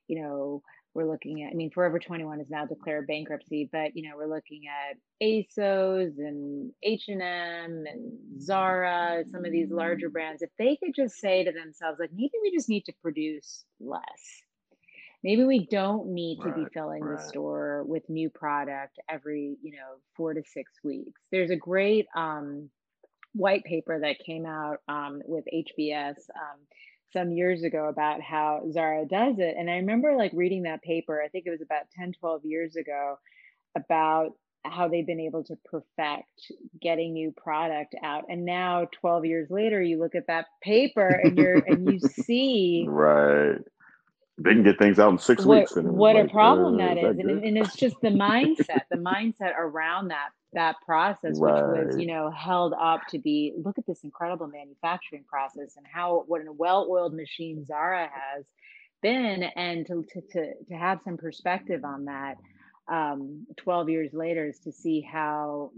you 0.09 0.23
know, 0.23 0.63
we're 0.95 1.11
looking 1.11 1.43
at, 1.43 1.51
I 1.51 1.55
mean, 1.55 1.71
Forever 1.71 1.99
21 1.99 2.41
is 2.41 2.49
now 2.49 2.65
declared 2.65 3.07
bankruptcy, 3.07 3.69
but 3.71 3.95
you 3.95 4.09
know, 4.09 4.17
we're 4.17 4.35
looking 4.35 4.63
at 4.67 4.97
ASOS 5.23 6.17
and 6.17 6.71
H&M 6.83 7.21
and 7.21 8.41
Zara, 8.41 9.23
some 9.31 9.45
of 9.45 9.53
these 9.53 9.71
larger 9.71 10.09
brands. 10.09 10.41
If 10.41 10.51
they 10.59 10.79
could 10.83 10.95
just 10.97 11.17
say 11.17 11.45
to 11.45 11.53
themselves, 11.53 11.99
like, 12.01 12.13
maybe 12.15 12.33
we 12.41 12.51
just 12.51 12.71
need 12.71 12.87
to 12.87 12.95
produce 13.03 13.67
less 13.79 14.01
maybe 15.23 15.45
we 15.45 15.67
don't 15.67 16.09
need 16.09 16.41
to 16.41 16.53
be 16.53 16.65
filling 16.73 17.03
right. 17.03 17.19
the 17.19 17.25
store 17.25 17.85
with 17.87 18.09
new 18.09 18.29
product 18.31 18.99
every 19.09 19.57
you 19.63 19.73
know 19.73 19.99
four 20.17 20.35
to 20.35 20.43
six 20.45 20.73
weeks 20.83 21.21
there's 21.31 21.51
a 21.51 21.57
great 21.57 22.07
um, 22.17 22.69
white 23.33 23.65
paper 23.65 23.99
that 24.01 24.19
came 24.19 24.47
out 24.47 24.79
um, 24.89 25.23
with 25.25 25.45
hbs 25.53 26.17
um, 26.35 26.59
some 27.13 27.31
years 27.31 27.63
ago 27.63 27.89
about 27.89 28.21
how 28.21 28.63
zara 28.73 29.05
does 29.07 29.37
it 29.39 29.55
and 29.59 29.71
i 29.71 29.75
remember 29.75 30.17
like 30.17 30.33
reading 30.35 30.63
that 30.63 30.83
paper 30.83 31.23
i 31.23 31.29
think 31.29 31.47
it 31.47 31.51
was 31.51 31.63
about 31.63 31.83
10 31.97 32.13
12 32.19 32.45
years 32.45 32.77
ago 32.77 33.17
about 33.77 34.33
how 34.65 34.87
they've 34.87 35.07
been 35.07 35.21
able 35.21 35.43
to 35.43 35.57
perfect 35.65 36.53
getting 36.81 37.13
new 37.13 37.33
product 37.37 37.95
out 38.05 38.25
and 38.29 38.45
now 38.45 38.87
12 39.01 39.25
years 39.25 39.51
later 39.51 39.83
you 39.83 39.99
look 39.99 40.15
at 40.15 40.27
that 40.29 40.47
paper 40.63 41.09
and 41.09 41.37
you're 41.37 41.57
and 41.67 41.93
you 41.93 41.99
see 42.09 42.85
right 42.89 43.59
they 44.43 44.53
can 44.53 44.63
get 44.63 44.79
things 44.79 44.99
out 44.99 45.11
in 45.11 45.19
six 45.19 45.45
what, 45.45 45.61
weeks. 45.61 45.77
And 45.77 45.93
what 45.93 46.17
like, 46.17 46.27
a 46.27 46.29
problem 46.29 46.75
uh, 46.75 46.79
that 46.79 46.99
is, 46.99 47.17
that 47.17 47.27
and, 47.27 47.45
and, 47.45 47.59
it's 47.59 47.75
just 47.77 47.97
the 48.01 48.09
mindset, 48.09 48.83
the 48.91 48.97
mindset 48.97 49.57
around 49.59 50.09
that 50.09 50.31
that 50.55 50.77
process, 50.85 51.39
right. 51.39 51.79
which 51.79 51.87
was 51.87 51.99
you 51.99 52.07
know 52.07 52.31
held 52.31 52.75
up 52.79 53.01
to 53.09 53.19
be 53.19 53.55
look 53.65 53.79
at 53.79 53.87
this 53.87 54.05
incredible 54.05 54.47
manufacturing 54.47 55.25
process 55.25 55.77
and 55.77 55.87
how 55.91 56.25
what 56.27 56.41
a 56.47 56.53
well-oiled 56.53 57.15
machine 57.15 57.65
Zara 57.65 58.09
has 58.13 58.45
been, 59.01 59.45
and 59.57 59.87
to 59.87 60.05
to 60.13 60.21
to, 60.33 60.55
to 60.69 60.75
have 60.75 61.01
some 61.03 61.17
perspective 61.17 61.85
on 61.85 62.07
that 62.07 62.37
um, 62.89 63.47
12 63.57 63.89
years 63.89 64.11
later 64.13 64.47
is 64.47 64.59
to 64.61 64.73
see 64.73 65.01
how 65.01 65.71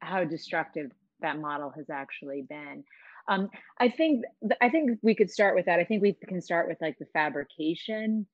how 0.00 0.24
destructive 0.24 0.90
that 1.20 1.38
model 1.38 1.70
has 1.70 1.90
actually 1.90 2.42
been. 2.42 2.84
Um, 3.28 3.48
I 3.78 3.88
think 3.88 4.24
I 4.60 4.68
think 4.68 4.98
we 5.02 5.14
could 5.14 5.30
start 5.30 5.54
with 5.54 5.66
that. 5.66 5.80
I 5.80 5.84
think 5.84 6.02
we 6.02 6.16
can 6.26 6.40
start 6.40 6.68
with 6.68 6.78
like 6.80 6.98
the 6.98 7.06
fabrication 7.12 8.26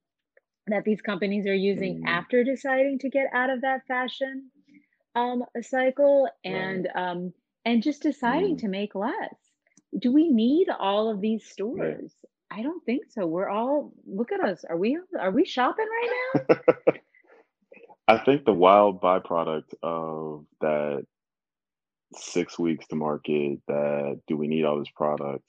that 0.69 0.85
these 0.85 1.01
companies 1.01 1.47
are 1.47 1.55
using 1.55 2.03
mm. 2.03 2.09
after 2.09 2.43
deciding 2.43 2.99
to 3.01 3.11
get 3.11 3.27
out 3.33 3.51
of 3.51 3.61
that 3.61 3.87
fashion 3.87 4.51
um, 5.15 5.45
cycle 5.63 6.29
and 6.45 6.89
right. 6.95 7.11
um, 7.11 7.33
and 7.65 7.83
just 7.83 8.03
deciding 8.03 8.57
mm. 8.57 8.61
to 8.61 8.69
make 8.69 8.95
less. 8.95 9.35
Do 9.99 10.13
we 10.13 10.29
need 10.29 10.69
all 10.69 11.11
of 11.11 11.21
these 11.21 11.47
stores? 11.47 12.13
Right. 12.51 12.59
I 12.59 12.63
don't 12.63 12.85
think 12.85 13.05
so. 13.11 13.27
We're 13.27 13.49
all 13.49 13.93
look 14.07 14.31
at 14.33 14.41
us. 14.41 14.65
Are 14.69 14.77
we 14.77 14.99
are 15.19 15.31
we 15.31 15.45
shopping 15.45 15.87
right 15.87 16.47
now? 16.49 16.57
I 18.09 18.19
think 18.19 18.45
the 18.45 18.53
wild 18.53 19.01
byproduct 19.01 19.75
of 19.83 20.47
that 20.61 21.07
six 22.15 22.59
weeks 22.59 22.87
to 22.89 22.97
market, 22.97 23.61
that 23.69 24.21
do 24.27 24.37
we 24.37 24.49
need 24.49 24.65
all 24.65 24.79
this 24.79 24.91
product? 24.95 25.43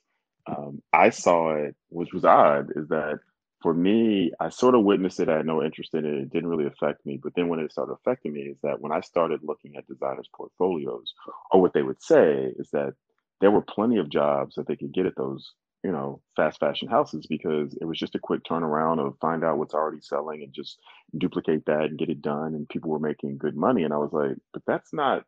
Um, 0.47 0.82
I 0.93 1.10
saw 1.10 1.55
it, 1.55 1.76
which 1.89 2.14
was 2.14 2.26
odd, 2.26 2.72
is 2.76 2.88
that 2.89 3.20
for 3.62 3.74
me, 3.74 4.32
I 4.39 4.49
sort 4.49 4.76
of 4.76 4.84
witnessed 4.84 5.20
it. 5.20 5.30
I 5.30 5.38
had 5.38 5.45
no 5.45 5.64
interest 5.64 5.93
in 5.93 6.05
it. 6.05 6.14
It 6.14 6.30
didn't 6.30 6.49
really 6.49 6.68
affect 6.68 7.05
me. 7.05 7.20
But 7.22 7.34
then 7.36 7.47
when 7.47 7.60
it 7.60 7.72
started 7.72 7.93
affecting 7.93 8.34
me, 8.34 8.41
is 8.41 8.58
that 8.64 8.80
when 8.80 8.91
I 8.91 9.01
started 9.01 9.41
looking 9.43 9.76
at 9.76 9.88
designers' 9.88 10.30
portfolios, 10.34 11.14
or 11.51 11.62
what 11.62 11.74
they 11.74 11.82
would 11.82 12.01
say 12.01 12.53
is 12.58 12.70
that 12.72 12.93
there 13.41 13.51
were 13.51 13.62
plenty 13.62 13.97
of 13.97 14.10
jobs 14.10 14.55
that 14.55 14.68
they 14.68 14.76
could 14.76 14.93
get 14.93 15.05
at 15.05 15.16
those, 15.16 15.53
you 15.84 15.91
know, 15.91 16.22
fast 16.36 16.60
fashion 16.60 16.88
houses 16.88 17.26
because 17.28 17.76
it 17.82 17.86
was 17.86 17.99
just 17.99 18.16
a 18.16 18.20
quick 18.20 18.43
turnaround 18.43 18.99
of 18.99 19.18
find 19.20 19.43
out 19.43 19.58
what's 19.58 19.74
already 19.74 20.01
selling 20.01 20.43
and 20.43 20.53
just 20.53 20.80
duplicate 21.18 21.66
that 21.66 21.86
and 21.86 21.99
get 21.99 22.10
it 22.10 22.22
done. 22.22 22.53
And 22.53 22.70
people 22.70 22.91
were 22.91 22.99
making 22.99 23.38
good 23.38 23.55
money. 23.55 23.84
And 23.84 23.93
I 23.93 23.97
was 23.97 24.14
like, 24.14 24.38
but 24.53 24.64
that's 24.68 24.93
not 24.93 25.26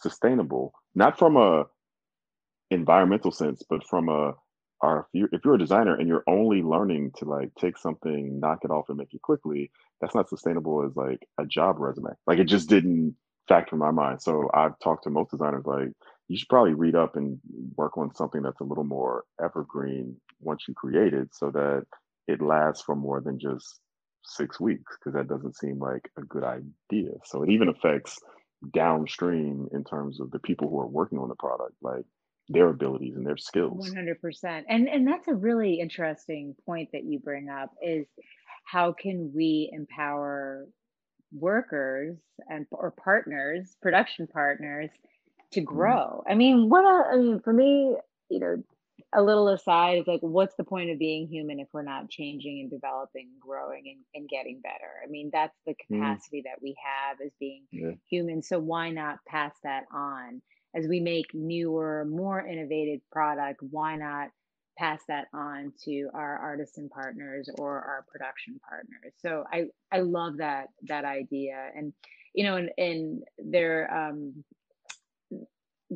sustainable, 0.00 0.72
not 0.94 1.18
from 1.18 1.36
a 1.36 1.64
environmental 2.70 3.32
sense, 3.32 3.62
but 3.68 3.86
from 3.86 4.08
a 4.08 4.34
are 4.80 5.00
if 5.00 5.06
you're, 5.12 5.28
if 5.32 5.44
you're 5.44 5.54
a 5.54 5.58
designer 5.58 5.94
and 5.96 6.08
you're 6.08 6.24
only 6.26 6.62
learning 6.62 7.12
to 7.16 7.24
like 7.24 7.50
take 7.58 7.78
something, 7.78 8.38
knock 8.40 8.60
it 8.64 8.70
off, 8.70 8.88
and 8.88 8.98
make 8.98 9.14
it 9.14 9.22
quickly, 9.22 9.70
that's 10.00 10.14
not 10.14 10.28
sustainable 10.28 10.84
as 10.84 10.94
like 10.96 11.26
a 11.38 11.46
job 11.46 11.76
resume. 11.78 12.10
Like 12.26 12.38
it 12.38 12.44
just 12.44 12.68
didn't 12.68 13.16
factor 13.48 13.76
in 13.76 13.80
my 13.80 13.90
mind. 13.90 14.22
So 14.22 14.50
I've 14.52 14.78
talked 14.82 15.04
to 15.04 15.10
most 15.10 15.30
designers 15.30 15.64
like 15.66 15.88
you 16.28 16.36
should 16.36 16.48
probably 16.48 16.74
read 16.74 16.94
up 16.94 17.16
and 17.16 17.38
work 17.76 17.96
on 17.98 18.14
something 18.14 18.42
that's 18.42 18.60
a 18.60 18.64
little 18.64 18.84
more 18.84 19.24
evergreen 19.42 20.16
once 20.40 20.64
you 20.66 20.74
create 20.74 21.14
it 21.14 21.28
so 21.34 21.50
that 21.50 21.84
it 22.26 22.40
lasts 22.40 22.82
for 22.84 22.96
more 22.96 23.20
than 23.20 23.38
just 23.38 23.80
six 24.24 24.58
weeks 24.58 24.96
because 24.98 25.14
that 25.14 25.28
doesn't 25.28 25.56
seem 25.56 25.78
like 25.78 26.10
a 26.18 26.22
good 26.22 26.44
idea. 26.44 27.10
So 27.24 27.42
it 27.42 27.50
even 27.50 27.68
affects 27.68 28.18
downstream 28.72 29.68
in 29.72 29.84
terms 29.84 30.20
of 30.20 30.30
the 30.30 30.38
people 30.38 30.68
who 30.68 30.80
are 30.80 30.86
working 30.86 31.18
on 31.18 31.28
the 31.28 31.36
product. 31.36 31.74
Like 31.82 32.04
their 32.48 32.68
abilities 32.68 33.16
and 33.16 33.26
their 33.26 33.36
skills. 33.36 33.96
100%. 33.96 34.64
And 34.68 34.88
and 34.88 35.06
that's 35.06 35.28
a 35.28 35.34
really 35.34 35.80
interesting 35.80 36.54
point 36.66 36.90
that 36.92 37.04
you 37.04 37.18
bring 37.18 37.48
up 37.48 37.70
is 37.82 38.06
how 38.64 38.92
can 38.92 39.32
we 39.34 39.70
empower 39.72 40.66
workers 41.32 42.16
and 42.48 42.66
or 42.70 42.90
partners, 42.92 43.76
production 43.82 44.26
partners 44.26 44.90
to 45.52 45.60
Mm, 45.72 46.00
grow? 46.00 46.22
I 46.28 46.34
mean, 46.34 46.68
what 46.68 46.84
a, 46.84 47.14
I 47.14 47.16
mean, 47.16 47.40
for 47.40 47.52
me, 47.52 47.96
you 48.28 48.40
know, 48.40 48.62
a 49.14 49.22
little 49.22 49.48
aside 49.48 49.98
is 49.98 50.06
like, 50.06 50.20
what's 50.20 50.56
the 50.56 50.64
point 50.64 50.90
of 50.90 50.98
being 50.98 51.28
human 51.28 51.60
if 51.60 51.68
we're 51.72 51.82
not 51.82 52.10
changing 52.10 52.60
and 52.60 52.70
developing, 52.70 53.28
growing 53.40 53.84
and, 53.86 54.04
and 54.14 54.28
getting 54.28 54.60
better? 54.60 54.90
I 55.04 55.08
mean, 55.08 55.30
that's 55.32 55.56
the 55.66 55.72
mm, 55.72 55.76
capacity 55.86 56.42
that 56.44 56.60
we 56.60 56.76
have 56.84 57.18
as 57.24 57.32
being 57.38 57.64
yeah, 57.70 57.92
human. 58.08 58.42
So 58.42 58.58
why 58.58 58.90
not 58.90 59.18
pass 59.26 59.52
that 59.62 59.84
on? 59.92 60.42
As 60.74 60.88
we 60.88 60.98
make 60.98 61.26
newer, 61.32 62.04
more 62.04 62.44
innovative 62.44 63.00
product, 63.12 63.60
why 63.62 63.96
not 63.96 64.30
pass 64.76 65.00
that 65.06 65.26
on 65.32 65.72
to 65.84 66.08
our 66.12 66.36
artisan 66.38 66.88
partners 66.88 67.48
or 67.58 67.76
our 67.76 68.04
production 68.10 68.60
partners? 68.68 69.14
So 69.18 69.44
I 69.52 69.66
I 69.92 70.00
love 70.00 70.38
that 70.38 70.66
that 70.88 71.04
idea. 71.04 71.70
And 71.76 71.92
you 72.34 72.42
know, 72.42 72.56
and, 72.56 72.70
and 72.76 73.22
there 73.38 73.92
um 73.94 74.44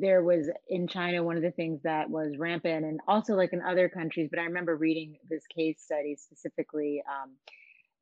there 0.01 0.23
was 0.23 0.49
in 0.69 0.89
China 0.89 1.23
one 1.23 1.37
of 1.37 1.43
the 1.43 1.51
things 1.51 1.83
that 1.83 2.09
was 2.09 2.37
rampant 2.39 2.85
and 2.85 3.01
also 3.07 3.35
like 3.35 3.53
in 3.53 3.63
other 3.63 3.89
countries, 3.89 4.29
but 4.31 4.39
I 4.39 4.45
remember 4.45 4.77
reading 4.77 5.19
this 5.29 5.47
case 5.47 5.81
study 5.81 6.17
specifically 6.17 7.03
um, 7.09 7.33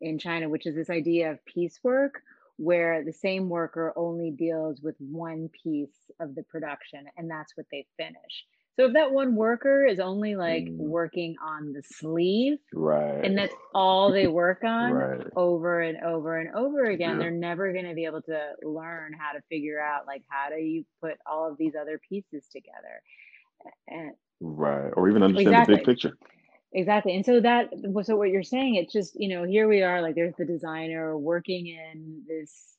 in 0.00 0.18
China, 0.18 0.48
which 0.48 0.66
is 0.66 0.74
this 0.74 0.90
idea 0.90 1.30
of 1.30 1.44
piecework, 1.46 2.22
where 2.56 3.04
the 3.04 3.12
same 3.12 3.48
worker 3.48 3.92
only 3.96 4.30
deals 4.30 4.80
with 4.80 4.96
one 4.98 5.50
piece 5.62 6.10
of 6.20 6.34
the 6.34 6.42
production 6.44 7.04
and 7.16 7.30
that's 7.30 7.56
what 7.56 7.66
they 7.70 7.86
finish. 7.96 8.46
So 8.76 8.86
if 8.86 8.92
that 8.92 9.10
one 9.10 9.34
worker 9.34 9.86
is 9.86 10.00
only 10.00 10.36
like 10.36 10.64
mm, 10.64 10.76
working 10.76 11.36
on 11.42 11.72
the 11.72 11.82
sleeve 11.82 12.58
right, 12.74 13.24
and 13.24 13.36
that's 13.36 13.54
all 13.74 14.12
they 14.12 14.26
work 14.26 14.60
on 14.64 14.92
right, 14.92 15.26
over 15.34 15.80
and 15.80 16.02
over 16.02 16.38
and 16.38 16.54
over 16.54 16.84
again, 16.84 17.12
yeah, 17.12 17.18
they're 17.18 17.30
never 17.30 17.72
going 17.72 17.86
to 17.86 17.94
be 17.94 18.04
able 18.04 18.22
to 18.22 18.38
learn 18.62 19.14
how 19.18 19.32
to 19.32 19.40
figure 19.48 19.80
out 19.80 20.06
like 20.06 20.22
how 20.28 20.50
do 20.50 20.56
you 20.56 20.84
put 21.02 21.14
all 21.26 21.50
of 21.50 21.56
these 21.56 21.72
other 21.80 21.98
pieces 22.06 22.46
together. 22.52 23.02
And 23.88 24.12
right, 24.40 24.90
or 24.94 25.08
even 25.08 25.22
understand 25.22 25.66
the 25.66 25.76
big 25.76 25.84
picture. 25.84 26.16
Exactly. 26.72 27.16
And 27.16 27.24
so 27.24 27.40
that 27.40 27.70
so 28.02 28.16
what 28.16 28.28
you're 28.28 28.42
saying, 28.42 28.74
it's 28.74 28.92
just, 28.92 29.18
you 29.18 29.28
know, 29.28 29.44
here 29.44 29.66
we 29.66 29.82
are, 29.82 30.02
like 30.02 30.14
there's 30.14 30.36
the 30.36 30.44
designer 30.44 31.16
working 31.16 31.68
in 31.68 32.22
this 32.28 32.76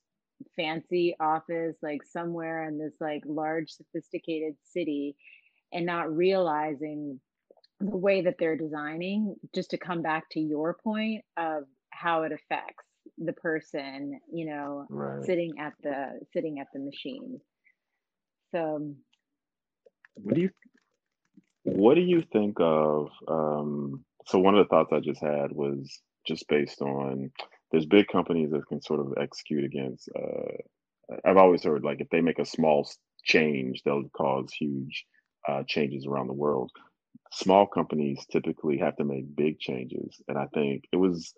fancy 0.55 1.15
office, 1.19 1.75
like 1.81 2.03
somewhere 2.03 2.67
in 2.67 2.77
this 2.77 2.93
like 2.99 3.23
large, 3.25 3.71
sophisticated 3.71 4.55
city, 4.71 5.15
and 5.73 5.85
not 5.85 6.15
realizing 6.15 7.19
the 7.79 7.97
way 7.97 8.21
that 8.21 8.35
they're 8.39 8.57
designing, 8.57 9.35
just 9.53 9.71
to 9.71 9.77
come 9.77 10.01
back 10.01 10.29
to 10.31 10.39
your 10.39 10.75
point 10.83 11.23
of 11.37 11.63
how 11.91 12.23
it 12.23 12.31
affects 12.31 12.85
the 13.17 13.33
person, 13.33 14.19
you 14.31 14.45
know, 14.47 14.87
Right. 14.89 15.19
sitting 15.25 15.55
at 15.59 15.73
the 15.83 16.19
sitting 16.33 16.59
at 16.59 16.67
the 16.73 16.79
machine. 16.79 17.39
So 18.53 18.95
What 20.15 20.35
do 20.35 20.41
you 20.41 20.49
What 21.63 21.95
do 21.95 22.01
you 22.01 22.23
think 22.31 22.57
of? 22.59 23.09
Um, 23.27 24.05
so 24.25 24.39
one 24.39 24.55
of 24.55 24.65
the 24.65 24.69
thoughts 24.69 24.91
I 24.93 24.99
just 24.99 25.21
had 25.21 25.51
was 25.51 26.01
just 26.25 26.47
based 26.47 26.81
on 26.81 27.31
there's 27.71 27.85
big 27.85 28.07
companies 28.07 28.51
that 28.51 28.67
can 28.67 28.81
sort 28.81 29.01
of 29.01 29.13
execute 29.21 29.65
against. 29.65 30.09
Uh, 30.15 30.53
I've 31.25 31.37
always 31.37 31.63
heard 31.63 31.83
like 31.83 32.01
if 32.01 32.09
they 32.09 32.21
make 32.21 32.39
a 32.39 32.45
small 32.45 32.89
change, 33.23 33.83
they'll 33.83 34.09
cause 34.09 34.51
huge 34.53 35.05
uh, 35.47 35.63
changes 35.63 36.05
around 36.05 36.27
the 36.27 36.33
world. 36.33 36.71
Small 37.31 37.67
companies 37.67 38.25
typically 38.31 38.77
have 38.77 38.95
to 38.97 39.03
make 39.03 39.35
big 39.35 39.59
changes, 39.59 40.21
and 40.27 40.37
I 40.37 40.45
think 40.53 40.85
it 40.91 40.97
was 40.97 41.33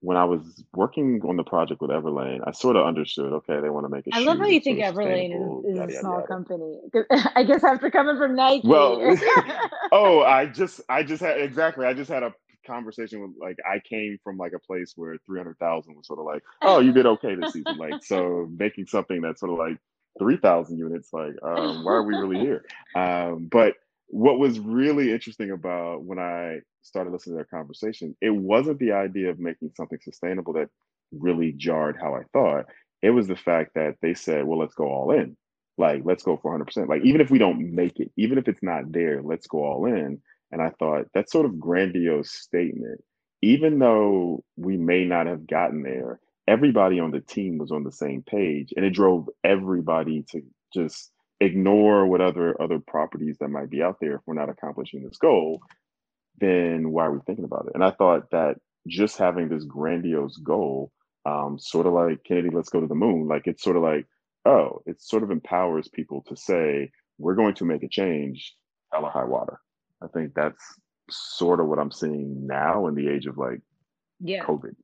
when 0.00 0.16
I 0.16 0.24
was 0.24 0.64
working 0.74 1.20
on 1.28 1.36
the 1.36 1.44
project 1.44 1.80
with 1.80 1.90
Everlane, 1.90 2.40
I 2.46 2.52
sort 2.52 2.76
of 2.76 2.86
understood. 2.86 3.32
Okay, 3.32 3.60
they 3.60 3.68
want 3.68 3.84
to 3.84 3.90
make 3.90 4.06
a 4.06 4.10
I 4.14 4.20
love 4.20 4.38
how 4.38 4.46
you 4.46 4.60
think 4.60 4.78
Everlane 4.78 5.60
is, 5.60 5.64
is 5.66 5.76
a 5.76 5.80
yada 5.80 5.92
yada 5.92 6.00
small 6.00 6.14
yada. 6.14 6.26
company. 6.26 6.80
I 7.36 7.44
guess 7.44 7.62
after 7.62 7.90
coming 7.90 8.16
from 8.16 8.34
Nike. 8.34 8.66
Well, 8.66 9.00
oh, 9.92 10.22
I 10.22 10.46
just 10.46 10.80
I 10.88 11.02
just 11.02 11.22
had 11.22 11.40
exactly. 11.40 11.86
I 11.86 11.92
just 11.92 12.10
had 12.10 12.22
a 12.22 12.34
conversation 12.66 13.20
with 13.20 13.32
like 13.38 13.56
I 13.66 13.80
came 13.80 14.18
from 14.24 14.38
like 14.38 14.52
a 14.54 14.58
place 14.58 14.94
where 14.96 15.16
300,000 15.26 15.94
was 15.94 16.06
sort 16.06 16.18
of 16.18 16.24
like, 16.24 16.42
"Oh, 16.62 16.80
you 16.80 16.92
did 16.92 17.06
okay 17.06 17.34
this 17.34 17.52
season." 17.52 17.76
Like 17.76 18.02
so 18.02 18.48
making 18.56 18.86
something 18.86 19.20
that's 19.20 19.40
sort 19.40 19.52
of 19.52 19.58
like 19.58 19.78
3,000 20.18 20.78
units 20.78 21.12
like 21.12 21.34
um 21.42 21.84
why 21.84 21.92
are 21.92 22.02
we 22.02 22.14
really 22.14 22.38
here? 22.46 22.64
Um 22.94 23.48
but 23.50 23.74
what 24.08 24.38
was 24.38 24.58
really 24.58 25.12
interesting 25.12 25.52
about 25.52 26.02
when 26.02 26.18
I 26.18 26.60
started 26.82 27.12
listening 27.12 27.34
to 27.34 27.36
their 27.36 27.58
conversation, 27.60 28.16
it 28.20 28.30
wasn't 28.30 28.80
the 28.80 28.92
idea 28.92 29.30
of 29.30 29.38
making 29.38 29.70
something 29.76 29.98
sustainable 30.02 30.52
that 30.54 30.68
really 31.12 31.52
jarred 31.52 31.96
how 32.00 32.14
I 32.14 32.22
thought. 32.32 32.66
It 33.02 33.10
was 33.10 33.28
the 33.28 33.36
fact 33.36 33.74
that 33.74 33.96
they 34.02 34.14
said, 34.14 34.44
"Well, 34.46 34.58
let's 34.58 34.74
go 34.74 34.88
all 34.88 35.12
in." 35.12 35.36
Like, 35.78 36.02
let's 36.04 36.22
go 36.22 36.36
for 36.36 36.52
100%. 36.58 36.88
Like, 36.88 37.02
even 37.04 37.20
if 37.22 37.30
we 37.30 37.38
don't 37.38 37.74
make 37.74 38.00
it, 38.00 38.10
even 38.16 38.36
if 38.36 38.48
it's 38.48 38.62
not 38.62 38.92
there, 38.92 39.22
let's 39.22 39.46
go 39.46 39.64
all 39.64 39.86
in. 39.86 40.20
And 40.52 40.60
I 40.60 40.70
thought 40.78 41.06
that 41.14 41.30
sort 41.30 41.46
of 41.46 41.58
grandiose 41.58 42.30
statement, 42.30 43.02
even 43.40 43.78
though 43.78 44.44
we 44.56 44.76
may 44.76 45.04
not 45.04 45.26
have 45.26 45.46
gotten 45.46 45.82
there, 45.82 46.20
everybody 46.48 47.00
on 47.00 47.10
the 47.10 47.20
team 47.20 47.58
was 47.58 47.70
on 47.70 47.84
the 47.84 47.92
same 47.92 48.22
page, 48.22 48.72
and 48.76 48.84
it 48.84 48.90
drove 48.90 49.28
everybody 49.44 50.24
to 50.30 50.42
just 50.74 51.12
ignore 51.40 52.06
what 52.06 52.20
other 52.20 52.60
other 52.60 52.78
properties 52.78 53.38
that 53.38 53.48
might 53.48 53.70
be 53.70 53.82
out 53.82 53.96
there 54.00 54.16
if 54.16 54.20
we're 54.26 54.34
not 54.34 54.50
accomplishing 54.50 55.02
this 55.02 55.16
goal 55.16 55.60
then 56.40 56.90
why 56.90 57.06
are 57.06 57.12
we 57.12 57.20
thinking 57.26 57.44
about 57.44 57.66
it? 57.66 57.72
And 57.74 57.84
I 57.84 57.90
thought 57.90 58.30
that 58.30 58.56
just 58.88 59.18
having 59.18 59.48
this 59.48 59.64
grandiose 59.64 60.36
goal, 60.38 60.90
um, 61.26 61.58
sort 61.58 61.86
of 61.86 61.92
like 61.92 62.24
Kennedy, 62.24 62.50
let's 62.50 62.70
go 62.70 62.80
to 62.80 62.86
the 62.86 62.94
moon, 62.94 63.28
like 63.28 63.46
it's 63.46 63.62
sort 63.62 63.76
of 63.76 63.82
like, 63.82 64.06
oh, 64.46 64.80
it 64.86 65.00
sort 65.02 65.22
of 65.22 65.30
empowers 65.30 65.88
people 65.88 66.24
to 66.28 66.36
say, 66.36 66.90
we're 67.18 67.34
going 67.34 67.54
to 67.54 67.64
make 67.64 67.82
a 67.82 67.88
change, 67.88 68.54
hell 68.92 69.04
or 69.04 69.10
high 69.10 69.24
water. 69.24 69.60
I 70.02 70.06
think 70.08 70.32
that's 70.34 70.62
sort 71.10 71.60
of 71.60 71.66
what 71.66 71.78
I'm 71.78 71.92
seeing 71.92 72.46
now 72.46 72.86
in 72.86 72.94
the 72.94 73.08
age 73.08 73.26
of 73.26 73.36
like 73.36 73.60
Yeah. 74.18 74.44
COVID. 74.44 74.74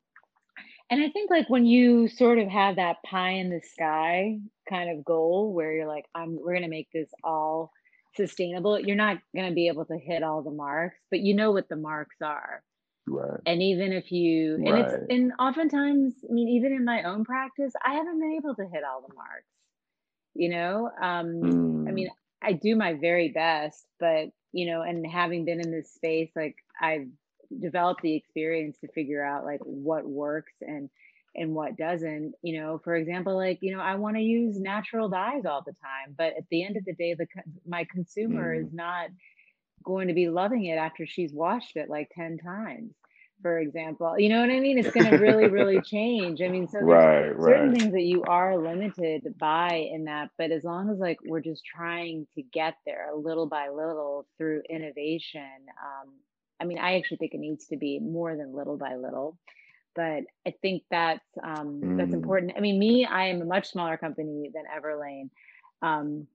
And 0.91 1.03
I 1.03 1.11
think 1.11 1.31
like 1.31 1.49
when 1.51 1.67
you 1.67 2.09
sort 2.09 2.39
of 2.39 2.49
have 2.49 2.77
that 2.77 3.03
pie 3.05 3.33
in 3.33 3.51
the 3.51 3.61
sky 3.61 4.39
kind 4.69 4.91
of 4.97 5.05
goal 5.05 5.53
where 5.53 5.73
you're 5.73 5.89
like, 5.89 6.07
I'm 6.15 6.37
we're 6.37 6.55
gonna 6.55 6.69
make 6.69 6.89
this 6.93 7.11
all 7.25 7.73
sustainable, 8.15 8.79
you're 8.81 8.97
not 8.97 9.19
gonna 9.35 9.53
be 9.53 9.69
able 9.69 9.85
to 9.87 9.99
hit 9.99 10.23
all 10.23 10.43
the 10.43 10.51
marks, 10.53 10.99
but 11.11 11.21
you 11.21 11.35
know 11.35 11.51
what 11.53 11.69
the 11.69 11.77
marks 11.77 12.17
are. 12.23 12.63
Right. 13.07 13.41
And 13.47 13.63
even 13.63 13.93
if 13.93 14.13
you 14.13 14.61
and 14.65 14.79
it's 14.79 14.95
and 15.11 15.33
oftentimes, 15.39 16.15
I 16.29 16.33
mean, 16.33 16.49
even 16.49 16.73
in 16.73 16.85
my 16.85 17.05
own 17.05 17.25
practice, 17.25 17.75
I 17.85 17.95
haven't 17.95 18.21
been 18.21 18.35
able 18.35 18.55
to 18.57 18.69
hit 18.69 18.85
all 18.85 19.03
the 19.07 19.15
marks, 19.15 19.47
you 20.35 20.49
know? 20.51 20.91
Um, 21.01 21.57
I 21.89 21.93
Mm, 21.93 21.93
mean, 21.93 22.09
I 22.43 22.53
do 22.53 22.77
my 22.77 22.95
very 22.95 23.31
best, 23.31 23.87
but 23.99 24.29
you 24.53 24.67
know, 24.67 24.83
and 24.83 25.07
having 25.07 25.45
been 25.45 25.61
in 25.61 25.71
this 25.71 25.93
space, 25.93 26.31
like 26.37 26.57
I've 26.81 27.09
developed 27.61 28.03
the 28.03 28.15
experience 28.17 28.79
to 28.81 28.89
figure 28.89 29.25
out 29.25 29.45
like 29.45 29.61
what 29.63 30.07
works 30.09 30.55
and 30.61 30.89
and 31.35 31.55
what 31.55 31.77
doesn't. 31.77 32.35
You 32.43 32.61
know, 32.61 32.81
for 32.83 32.95
example, 32.97 33.37
like, 33.37 33.59
you 33.61 33.75
know, 33.77 33.83
I 33.83 33.97
want 33.97 34.17
to 34.17 34.23
use 34.23 34.59
natural 34.59 35.09
dyes 35.09 35.45
all 35.47 35.63
the 35.65 35.73
time, 35.75 36.15
but 36.17 36.35
at 36.37 36.49
the 36.51 36.65
end 36.65 36.77
of 36.77 36.85
the 36.85 36.95
day, 36.95 37.15
the 37.15 37.27
my 37.67 37.87
consumer 37.93 38.55
Mm. 38.55 38.69
is 38.69 38.73
not 38.73 39.09
going 39.85 40.09
to 40.09 40.15
be 40.15 40.29
loving 40.29 40.65
it 40.65 40.77
after 40.77 41.07
she's 41.07 41.33
washed 41.33 41.77
it 41.77 41.89
like 41.89 42.11
10 42.15 42.39
times, 42.39 42.93
for 43.43 43.59
example. 43.59 44.19
You 44.19 44.29
know 44.31 44.41
what 44.41 44.51
I 44.51 44.61
mean? 44.61 44.79
It's 44.79 44.91
going 44.91 45.07
to 45.07 45.13
really, 45.13 45.49
really 45.49 45.81
change. 45.83 46.41
I 46.43 46.49
mean, 46.49 46.69
so 46.69 46.83
there's 46.85 47.07
Right, 47.07 47.37
certain 47.39 47.71
right. 47.71 47.73
things 47.73 47.93
that 47.93 48.03
you 48.03 48.25
are 48.25 48.59
limited 48.59 49.23
by 49.39 49.87
in 49.93 50.05
that, 50.05 50.31
but 50.39 50.51
as 50.51 50.65
long 50.65 50.91
as 50.91 50.99
like 50.99 51.19
we're 51.23 51.41
just 51.41 51.65
trying 51.65 52.27
to 52.35 52.43
get 52.43 52.75
there 52.87 53.11
little 53.17 53.47
by 53.47 53.69
little 53.69 54.27
through 54.37 54.63
innovation, 54.69 55.43
um, 55.83 56.13
I 56.61 56.65
mean, 56.65 56.79
I 56.79 56.97
actually 56.97 57.19
think 57.19 57.35
it 57.35 57.41
needs 57.41 57.67
to 57.67 57.77
be 57.77 57.99
more 58.01 58.37
than 58.37 58.55
little 58.55 58.77
by 58.77 58.97
little, 58.97 59.39
but 59.95 60.23
I 60.47 60.55
think 60.63 60.83
that's 60.91 61.25
um, 61.43 61.93
that's 61.97 62.13
Mm. 62.13 62.15
important. 62.15 62.53
I 62.57 62.61
mean, 62.61 62.79
me, 62.79 63.05
I 63.07 63.27
am 63.29 63.43
a 63.43 63.47
much 63.47 63.71
smaller 63.71 63.97
company 63.97 64.51
than 64.55 64.65
Everlane. 64.67 65.31
Um, 65.83 66.27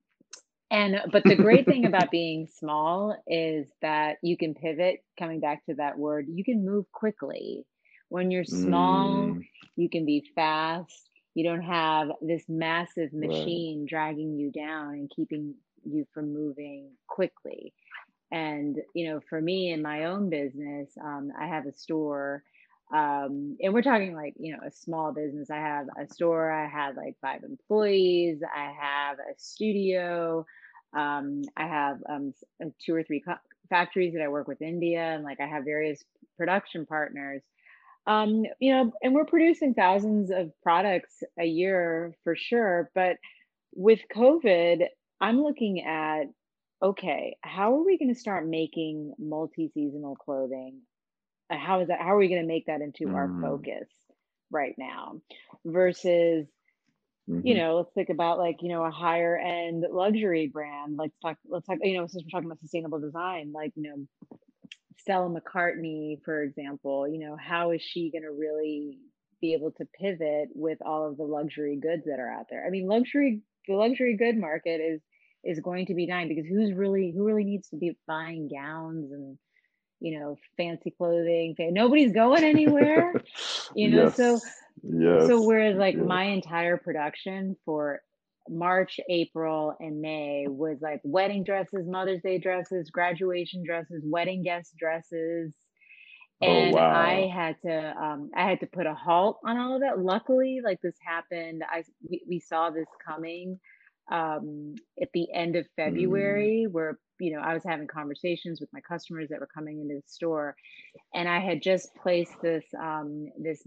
and 0.72 1.02
but 1.12 1.28
the 1.28 1.36
great 1.36 1.68
thing 1.68 1.86
about 1.86 2.10
being 2.12 2.48
small 2.48 3.16
is 3.28 3.68
that 3.82 4.18
you 4.22 4.38
can 4.38 4.54
pivot, 4.54 5.04
coming 5.20 5.40
back 5.40 5.66
to 5.66 5.76
that 5.76 5.98
word, 5.98 6.28
you 6.30 6.44
can 6.44 6.66
move 6.66 6.86
quickly. 6.92 7.66
When 8.10 8.32
you're 8.32 8.46
small, 8.46 9.38
Mm. 9.38 9.46
you 9.76 9.90
can 9.90 10.06
be 10.06 10.26
fast. 10.36 11.10
You 11.36 11.44
don't 11.44 11.62
have 11.64 12.10
this 12.22 12.44
massive 12.50 13.14
Right. 13.22 13.64
machine 13.66 13.86
dragging 13.88 14.36
you 14.38 14.52
down 14.52 14.94
and 14.94 15.12
keeping 15.16 15.56
you 15.84 16.06
from 16.14 16.34
moving 16.34 16.92
quickly. 17.08 17.74
And, 18.32 18.78
you 18.94 19.10
know, 19.10 19.20
for 19.30 19.42
me 19.42 19.72
in 19.72 19.82
my 19.82 20.06
own 20.06 20.30
business, 20.30 20.90
um, 21.04 21.32
I 21.40 21.48
have 21.48 21.66
a 21.66 21.74
store. 21.74 22.44
Um, 22.94 23.58
and 23.62 23.74
we're 23.74 23.82
talking 23.82 24.16
like, 24.16 24.34
you 24.38 24.54
know, 24.54 24.60
a 24.66 24.72
small 24.72 25.14
business. 25.14 25.50
I 25.50 25.58
have 25.58 25.88
a 26.00 26.12
store, 26.12 26.52
I 26.52 26.68
have 26.68 26.98
like 26.98 27.16
five 27.22 27.44
employees, 27.44 28.42
I 28.44 28.74
have 28.80 29.18
a 29.20 29.38
studio, 29.38 30.46
um, 30.94 31.44
I 31.56 31.68
have 31.68 31.98
um, 32.10 32.34
uh, 32.62 32.68
two 32.86 32.94
or 32.94 33.04
three 33.04 33.22
co- 33.22 33.36
factories 33.70 34.14
that 34.14 34.22
I 34.22 34.28
work 34.28 34.48
with 34.48 34.62
India, 34.62 35.02
and 35.02 35.24
like 35.24 35.40
I 35.40 35.48
have 35.48 35.64
various 35.64 36.04
production 36.38 36.86
partners. 36.86 37.42
Um, 38.08 38.44
you 38.60 38.74
know, 38.74 38.92
and 39.02 39.14
we're 39.14 39.26
producing 39.26 39.74
thousands 39.74 40.32
of 40.32 40.52
products 40.64 41.24
a 41.40 41.46
year 41.46 42.14
for 42.24 42.36
sure. 42.36 42.90
But 42.96 43.18
with 43.74 44.00
COVID, 44.14 44.86
I'm 45.22 45.42
looking 45.42 45.86
at 45.86 46.24
okay, 46.82 47.38
how 47.42 47.76
are 47.76 47.84
we 47.84 47.98
going 47.98 48.14
to 48.14 48.20
start 48.20 48.48
making 48.48 49.14
multi-seasonal 49.20 50.16
clothing? 50.16 50.82
Uh, 51.50 51.58
How 51.58 51.82
is 51.82 51.90
that? 51.90 52.00
How 52.00 52.16
are 52.16 52.18
we 52.18 52.30
going 52.30 52.42
to 52.42 52.48
make 52.48 52.66
that 52.68 52.82
into 52.82 53.14
our 53.14 53.30
Mm. 53.30 53.42
focus 53.42 53.90
right 54.52 54.76
now 54.78 55.22
versus, 55.66 56.48
you 57.44 57.56
Mhm. 57.56 57.56
know, 57.56 57.78
let's 57.78 57.94
think 57.94 58.10
about 58.10 58.40
like, 58.40 58.58
you 58.62 58.70
know, 58.70 58.84
a 58.84 58.92
higher 58.92 59.38
end 59.38 59.86
luxury 59.92 60.48
brand. 60.48 60.98
Let's 60.98 61.18
talk, 61.20 61.38
let's 61.48 61.68
talk, 61.68 61.80
you 61.82 61.98
know, 61.98 62.08
since 62.08 62.24
we're 62.24 62.30
talking 62.32 62.48
about 62.50 62.60
sustainable 62.60 63.00
design, 63.00 63.52
like, 63.54 63.74
you 63.76 63.84
know, 63.84 64.08
Stella 65.00 65.30
McCartney, 65.30 66.24
for 66.24 66.44
example, 66.44 67.08
you 67.08 67.20
know, 67.20 67.36
how 67.36 67.72
is 67.72 67.82
she 67.82 68.12
going 68.12 68.24
to 68.24 68.32
really 68.32 69.00
be 69.42 69.54
able 69.54 69.72
to 69.72 69.86
pivot 70.00 70.50
with 70.54 70.80
all 70.86 71.08
of 71.08 71.18
the 71.18 71.24
luxury 71.24 71.78
goods 71.78 72.04
that 72.06 72.20
are 72.20 72.32
out 72.32 72.48
there? 72.50 72.66
I 72.66 72.70
mean, 72.70 72.88
luxury, 72.88 73.42
the 73.68 73.76
luxury 73.76 74.16
good 74.18 74.38
market 74.38 74.80
is 74.82 75.02
is 75.44 75.60
going 75.60 75.88
to 75.88 75.94
be 75.96 76.08
dying 76.08 76.28
because 76.28 76.46
who's 76.48 76.74
really 76.74 77.12
who 77.16 77.26
really 77.26 77.44
needs 77.44 77.70
to 77.70 77.78
be 77.78 77.98
buying 78.08 78.50
gowns 78.50 79.12
and 79.12 79.38
you 80.00 80.20
know 80.20 80.38
fancy 80.58 80.92
clothing? 80.92 81.56
Nobody's 81.60 82.14
going 82.14 82.44
anywhere, 82.44 83.18
you 83.76 83.90
know. 83.90 84.08
So 84.10 84.42
Yes. 84.84 85.28
so 85.28 85.42
whereas 85.42 85.78
like 85.78 85.98
Yes. 85.98 86.06
my 86.08 86.26
entire 86.26 86.78
production 86.78 87.56
for 87.66 88.02
March, 88.50 89.00
April, 89.10 89.76
and 89.80 90.02
May 90.02 90.48
was 90.48 90.80
like 90.82 91.02
wedding 91.04 91.44
dresses, 91.44 91.88
Mother's 91.88 92.22
Day 92.22 92.40
dresses, 92.40 92.90
graduation 92.90 93.64
dresses, 93.66 94.04
wedding 94.06 94.44
guest 94.44 94.76
dresses, 94.78 95.54
Oh, 96.42 96.76
and 96.76 96.80
I 96.80 97.28
had 97.34 97.56
to 97.64 97.96
um 97.98 98.32
I 98.36 98.50
had 98.50 98.60
to 98.62 98.68
put 98.68 98.88
a 98.88 98.96
halt 98.96 99.40
on 99.46 99.58
all 99.58 99.76
of 99.76 99.82
that. 99.82 100.00
Luckily, 100.00 100.62
like 100.64 100.82
this 100.82 100.96
happened, 101.06 101.64
I 101.70 101.84
we, 102.10 102.24
we 102.28 102.40
saw 102.40 102.70
this 102.72 102.88
coming 103.06 103.60
um 104.12 104.76
at 105.02 105.10
the 105.14 105.28
end 105.34 105.56
of 105.58 105.66
Mm. 105.88 105.92
February 105.92 106.68
where 106.72 107.00
you 107.20 107.34
know 107.36 107.42
I 107.42 107.54
was 107.54 107.64
having 107.66 107.88
conversations 107.88 108.62
with 108.62 108.70
my 108.74 108.82
customers 108.82 109.30
that 109.32 109.40
were 109.42 109.50
coming 109.54 109.82
into 109.82 109.96
the 109.96 110.04
store 110.08 110.56
and 111.16 111.30
I 111.30 111.40
had 111.40 111.62
just 111.64 111.90
placed 111.96 112.36
this 112.42 112.66
um 112.82 113.28
this 113.40 113.64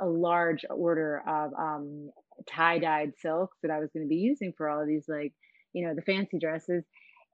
a 0.00 0.06
large 0.06 0.64
order 0.70 1.22
of 1.28 1.52
um, 1.54 2.10
tie-dyed 2.50 3.12
silks 3.20 3.58
that 3.62 3.70
I 3.70 3.78
was 3.80 3.90
going 3.92 4.04
to 4.06 4.08
be 4.08 4.16
using 4.16 4.52
for 4.56 4.68
all 4.68 4.80
of 4.82 4.88
these 4.88 5.06
like, 5.08 5.32
you 5.72 5.86
know, 5.86 5.94
the 5.94 6.02
fancy 6.02 6.38
dresses. 6.38 6.84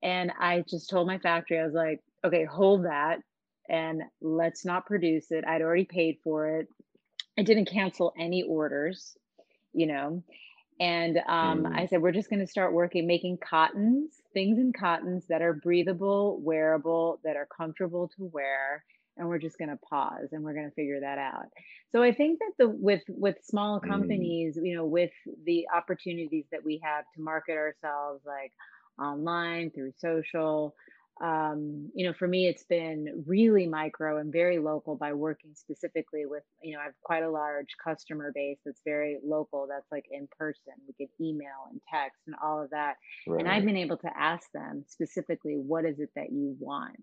And 0.03 0.33
I 0.39 0.65
just 0.69 0.91
told 0.91 1.07
my 1.07 1.19
factory, 1.19 1.59
I 1.59 1.65
was 1.65 1.75
like, 1.75 2.01
okay, 2.25 2.45
hold 2.45 2.85
that 2.85 3.19
and 3.69 4.03
let's 4.21 4.65
not 4.65 4.87
produce 4.87 5.31
it. 5.31 5.45
I'd 5.47 5.63
already 5.63 5.85
paid 5.87 6.19
for 6.25 6.49
it. 6.61 6.69
I 7.39 7.43
didn't 7.43 7.71
cancel 7.71 8.13
any 8.19 8.43
orders, 8.43 9.17
you 9.73 9.87
know. 9.87 10.23
And 10.81 11.19
um, 11.29 11.67
I 11.73 11.87
Mm. 11.87 11.87
said, 11.87 12.03
we're 12.03 12.13
just 12.13 12.31
going 12.31 12.41
to 12.41 12.47
start 12.47 12.73
working, 12.73 13.07
making 13.07 13.39
cottons, 13.39 14.23
things 14.33 14.59
in 14.59 14.73
cottons 14.73 15.27
that 15.29 15.41
are 15.43 15.53
breathable, 15.53 16.41
wearable, 16.41 17.21
that 17.25 17.37
are 17.37 17.47
comfortable 17.57 18.09
to 18.17 18.25
wear. 18.25 18.85
And 19.17 19.29
we're 19.29 19.39
just 19.39 19.59
going 19.59 19.71
to 19.71 19.79
pause 19.89 20.31
and 20.33 20.43
we're 20.43 20.55
going 20.55 20.69
to 20.69 20.75
figure 20.75 21.01
that 21.01 21.19
out. 21.19 21.47
So 21.91 22.03
I 22.03 22.13
think 22.13 22.41
that 22.41 22.53
the 22.59 22.69
with 22.69 23.03
with 23.09 23.37
small 23.45 23.79
Mm. 23.85 23.87
companies, 23.87 24.59
you 24.61 24.75
know, 24.75 24.85
with 24.85 25.13
the 25.45 25.67
opportunities 25.75 26.47
that 26.51 26.65
we 26.65 26.81
have 26.83 27.05
to 27.15 27.23
market 27.23 27.53
ourselves, 27.57 28.23
like 28.27 28.53
online 29.01 29.71
through 29.71 29.93
social, 29.99 30.75
um, 31.23 31.91
you 31.95 32.07
know, 32.07 32.13
for 32.13 32.27
me, 32.27 32.49
it's 32.49 32.65
been 32.65 33.25
really 33.27 33.67
micro 33.67 34.19
and 34.19 34.33
very 34.33 34.59
local 34.59 34.97
by 34.97 35.13
working 35.13 35.53
specifically 35.55 36.27
with, 36.27 36.43
you 36.63 36.75
know, 36.75 36.81
I 36.81 36.85
have 36.85 36.95
quite 37.03 37.23
a 37.23 37.31
large 37.31 37.69
customer 37.83 38.33
base 38.35 38.59
that's 38.65 38.81
very 38.85 39.19
local, 39.25 39.67
that's 39.69 39.91
like 39.93 40.07
in 40.11 40.29
person. 40.39 40.73
We 40.87 40.95
get 40.99 41.11
email 41.21 41.69
and 41.71 41.81
text 41.93 42.21
and 42.27 42.35
all 42.43 42.63
of 42.63 42.71
that. 42.71 42.97
And 43.39 43.49
I've 43.49 43.65
been 43.65 43.77
able 43.77 43.99
to 43.99 44.11
ask 44.19 44.51
them 44.53 44.85
specifically, 44.89 45.55
what 45.55 45.85
is 45.85 46.01
it 46.01 46.11
that 46.17 46.33
you 46.33 46.57
want? 46.59 46.97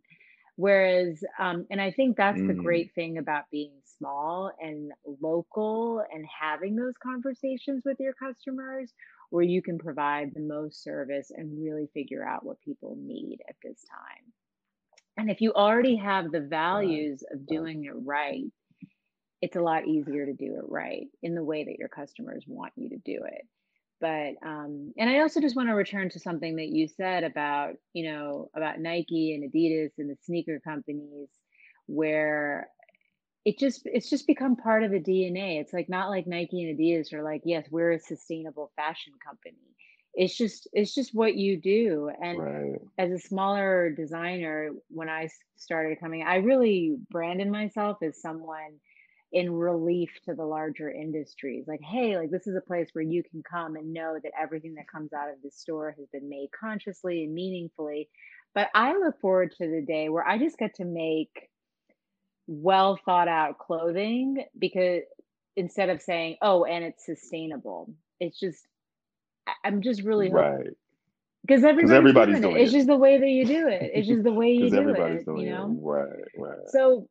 Whereas, 0.58 1.24
um, 1.40 1.66
and 1.72 1.82
I 1.82 1.92
think 1.92 2.18
that's 2.18 2.44
the 2.46 2.54
Mm. 2.54 2.56
great 2.56 2.94
thing 2.94 3.18
about 3.18 3.46
being 3.52 3.72
small 3.98 4.52
and 4.60 4.92
local 5.22 6.04
and 6.14 6.26
having 6.42 6.76
those 6.76 6.94
conversations 7.02 7.84
with 7.86 7.98
your 8.00 8.14
customers 8.14 8.94
where 9.32 9.44
you 9.44 9.62
can 9.62 9.80
provide 9.80 10.34
the 10.34 10.42
most 10.42 10.84
service 10.84 11.32
and 11.36 11.60
really 11.60 11.90
figure 11.94 12.24
out 12.24 12.46
what 12.46 12.62
people 12.62 12.98
need 13.02 13.40
at 13.50 13.56
this 13.64 13.84
time. 13.90 14.32
And 15.18 15.32
if 15.32 15.42
you 15.42 15.54
already 15.54 15.96
have 15.96 16.32
the 16.32 16.42
values 16.42 17.24
of 17.32 17.48
doing 17.48 17.86
it 17.86 17.94
right, 18.06 18.44
it's 19.42 19.56
a 19.56 19.62
lot 19.62 19.88
easier 19.88 20.26
to 20.26 20.34
do 20.34 20.56
it 20.58 20.66
right 20.68 21.08
in 21.24 21.34
the 21.34 21.44
way 21.44 21.64
that 21.64 21.80
your 21.80 21.88
customers 21.88 22.44
want 22.46 22.74
you 22.76 22.90
to 22.90 22.98
do 22.98 23.20
it. 23.26 23.48
But 24.02 24.48
um, 24.48 24.94
and 24.98 25.10
I 25.10 25.20
also 25.20 25.40
just 25.40 25.56
want 25.56 25.70
to 25.70 25.76
return 25.76 26.10
to 26.10 26.20
something 26.20 26.58
that 26.58 26.70
you 26.70 26.88
said 26.88 27.24
about, 27.24 27.76
you 27.94 28.12
know, 28.12 28.50
about 28.56 28.80
Nike 28.80 29.36
and 29.36 29.50
Adidas 29.50 29.92
and 29.98 30.10
the 30.10 30.18
sneaker 30.24 30.60
companies 30.60 31.30
where 31.86 32.68
it 33.46 33.58
just 33.58 33.82
it's 33.86 34.10
just 34.10 34.28
become 34.28 34.56
part 34.56 34.84
of 34.84 34.92
the 34.92 35.00
DNA. 35.00 35.60
It's 35.60 35.74
like 35.74 35.90
not 35.90 36.10
like 36.10 36.28
Nike 36.28 36.64
and 36.64 36.78
Adidas 36.78 37.14
are 37.14 37.24
like, 37.24 37.42
yes, 37.46 37.68
we're 37.72 37.94
a 37.94 38.00
sustainable 38.00 38.72
fashion 38.76 39.14
company. 39.26 39.58
It's 40.14 40.38
just 40.38 40.68
it's 40.74 40.94
just 40.94 41.16
what 41.16 41.36
you 41.36 41.60
do. 41.60 42.12
And 42.22 42.44
Right. 42.44 42.80
as 43.00 43.12
a 43.12 43.20
smaller 43.20 43.90
designer, 43.90 44.72
when 44.90 45.10
I 45.10 45.30
started 45.58 46.00
coming, 46.00 46.24
I 46.24 46.36
really 46.38 46.98
branded 47.10 47.50
myself 47.50 47.98
as 48.04 48.22
someone 48.22 48.80
in 49.32 49.52
relief 49.52 50.12
to 50.26 50.36
the 50.36 50.46
larger 50.46 50.92
industries. 50.92 51.66
Like, 51.68 51.80
hey, 51.82 52.18
like 52.18 52.32
this 52.32 52.48
is 52.48 52.56
a 52.56 52.62
place 52.68 52.90
where 52.94 53.04
you 53.04 53.24
can 53.24 53.42
come 53.50 53.76
and 53.76 53.94
know 53.94 54.20
that 54.22 54.34
everything 54.40 54.76
that 54.76 54.90
comes 54.90 55.14
out 55.14 55.30
of 55.30 55.42
this 55.42 55.58
store 55.58 55.96
has 55.98 56.08
been 56.12 56.30
made 56.30 56.50
consciously 56.60 57.24
and 57.24 57.34
meaningfully. 57.34 58.10
But 58.54 58.70
I 58.76 58.98
look 58.98 59.20
forward 59.22 59.54
to 59.58 59.68
the 59.68 59.82
day 59.88 60.10
where 60.10 60.28
I 60.28 60.38
just 60.38 60.58
get 60.58 60.76
to 60.76 60.86
make 60.86 61.50
well 62.52 63.00
thought 63.06 63.30
out 63.30 63.58
clothing 63.60 64.44
because 64.60 65.04
instead 65.56 65.90
of 65.90 66.02
saying, 66.02 66.38
"Oh, 66.42 66.66
and 66.66 66.84
it's 66.86 67.06
sustainable." 67.06 67.94
It's 68.20 68.40
just 68.40 68.68
I'm 69.64 69.82
just 69.82 70.04
really 70.04 70.30
Right. 70.30 70.68
because 71.44 71.64
everybody's 71.64 71.92
everybody's 71.92 72.42
doing 72.42 72.44
it. 72.44 72.56
doing 72.56 72.64
It's 72.64 72.72
just 72.74 72.88
the 72.88 72.98
way 72.98 73.18
that 73.18 73.30
you 73.30 73.46
do 73.46 73.68
it. 73.68 73.92
It's 73.94 74.08
just 74.08 74.24
the 74.24 74.32
way 74.34 74.52
you 74.54 74.70
do 74.70 74.78
everybody's 74.78 75.22
it, 75.22 75.26
doing 75.26 75.42
you 75.42 75.48
it. 75.48 75.52
know? 75.52 75.78
Right. 75.82 76.24
Right. 76.38 76.60
So, 76.68 77.08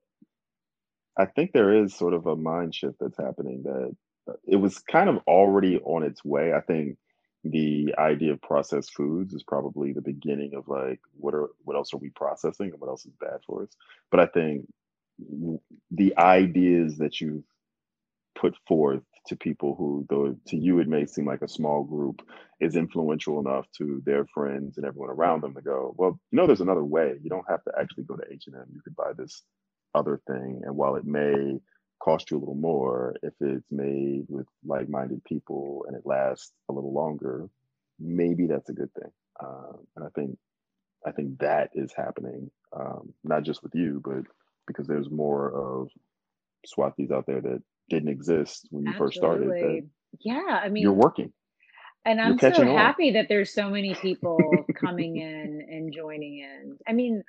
I 1.17 1.27
think 1.27 1.53
there 1.53 1.75
is 1.85 1.95
sort 1.95 2.15
of 2.15 2.27
a 2.27 2.37
mind 2.37 2.75
shift 2.75 2.97
that's 3.01 3.19
happening 3.19 3.63
that 3.65 3.97
uh, 4.29 4.35
it 4.47 4.57
was 4.57 4.79
kind 4.81 5.09
of 5.11 5.19
already 5.27 5.79
on 5.79 6.03
its 6.05 6.25
way. 6.25 6.53
I 6.53 6.61
think 6.61 6.97
the 7.45 7.95
idea 7.99 8.33
of 8.33 8.43
processed 8.43 8.95
foods 8.95 9.33
is 9.35 9.43
probably 9.43 9.93
the 9.93 10.03
beginning 10.03 10.55
of 10.55 10.69
like 10.69 11.01
what 11.19 11.35
are 11.35 11.49
what 11.65 11.77
else 11.77 11.95
are 11.95 11.99
we 11.99 12.11
processing 12.11 12.71
and 12.71 12.81
what 12.81 12.89
else 12.89 13.07
is 13.07 13.15
bad 13.21 13.41
for 13.47 13.63
us. 13.65 13.71
But 14.11 14.21
I 14.21 14.27
think 14.27 14.67
the 15.91 16.17
ideas 16.19 16.99
that 16.99 17.21
you've 17.21 17.45
put 18.39 18.55
forth 18.67 19.03
to 19.27 19.37
people 19.37 19.75
who, 19.75 20.07
though 20.09 20.37
to 20.47 20.57
you 20.57 20.81
it 20.81 20.89
may 20.89 21.05
seem 21.07 21.27
like 21.27 21.43
a 21.43 21.49
small 21.49 21.85
group, 21.85 22.23
is 22.61 22.77
influential 22.77 23.41
enough 23.41 23.67
to 23.79 24.03
their 24.05 24.27
friends 24.27 24.77
and 24.77 24.87
everyone 24.87 25.11
around 25.11 25.43
them 25.43 25.55
to 25.55 25.61
go, 25.61 25.95
well, 25.97 26.19
you 26.31 26.37
know, 26.37 26.47
there's 26.47 26.61
another 26.61 26.85
way. 26.85 27.15
You 27.23 27.31
don't 27.31 27.49
have 27.49 27.63
to 27.65 27.73
actually 27.79 28.05
go 28.05 28.17
to 28.17 28.25
H 28.31 28.45
and 28.47 28.57
M. 28.57 28.67
You 28.73 28.81
could 28.83 28.97
buy 28.97 29.13
this 29.17 29.43
other 29.95 30.21
thing, 30.27 30.63
and 30.65 30.77
while 30.77 30.97
it 30.97 31.05
may 31.05 31.59
cost 32.03 32.31
you 32.31 32.39
a 32.39 32.41
little 32.41 32.55
more, 32.55 33.15
if 33.23 33.35
it's 33.41 33.71
made 33.71 34.25
with 34.29 34.47
like-minded 34.65 35.23
people 35.25 35.85
and 35.87 35.97
it 35.97 36.07
lasts 36.07 36.53
a 36.69 36.73
little 36.73 36.95
longer, 36.95 37.49
maybe 37.99 38.47
that's 38.47 38.71
a 38.71 38.75
good 38.75 38.93
thing. 38.95 39.11
Um, 39.43 39.87
and 39.97 40.05
I 40.07 40.09
think 40.15 40.39
I 41.07 41.13
think 41.13 41.39
that 41.41 41.71
is 41.75 41.93
happening, 41.95 42.51
um, 42.75 43.15
not 43.25 43.43
just 43.43 43.63
with 43.63 43.75
you, 43.75 44.01
but 44.05 44.23
because 44.73 44.89
there's 44.89 45.11
more 45.11 45.53
of 45.53 45.89
Swatis 46.67 47.11
out 47.13 47.27
there 47.27 47.41
that 47.41 47.63
didn't 47.91 48.09
exist 48.11 48.69
when 48.71 48.87
you 48.87 48.95
first 48.95 49.17
started. 49.17 49.57
Yeah, 50.21 50.61
I 50.63 50.69
mean, 50.69 50.83
you're 50.83 50.93
working, 50.93 51.33
and 52.05 52.21
I'm 52.21 52.39
so 52.39 52.65
catching 52.65 52.69
on. 52.69 52.95
happy 52.95 53.13
that 53.13 53.29
there's 53.29 53.53
so 53.53 53.71
many 53.71 53.95
people 53.95 54.71
coming 54.75 55.17
in 55.19 55.67
and 55.71 55.93
joining 55.93 56.39
in. 56.39 56.79
I 56.89 56.93
mean, 56.93 57.25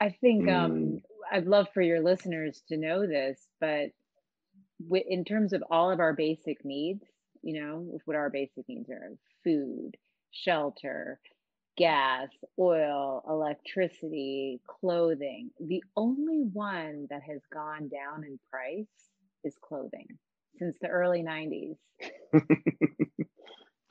I 0.00 0.10
think 0.10 0.48
Mm, 0.48 0.48
um, 0.48 1.00
I'd 1.32 1.46
love 1.46 1.68
for 1.74 1.82
your 1.82 2.02
listeners 2.02 2.62
to 2.68 2.76
know 2.76 3.06
this, 3.06 3.48
but 3.60 3.90
wi- 4.82 5.06
in 5.08 5.24
terms 5.24 5.52
of 5.52 5.64
all 5.70 5.90
of 5.90 6.00
our 6.00 6.14
basic 6.14 6.64
needs, 6.64 7.04
you 7.42 7.60
know, 7.60 7.98
what 8.06 8.16
our 8.16 8.30
basic 8.30 8.68
needs 8.68 8.90
are 8.90 9.12
food, 9.44 9.96
shelter, 10.30 11.20
gas, 11.76 12.28
oil, 12.58 13.22
electricity, 13.28 14.60
clothing. 14.66 15.50
The 15.60 15.82
only 15.96 16.42
one 16.52 17.06
that 17.10 17.22
has 17.22 17.40
gone 17.52 17.88
down 17.88 18.24
in 18.24 18.38
price 18.50 18.86
is 19.44 19.56
clothing 19.60 20.06
since 20.58 20.76
the 20.80 20.88
early 20.88 21.22
90s. 21.22 21.76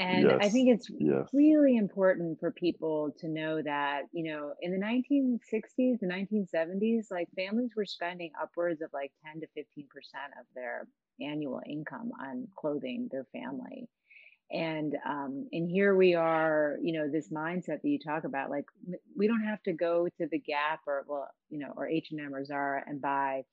And 0.01 0.31
I 0.31 0.49
think 0.49 0.69
it's 0.69 0.89
yes, 0.97 1.29
really 1.31 1.77
important 1.77 2.39
for 2.39 2.51
people 2.51 3.13
to 3.19 3.27
know 3.27 3.61
that, 3.61 4.05
you 4.11 4.23
know, 4.23 4.53
in 4.59 4.71
the 4.71 4.79
1960s, 4.83 5.99
the 5.99 6.07
1970s, 6.07 7.11
like 7.11 7.27
families 7.35 7.73
were 7.75 7.85
spending 7.85 8.31
upwards 8.41 8.81
of 8.81 8.89
like 8.93 9.11
10 9.27 9.41
to 9.41 9.47
15% 9.55 9.85
of 10.39 10.47
their 10.55 10.87
annual 11.21 11.61
income 11.69 12.11
on 12.19 12.47
clothing 12.57 13.09
their 13.11 13.27
family. 13.31 13.87
And 14.53 14.95
um 15.07 15.47
and 15.51 15.69
here 15.69 15.95
we 15.95 16.15
are, 16.15 16.77
you 16.81 16.93
know, 16.93 17.09
this 17.09 17.29
mindset 17.29 17.81
that 17.81 17.89
you 17.89 17.99
talk 17.99 18.23
about 18.23 18.49
like 18.49 18.65
we 19.15 19.27
don't 19.27 19.43
have 19.43 19.61
to 19.63 19.73
go 19.73 20.07
to 20.17 20.27
the 20.27 20.39
Gap 20.39 20.81
or 20.87 21.05
well, 21.07 21.29
you 21.49 21.59
know, 21.59 21.73
or 21.75 21.87
H&M 21.87 22.33
or 22.33 22.43
Zara 22.43 22.83
and 22.85 23.01
buy 23.01 23.43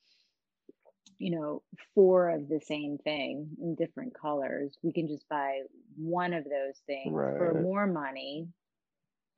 you 1.19 1.37
know, 1.37 1.63
four 1.95 2.31
of 2.31 2.49
the 2.49 2.61
same 2.61 2.97
thing 2.99 3.49
in 3.61 3.75
different 3.75 4.15
colors. 4.15 4.79
We 4.83 4.93
can 4.93 5.09
just 5.09 5.29
buy 5.29 5.63
one 5.97 6.33
of 6.33 6.45
those 6.45 6.81
things 6.87 7.11
for 7.13 7.61
more 7.61 7.87
money 7.87 8.47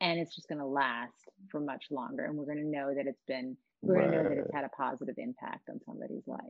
and 0.00 0.18
it's 0.18 0.34
just 0.34 0.48
going 0.48 0.58
to 0.58 0.66
last 0.66 1.12
for 1.50 1.60
much 1.60 1.86
longer. 1.90 2.24
And 2.24 2.36
we're 2.36 2.46
going 2.46 2.58
to 2.58 2.66
know 2.66 2.94
that 2.94 3.06
it's 3.06 3.22
been, 3.26 3.56
we're 3.82 3.96
going 3.96 4.10
to 4.10 4.16
know 4.16 4.28
that 4.28 4.38
it's 4.38 4.54
had 4.54 4.64
a 4.64 4.68
positive 4.70 5.16
impact 5.18 5.68
on 5.68 5.80
somebody's 5.86 6.26
life. 6.26 6.40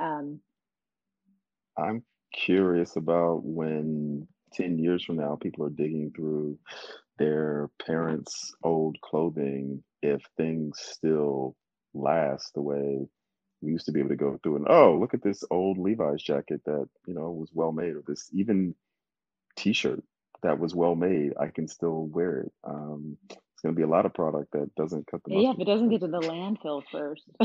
Um, 0.00 0.40
I'm 1.76 2.02
curious 2.32 2.96
about 2.96 3.44
when 3.44 4.26
10 4.54 4.78
years 4.78 5.04
from 5.04 5.16
now 5.16 5.36
people 5.40 5.64
are 5.64 5.70
digging 5.70 6.12
through 6.14 6.58
their 7.18 7.68
parents' 7.84 8.54
old 8.62 8.96
clothing 9.02 9.82
if 10.02 10.22
things 10.36 10.78
still 10.80 11.54
last 11.94 12.52
the 12.54 12.62
way 12.62 13.06
we 13.60 13.72
used 13.72 13.86
to 13.86 13.92
be 13.92 14.00
able 14.00 14.08
to 14.08 14.16
go 14.16 14.38
through. 14.42 14.56
And 14.56 14.66
oh 14.68 14.96
look 14.98 15.14
at 15.14 15.22
this 15.22 15.44
old 15.50 15.78
levi's 15.78 16.22
jacket 16.22 16.62
that 16.64 16.88
you 17.06 17.14
know 17.14 17.30
was 17.30 17.50
well 17.52 17.72
made 17.72 17.94
or 17.94 18.02
this 18.06 18.30
even 18.32 18.74
t-shirt 19.56 20.02
that 20.42 20.58
was 20.58 20.74
well 20.74 20.94
made. 20.94 21.32
I 21.38 21.48
can 21.48 21.68
still 21.68 22.06
wear 22.06 22.40
it. 22.40 22.52
Um 22.64 23.18
it's 23.60 23.64
going 23.64 23.74
to 23.74 23.78
be 23.78 23.84
a 23.84 23.90
lot 23.90 24.06
of 24.06 24.14
product 24.14 24.52
that 24.52 24.74
doesn't 24.74 25.06
cut 25.06 25.22
the 25.24 25.34
yeah, 25.34 25.52
if 25.52 25.60
it 25.60 25.66
doesn't 25.66 25.90
get 25.90 26.00
to 26.00 26.08
the 26.08 26.20
landfill 26.20 26.82
first. 26.90 27.24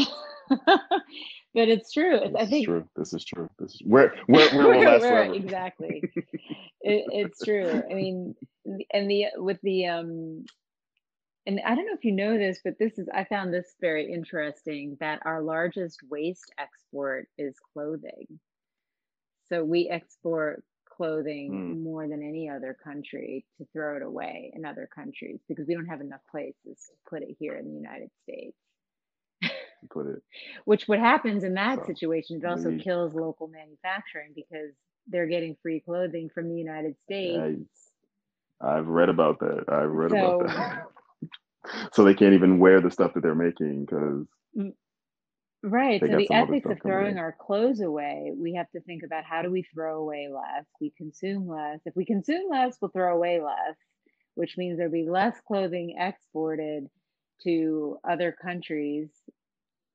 But 1.56 1.70
it's 1.70 1.92
true. 1.92 2.18
It's, 2.18 2.36
I 2.36 2.46
this 2.46 2.52
is 2.52 2.52
think 2.52 2.66
true 2.66 2.90
this 2.96 3.14
is 3.14 3.26
true 3.26 3.50
this 3.60 3.76
is 3.76 3.82
where 3.86 4.14
where 4.28 4.50
where 4.56 4.70
will 4.70 4.84
last 4.84 5.08
forever 5.08 5.34
exactly. 5.34 6.06
It, 6.82 7.06
it's 7.10 7.44
true. 7.44 7.84
I 7.92 7.94
mean, 7.96 8.36
and 8.94 9.10
the 9.12 9.28
with 9.38 9.60
the 9.64 9.88
um 9.88 10.46
And 11.46 11.62
I 11.66 11.76
don't 11.76 11.88
know 11.88 11.96
if 11.96 12.06
you 12.06 12.14
know 12.14 12.38
this, 12.38 12.62
but 12.64 12.80
this 12.80 12.98
is, 13.00 13.10
I 13.14 13.26
found 13.26 13.54
this 13.54 13.76
very 13.82 14.12
interesting 14.12 14.98
that 15.00 15.22
our 15.26 15.42
largest 15.44 16.00
waste 16.10 16.54
export 16.58 17.28
is 17.38 17.56
clothing. 17.74 18.40
So 19.50 19.64
we 19.64 19.90
export 19.90 20.64
clothing 20.96 21.52
mm, 21.52 21.84
more 21.84 22.08
than 22.08 22.22
any 22.22 22.50
other 22.50 22.78
country 22.84 23.46
to 23.58 23.68
throw 23.74 23.96
it 23.98 24.02
away 24.02 24.52
in 24.56 24.66
other 24.66 24.88
countries 24.94 25.40
because 25.48 25.68
we 25.68 25.74
don't 25.74 25.88
have 25.88 26.02
enough 26.02 26.22
places 26.30 26.56
to 26.64 26.94
put 27.10 27.22
it 27.22 27.36
here 27.40 27.56
in 27.56 27.66
the 27.66 27.74
United 27.74 28.10
States. 28.24 28.58
put 29.90 30.08
it. 30.08 30.24
Which 30.66 30.88
what 30.88 31.00
happens 31.00 31.44
in 31.44 31.54
that 31.56 31.80
so 31.80 31.86
situation, 31.86 32.42
it 32.44 32.46
also 32.46 32.78
kills 32.78 33.14
local 33.14 33.48
manufacturing 33.48 34.32
because 34.36 34.72
they're 35.08 35.28
getting 35.28 35.56
free 35.62 35.80
clothing 35.80 36.30
from 36.34 36.50
the 36.50 36.56
United 36.56 36.96
States. 37.04 37.70
I, 38.62 38.78
i've 38.78 38.88
read 38.88 39.10
about 39.10 39.40
that. 39.40 39.66
I've 39.68 39.92
read 39.92 40.12
about 40.12 40.48
that. 40.48 40.84
So 41.94 42.04
they 42.04 42.14
can't 42.14 42.36
even 42.36 42.60
wear 42.60 42.80
the 42.80 42.92
stuff 42.92 43.16
that 43.16 43.24
they're 43.24 43.34
making 43.34 43.86
because 43.86 44.28
mm, 44.56 44.74
Right. 45.68 46.00
So 46.00 46.08
the 46.08 46.32
ethics 46.32 46.66
of 46.70 46.80
throwing 46.82 47.14
in 47.14 47.18
our 47.18 47.36
clothes 47.40 47.82
away, 47.82 48.32
we 48.38 48.54
have 48.54 48.70
to 48.72 48.82
think 48.82 49.02
about 49.04 49.24
how 49.24 49.42
do 49.42 49.50
we 49.50 49.64
throw 49.64 50.00
away 50.00 50.30
less? 50.32 50.66
We 50.80 50.94
consume 50.96 51.48
less. 51.48 51.80
If 51.86 51.96
we 51.96 52.06
consume 52.06 52.50
less, 52.52 52.78
we'll 52.80 52.92
throw 52.92 53.16
away 53.16 53.42
less, 53.42 53.76
which 54.36 54.58
means 54.58 54.78
there'll 54.78 54.92
be 54.92 55.10
less 55.10 55.36
clothing 55.48 55.96
exported 56.00 56.88
to 57.44 57.98
other 58.08 58.32
countries 58.32 59.10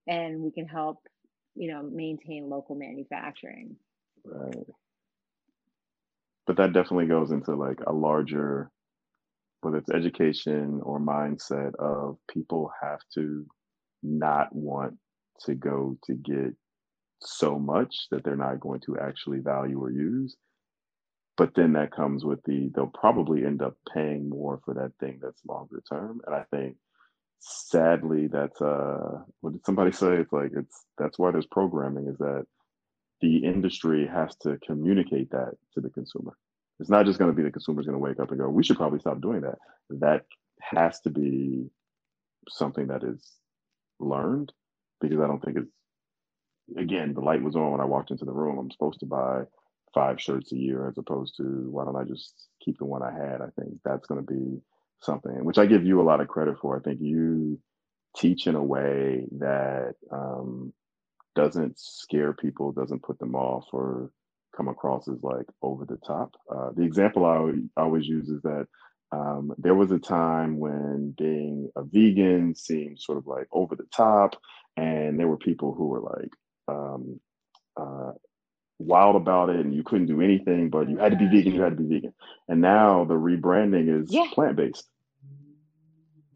and 0.08 0.40
we 0.40 0.50
can 0.50 0.66
help, 0.66 0.98
you 1.54 1.72
know, 1.72 1.82
maintain 1.82 2.48
local 2.48 2.74
manufacturing. 2.74 3.76
right 4.24 4.66
but 6.50 6.56
that 6.56 6.72
definitely 6.72 7.06
goes 7.06 7.30
into 7.30 7.54
like 7.54 7.78
a 7.86 7.92
larger 7.92 8.72
whether 9.60 9.76
it's 9.76 9.90
education 9.92 10.80
or 10.82 10.98
mindset 10.98 11.76
of 11.76 12.16
people 12.28 12.72
have 12.82 12.98
to 13.14 13.46
not 14.02 14.52
want 14.52 14.98
to 15.46 15.54
go 15.54 15.96
to 16.04 16.14
get 16.14 16.54
so 17.22 17.58
much 17.58 18.08
that 18.10 18.24
they're 18.24 18.36
not 18.36 18.60
going 18.60 18.80
to 18.80 18.98
actually 18.98 19.40
value 19.40 19.82
or 19.82 19.90
use. 19.90 20.36
But 21.36 21.54
then 21.54 21.72
that 21.74 21.92
comes 21.92 22.24
with 22.24 22.42
the 22.44 22.70
they'll 22.74 22.86
probably 22.86 23.44
end 23.44 23.62
up 23.62 23.74
paying 23.94 24.28
more 24.28 24.60
for 24.64 24.74
that 24.74 24.92
thing 25.00 25.20
that's 25.22 25.40
longer 25.46 25.82
term. 25.88 26.20
And 26.26 26.34
i 26.34 26.44
think 26.50 26.76
sadly 27.42 28.26
that's 28.26 28.60
uh 28.60 29.22
what 29.40 29.52
did 29.52 29.64
somebody 29.64 29.92
say? 30.02 30.16
It's 30.16 30.32
like 30.32 30.52
it's 30.54 30.84
that's 30.98 31.18
why 31.18 31.30
there's 31.30 31.46
programming 31.46 32.08
is 32.08 32.18
that 32.18 32.46
the 33.20 33.38
industry 33.38 34.06
has 34.06 34.34
to 34.36 34.58
communicate 34.66 35.30
that 35.30 35.52
to 35.74 35.80
the 35.80 35.90
consumer. 35.90 36.36
It's 36.78 36.90
not 36.90 37.04
just 37.04 37.18
going 37.18 37.30
to 37.30 37.36
be 37.36 37.42
the 37.42 37.50
consumer's 37.50 37.86
going 37.86 37.98
to 37.98 38.02
wake 38.02 38.20
up 38.20 38.30
and 38.30 38.40
go 38.40 38.48
we 38.48 38.64
should 38.64 38.76
probably 38.76 39.00
stop 39.00 39.20
doing 39.20 39.42
that. 39.42 39.58
That 39.90 40.24
has 40.60 41.00
to 41.00 41.10
be 41.10 41.70
something 42.48 42.88
that 42.88 43.02
is 43.02 43.26
learned 43.98 44.52
because 45.00 45.20
i 45.20 45.26
don't 45.26 45.42
think 45.44 45.56
it's 45.58 45.70
again, 46.76 47.14
the 47.14 47.20
light 47.20 47.42
was 47.42 47.56
on 47.56 47.72
when 47.72 47.80
I 47.80 47.84
walked 47.84 48.10
into 48.10 48.24
the 48.24 48.32
room. 48.32 48.58
I'm 48.58 48.70
supposed 48.70 49.00
to 49.00 49.06
buy 49.06 49.42
five 49.94 50.20
shirts 50.20 50.52
a 50.52 50.56
year 50.56 50.88
as 50.88 50.98
opposed 50.98 51.36
to 51.38 51.42
why 51.70 51.84
don't 51.84 51.96
I 51.96 52.04
just 52.04 52.48
keep 52.64 52.78
the 52.78 52.84
one 52.84 53.02
I 53.02 53.12
had? 53.12 53.40
I 53.40 53.48
think 53.58 53.74
that's 53.84 54.06
going 54.06 54.24
to 54.24 54.32
be 54.32 54.60
something, 55.00 55.44
which 55.44 55.58
I 55.58 55.66
give 55.66 55.84
you 55.84 56.00
a 56.00 56.04
lot 56.04 56.20
of 56.20 56.28
credit 56.28 56.56
for. 56.60 56.78
I 56.78 56.82
think 56.82 57.00
you 57.00 57.58
teach 58.16 58.46
in 58.46 58.54
a 58.54 58.62
way 58.62 59.26
that 59.38 59.94
um, 60.12 60.72
doesn't 61.34 61.78
scare 61.78 62.32
people, 62.32 62.72
doesn't 62.72 63.02
put 63.02 63.18
them 63.18 63.34
off, 63.34 63.66
or 63.72 64.10
come 64.56 64.68
across 64.68 65.08
as 65.08 65.22
like 65.22 65.46
over 65.62 65.84
the 65.84 65.98
top. 66.06 66.34
Uh, 66.52 66.70
the 66.76 66.82
example 66.82 67.24
I 67.24 67.80
always 67.80 68.06
use 68.06 68.28
is 68.28 68.42
that 68.42 68.66
um, 69.12 69.52
there 69.58 69.74
was 69.74 69.90
a 69.90 69.98
time 69.98 70.58
when 70.58 71.14
being 71.18 71.70
a 71.76 71.82
vegan 71.82 72.54
seemed 72.54 73.00
sort 73.00 73.18
of 73.18 73.26
like 73.26 73.48
over 73.52 73.74
the 73.74 73.88
top, 73.94 74.36
and 74.76 75.18
there 75.18 75.28
were 75.28 75.36
people 75.36 75.74
who 75.74 75.86
were 75.88 76.00
like 76.00 76.32
um, 76.68 77.20
uh, 77.76 78.12
wild 78.78 79.16
about 79.16 79.50
it, 79.50 79.60
and 79.60 79.74
you 79.74 79.82
couldn't 79.82 80.06
do 80.06 80.20
anything, 80.20 80.70
but 80.70 80.88
you 80.88 80.98
had 80.98 81.12
to 81.12 81.18
be 81.18 81.26
vegan. 81.26 81.54
You 81.54 81.62
had 81.62 81.76
to 81.76 81.82
be 81.82 81.94
vegan, 81.94 82.14
and 82.48 82.60
now 82.60 83.04
the 83.04 83.14
rebranding 83.14 84.02
is 84.02 84.10
Yeah. 84.12 84.26
plant 84.32 84.56
based 84.56 84.88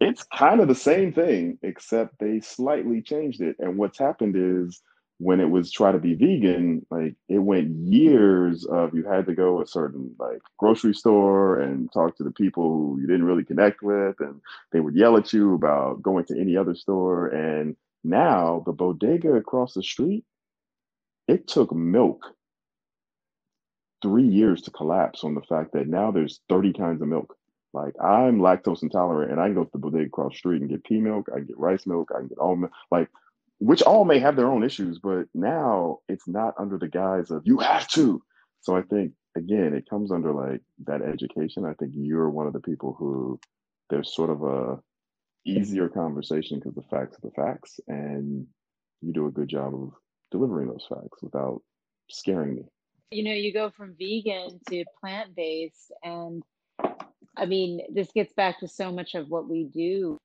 it's 0.01 0.25
kind 0.25 0.61
of 0.61 0.69
the 0.69 0.75
same 0.75 1.13
thing, 1.13 1.59
except 1.63 2.19
they 2.19 2.41
slightly 2.41 3.01
changed 3.01 3.41
it. 3.41 3.57
And 3.59 3.79
what's 3.79 3.99
happened 3.99 4.35
is 4.37 4.83
when 5.19 5.41
it 5.41 5.49
was 5.49 5.71
try 5.71 5.93
to 5.93 5.99
be 5.99 6.15
vegan, 6.15 6.85
like 6.91 7.15
it 7.29 7.39
went 7.39 7.71
years 7.71 8.67
of 8.67 8.95
you 8.95 9.05
had 9.05 9.27
to 9.27 9.35
go 9.35 9.63
a 9.63 9.67
certain 9.67 10.15
like 10.19 10.41
grocery 10.59 10.93
store 10.93 11.61
and 11.61 11.91
talk 11.93 12.17
to 12.17 12.25
the 12.25 12.33
people 12.33 12.65
who 12.65 12.99
you 13.01 13.07
didn't 13.07 13.25
really 13.25 13.45
connect 13.45 13.83
with, 13.83 14.17
and 14.21 14.41
they 14.73 14.81
would 14.81 14.97
yell 14.97 15.17
at 15.17 15.33
you 15.33 15.55
about 15.55 16.03
going 16.03 16.25
to 16.27 16.39
any 16.39 16.57
other 16.57 16.75
store. 16.75 17.29
And 17.29 17.77
now 18.05 18.63
the 18.67 18.73
bodega 18.73 19.33
across 19.33 19.75
the 19.75 19.83
street 19.83 20.25
it 21.27 21.49
took 21.49 21.75
milk 21.75 22.27
three 24.03 24.29
years 24.29 24.61
to 24.63 24.71
collapse 24.71 25.25
on 25.25 25.35
the 25.35 25.41
fact 25.43 25.73
that 25.73 25.89
now 25.89 26.11
there's 26.11 26.41
30 26.51 26.75
kinds 26.75 27.01
of 27.01 27.09
milk. 27.09 27.35
Like 27.73 27.95
I'm 28.01 28.39
lactose 28.39 28.83
intolerant 28.83 29.33
and 29.33 29.41
I 29.41 29.47
can 29.47 29.55
go 29.55 29.65
to 29.65 29.71
the 29.73 29.79
bodega 29.79 30.07
across 30.07 30.33
the 30.33 30.39
street 30.39 30.61
and 30.61 30.71
get 30.71 30.85
pea 30.85 31.01
milk, 31.01 31.29
I 31.33 31.39
can 31.39 31.47
get 31.47 31.59
rice 31.59 31.87
milk, 31.87 32.11
I 32.15 32.19
can 32.19 32.29
get 32.29 32.39
almond 32.39 32.73
like 32.91 33.09
which 33.59 33.83
all 33.83 34.05
may 34.05 34.19
have 34.19 34.37
their 34.37 34.51
own 34.51 34.63
issues, 34.63 34.99
but 34.99 35.25
now 35.33 35.99
it's 36.09 36.29
not 36.29 36.55
under 36.59 36.77
the 36.77 36.89
guise 36.89 37.31
of 37.31 37.43
you 37.47 37.59
have 37.59 37.89
to. 37.89 38.23
So 38.61 38.77
I 38.77 38.83
think 38.83 39.13
again, 39.37 39.75
it 39.75 39.89
comes 39.89 40.13
under 40.13 40.33
like 40.33 40.61
that 40.87 41.03
education. 41.03 41.65
I 41.65 41.73
think 41.75 41.93
you're 41.95 42.31
one 42.31 42.47
of 42.47 42.53
the 42.53 42.61
people 42.61 42.95
who 42.99 43.41
there's 43.91 44.15
sort 44.15 44.31
of 44.31 44.43
a 44.43 44.79
easier 45.47 45.89
conversation 45.89 46.59
because 46.59 46.75
the 46.75 46.83
facts 46.83 47.17
are 47.17 47.29
the 47.29 47.35
facts, 47.35 47.81
and 47.89 48.47
you 49.01 49.13
do 49.13 49.27
a 49.27 49.33
good 49.33 49.49
job 49.49 49.75
of 49.75 49.93
delivering 50.31 50.69
those 50.69 50.87
facts 50.89 51.23
without 51.23 51.61
scaring 52.11 52.57
me. 52.57 52.63
You 53.11 53.25
know, 53.25 53.33
you 53.33 53.53
go 53.53 53.71
from 53.71 53.95
vegan 53.99 54.61
to 54.71 54.85
plant 55.01 55.37
based, 55.37 55.93
and 56.03 56.43
I 57.37 57.47
mean, 57.47 57.81
this 57.93 58.11
gets 58.13 58.33
back 58.33 58.61
to 58.61 58.69
so 58.69 58.91
much 58.91 59.15
of 59.15 59.29
what 59.29 59.49
we 59.49 59.65
do 59.65 60.19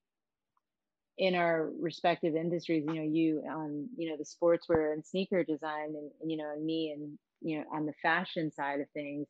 in 1.17 1.36
our 1.36 1.70
respective 1.80 2.36
industries. 2.36 2.86
You 2.88 2.95
know, 2.95 3.03
you 3.03 3.43
on 3.49 3.88
you 3.97 4.09
know 4.09 4.17
the 4.17 4.24
sportswear 4.24 4.93
and 4.93 5.05
sneaker 5.05 5.43
design, 5.43 5.89
and, 5.89 6.11
and 6.22 6.32
you 6.32 6.38
know, 6.38 6.51
and 6.53 6.65
me 6.65 6.91
and 6.91 7.17
you 7.41 7.59
know 7.59 7.65
on 7.74 7.86
the 7.86 7.93
fashion 8.01 8.51
side 8.51 8.80
of 8.80 8.89
things 8.91 9.28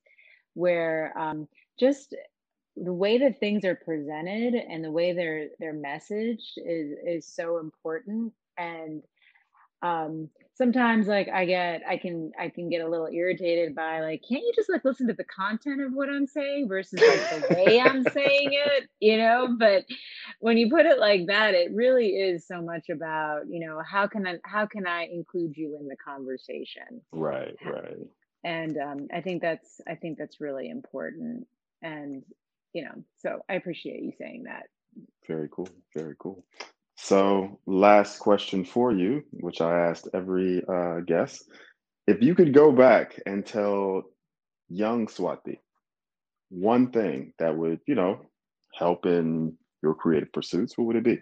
where 0.54 1.14
um, 1.18 1.48
just 1.80 2.16
the 2.84 2.94
way 2.94 3.18
that 3.20 3.40
things 3.40 3.66
are 3.66 3.76
presented 3.76 4.54
and 4.54 4.84
the 4.84 4.92
way 4.92 5.14
they're 5.14 5.48
they're 5.60 5.74
messaged 5.74 6.58
is 6.58 6.98
is 7.06 7.28
so 7.28 7.60
important. 7.60 8.34
And 8.58 9.04
um 9.82 10.30
sometimes 10.56 11.08
like 11.08 11.30
i 11.30 11.46
get 11.46 11.82
i 11.88 11.96
can 11.96 12.32
i 12.38 12.50
can 12.50 12.70
get 12.70 12.82
a 12.82 12.88
little 12.88 13.08
irritated 13.08 13.74
by 13.74 14.02
like 14.02 14.22
can't 14.28 14.44
you 14.44 14.52
just 14.54 14.70
like 14.70 14.84
listen 14.84 15.08
to 15.08 15.14
the 15.14 15.24
content 15.24 15.82
of 15.82 15.94
what 15.94 16.10
i'm 16.10 16.28
saying 16.28 16.68
versus 16.68 17.00
like 17.00 17.48
the 17.48 17.56
way 17.56 17.80
i'm 17.80 18.04
saying 18.14 18.50
it? 18.52 18.90
You 19.00 19.18
know? 19.18 19.56
But 19.58 19.86
when 20.42 20.58
you 20.58 20.70
put 20.70 20.86
it 20.86 21.00
like 21.00 21.28
that 21.28 21.54
it 21.54 21.72
really 21.74 22.08
is 22.08 22.46
so 22.46 22.62
much 22.62 22.90
about 22.90 23.44
you 23.50 23.66
know 23.66 23.82
how 23.90 24.08
can 24.08 24.28
i 24.28 24.36
how 24.44 24.66
can 24.66 24.86
i 24.86 25.06
include 25.06 25.56
you 25.56 25.78
in 25.80 25.88
the 25.88 25.96
conversation? 25.96 27.02
Right 27.14 27.56
right. 27.66 27.98
And 28.44 28.78
um 28.78 29.08
i 29.14 29.22
think 29.22 29.42
that's 29.42 29.80
i 29.88 29.96
think 29.96 30.18
that's 30.18 30.42
really 30.42 30.70
important. 30.70 31.48
And 31.82 32.24
you 32.74 32.84
know 32.84 33.04
so 33.18 33.40
i 33.50 33.54
appreciate 33.54 34.02
you 34.02 34.12
saying 34.18 34.44
that 34.44 34.64
very 35.28 35.50
cool 35.52 35.68
very 35.96 36.16
cool 36.20 36.46
so, 37.02 37.60
last 37.66 38.20
question 38.20 38.66
for 38.66 38.92
you, 38.92 39.24
which 39.32 39.62
I 39.62 39.88
asked 39.88 40.10
every 40.14 40.62
uh, 40.68 41.00
guest. 41.00 41.50
If 42.08 42.22
you 42.22 42.36
could 42.36 42.54
go 42.54 42.74
back 42.74 43.18
and 43.26 43.46
tell 43.46 44.04
young 44.68 45.08
Swati 45.08 45.60
one 46.50 46.92
thing 46.92 47.34
that 47.40 47.56
would, 47.56 47.80
you 47.88 47.96
know, 47.96 48.26
help 48.78 49.06
in 49.06 49.58
your 49.82 49.96
creative 49.96 50.34
pursuits, 50.34 50.78
what 50.78 50.88
would 50.88 50.98
it 50.98 51.06
be? 51.06 51.22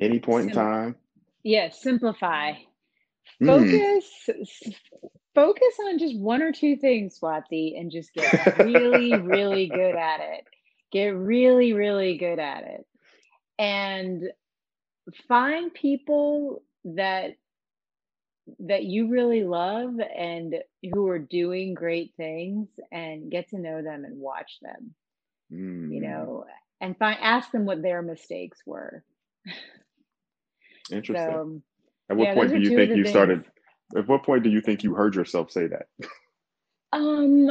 Any 0.00 0.18
point 0.18 0.48
in 0.48 0.52
time? 0.52 0.96
Yeah, 1.44 1.70
simplify. 1.70 2.54
Hmm. 3.38 3.46
Focus 3.46 4.28
mm. 4.28 4.74
Focus 5.34 5.74
on 5.86 5.98
just 5.98 6.18
one 6.18 6.42
or 6.42 6.52
two 6.52 6.76
things, 6.76 7.18
Swati, 7.18 7.78
and 7.78 7.90
just 7.90 8.12
get 8.12 8.58
really, 8.58 9.14
really 9.16 9.66
good 9.66 9.96
at 9.96 10.20
it 10.20 10.44
get 10.92 11.14
really 11.16 11.72
really 11.72 12.16
good 12.16 12.38
at 12.38 12.64
it 12.64 12.86
and 13.58 14.24
find 15.28 15.72
people 15.72 16.62
that 16.84 17.32
that 18.58 18.84
you 18.84 19.08
really 19.08 19.44
love 19.44 19.94
and 20.16 20.56
who 20.92 21.06
are 21.08 21.18
doing 21.18 21.74
great 21.74 22.12
things 22.16 22.68
and 22.90 23.30
get 23.30 23.48
to 23.48 23.58
know 23.58 23.82
them 23.82 24.04
and 24.04 24.18
watch 24.18 24.58
them 24.62 24.94
mm. 25.52 25.92
you 25.92 26.00
know 26.00 26.44
and 26.80 26.96
find 26.98 27.18
ask 27.20 27.52
them 27.52 27.64
what 27.64 27.82
their 27.82 28.02
mistakes 28.02 28.58
were 28.66 29.04
interesting 30.90 31.14
so, 31.14 31.62
at 32.08 32.16
what 32.16 32.24
yeah, 32.24 32.34
point 32.34 32.50
do 32.50 32.58
you 32.58 32.74
think 32.74 32.88
you 32.90 33.04
things. 33.04 33.10
started 33.10 33.44
at 33.96 34.08
what 34.08 34.22
point 34.24 34.42
do 34.42 34.50
you 34.50 34.60
think 34.60 34.82
you 34.82 34.94
heard 34.94 35.14
yourself 35.14 35.50
say 35.50 35.66
that 35.66 35.86
um 36.92 37.50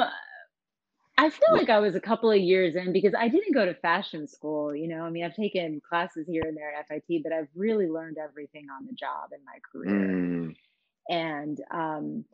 I 1.19 1.29
feel 1.29 1.51
like 1.51 1.69
I 1.69 1.79
was 1.79 1.95
a 1.95 1.99
couple 1.99 2.31
of 2.31 2.39
years 2.39 2.77
in 2.77 2.93
because 2.93 3.13
I 3.13 3.27
didn't 3.27 3.53
go 3.53 3.65
to 3.65 3.73
fashion 3.73 4.25
school, 4.25 4.73
you 4.73 4.87
know. 4.87 5.01
I 5.01 5.09
mean, 5.09 5.25
I've 5.25 5.35
taken 5.35 5.81
classes 5.81 6.25
here 6.25 6.43
and 6.45 6.55
there 6.55 6.73
at 6.73 6.87
FIT, 6.87 7.23
but 7.23 7.33
I've 7.33 7.49
really 7.55 7.87
learned 7.87 8.15
everything 8.17 8.67
on 8.69 8.85
the 8.85 8.93
job 8.93 9.31
in 9.33 9.39
my 9.43 9.59
career. 9.69 10.07
Mm. 10.07 10.55
And 11.09 11.61
um 11.71 12.25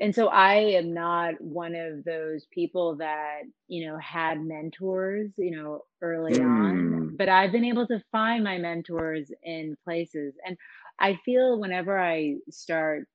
and 0.00 0.12
so 0.12 0.26
I 0.26 0.54
am 0.54 0.92
not 0.92 1.40
one 1.40 1.76
of 1.76 2.02
those 2.02 2.44
people 2.46 2.96
that, 2.96 3.42
you 3.68 3.86
know, 3.86 3.96
had 3.98 4.40
mentors, 4.40 5.30
you 5.36 5.52
know, 5.52 5.82
early 6.00 6.32
mm. 6.32 6.44
on, 6.44 7.16
but 7.16 7.28
I've 7.28 7.52
been 7.52 7.64
able 7.64 7.86
to 7.86 8.02
find 8.10 8.42
my 8.42 8.58
mentors 8.58 9.30
in 9.44 9.76
places. 9.84 10.34
And 10.44 10.56
I 10.98 11.20
feel 11.24 11.60
whenever 11.60 11.96
I 11.96 12.38
start 12.50 13.06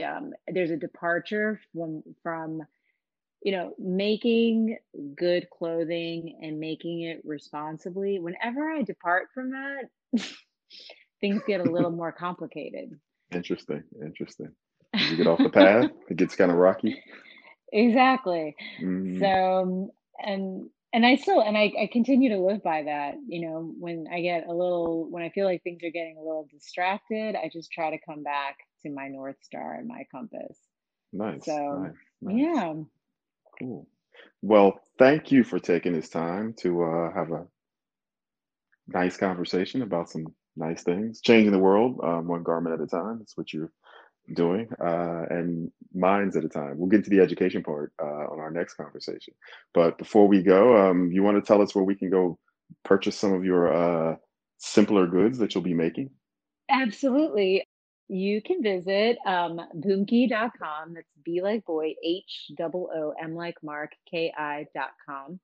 um, 0.00 0.32
there's 0.48 0.70
a 0.70 0.76
departure 0.76 1.60
from 1.74 2.02
from 2.22 2.62
you 3.42 3.50
know, 3.50 3.72
making 3.78 4.78
good 5.16 5.48
clothing 5.50 6.38
and 6.42 6.60
making 6.60 7.02
it 7.02 7.20
responsibly, 7.24 8.20
whenever 8.20 8.70
I 8.70 8.82
depart 8.82 9.28
from 9.34 9.50
that, 9.50 9.88
things 11.20 11.42
get 11.46 11.60
a 11.60 11.70
little 11.70 11.90
more 11.90 12.12
complicated. 12.12 12.98
Interesting. 13.32 13.82
Interesting. 14.00 14.52
You 14.94 15.16
get 15.16 15.26
off 15.26 15.38
the 15.38 15.50
path, 15.50 15.90
it 16.08 16.16
gets 16.16 16.36
kind 16.36 16.50
of 16.52 16.58
rocky. 16.58 17.02
Exactly. 17.72 18.54
Mm-hmm. 18.80 19.20
So, 19.20 19.90
and 20.20 20.68
and 20.92 21.06
I 21.06 21.16
still 21.16 21.40
and 21.40 21.56
I, 21.56 21.72
I 21.80 21.88
continue 21.90 22.28
to 22.28 22.38
live 22.38 22.62
by 22.62 22.82
that. 22.84 23.14
You 23.26 23.48
know, 23.48 23.74
when 23.80 24.06
I 24.12 24.20
get 24.20 24.46
a 24.46 24.52
little 24.52 25.10
when 25.10 25.22
I 25.22 25.30
feel 25.30 25.46
like 25.46 25.62
things 25.62 25.82
are 25.82 25.90
getting 25.90 26.16
a 26.18 26.22
little 26.22 26.46
distracted, 26.52 27.34
I 27.34 27.50
just 27.50 27.72
try 27.72 27.90
to 27.90 28.04
come 28.06 28.22
back 28.22 28.58
to 28.82 28.90
my 28.90 29.08
north 29.08 29.36
star 29.42 29.74
and 29.74 29.88
my 29.88 30.04
compass. 30.10 30.58
Nice. 31.12 31.44
So 31.44 31.82
nice, 31.82 31.92
nice. 32.20 32.36
yeah. 32.36 32.74
Cool. 33.58 33.86
Well, 34.40 34.80
thank 34.98 35.30
you 35.30 35.44
for 35.44 35.58
taking 35.58 35.92
this 35.92 36.08
time 36.08 36.54
to 36.58 36.82
uh, 36.82 37.12
have 37.14 37.30
a 37.30 37.46
nice 38.88 39.16
conversation 39.16 39.82
about 39.82 40.10
some 40.10 40.26
nice 40.56 40.82
things, 40.82 41.20
changing 41.20 41.52
the 41.52 41.58
world 41.58 42.00
um, 42.02 42.26
one 42.26 42.42
garment 42.42 42.74
at 42.74 42.84
a 42.84 42.86
time. 42.86 43.18
That's 43.18 43.36
what 43.36 43.52
you're 43.52 43.72
doing, 44.34 44.68
uh, 44.80 45.24
and 45.30 45.70
minds 45.94 46.36
at 46.36 46.44
a 46.44 46.48
time. 46.48 46.78
We'll 46.78 46.88
get 46.88 47.04
to 47.04 47.10
the 47.10 47.20
education 47.20 47.62
part 47.62 47.92
uh, 48.02 48.04
on 48.04 48.40
our 48.40 48.50
next 48.50 48.74
conversation. 48.74 49.34
But 49.74 49.98
before 49.98 50.28
we 50.28 50.42
go, 50.42 50.76
um, 50.76 51.10
you 51.10 51.22
want 51.22 51.42
to 51.42 51.46
tell 51.46 51.62
us 51.62 51.74
where 51.74 51.84
we 51.84 51.94
can 51.94 52.10
go 52.10 52.38
purchase 52.84 53.16
some 53.16 53.32
of 53.32 53.44
your 53.44 53.72
uh, 53.72 54.16
simpler 54.58 55.06
goods 55.06 55.38
that 55.38 55.54
you'll 55.54 55.64
be 55.64 55.74
making? 55.74 56.10
Absolutely 56.70 57.66
you 58.12 58.42
can 58.42 58.62
visit 58.62 59.16
um, 59.26 59.58
bhoomki.com. 59.74 60.92
That's 60.94 61.08
B 61.24 61.40
like 61.40 61.64
boy, 61.64 61.94
H 62.04 62.50
O 62.60 62.90
O 62.94 63.14
M 63.18 63.34
like 63.34 63.56
Mark, 63.62 63.92
K 64.10 64.30
I.com. 64.36 65.40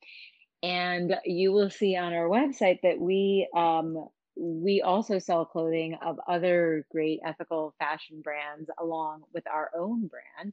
And 0.62 1.16
you 1.24 1.52
will 1.52 1.70
see 1.70 1.96
on 1.96 2.12
our 2.12 2.28
website 2.28 2.80
that 2.82 3.00
we 3.00 3.48
um, 3.56 4.08
we 4.36 4.82
also 4.82 5.18
sell 5.18 5.46
clothing 5.46 5.96
of 6.04 6.20
other 6.28 6.84
great 6.92 7.20
ethical 7.24 7.74
fashion 7.78 8.20
brands 8.22 8.68
along 8.78 9.22
with 9.32 9.46
our 9.46 9.70
own 9.76 10.08
brand. 10.08 10.52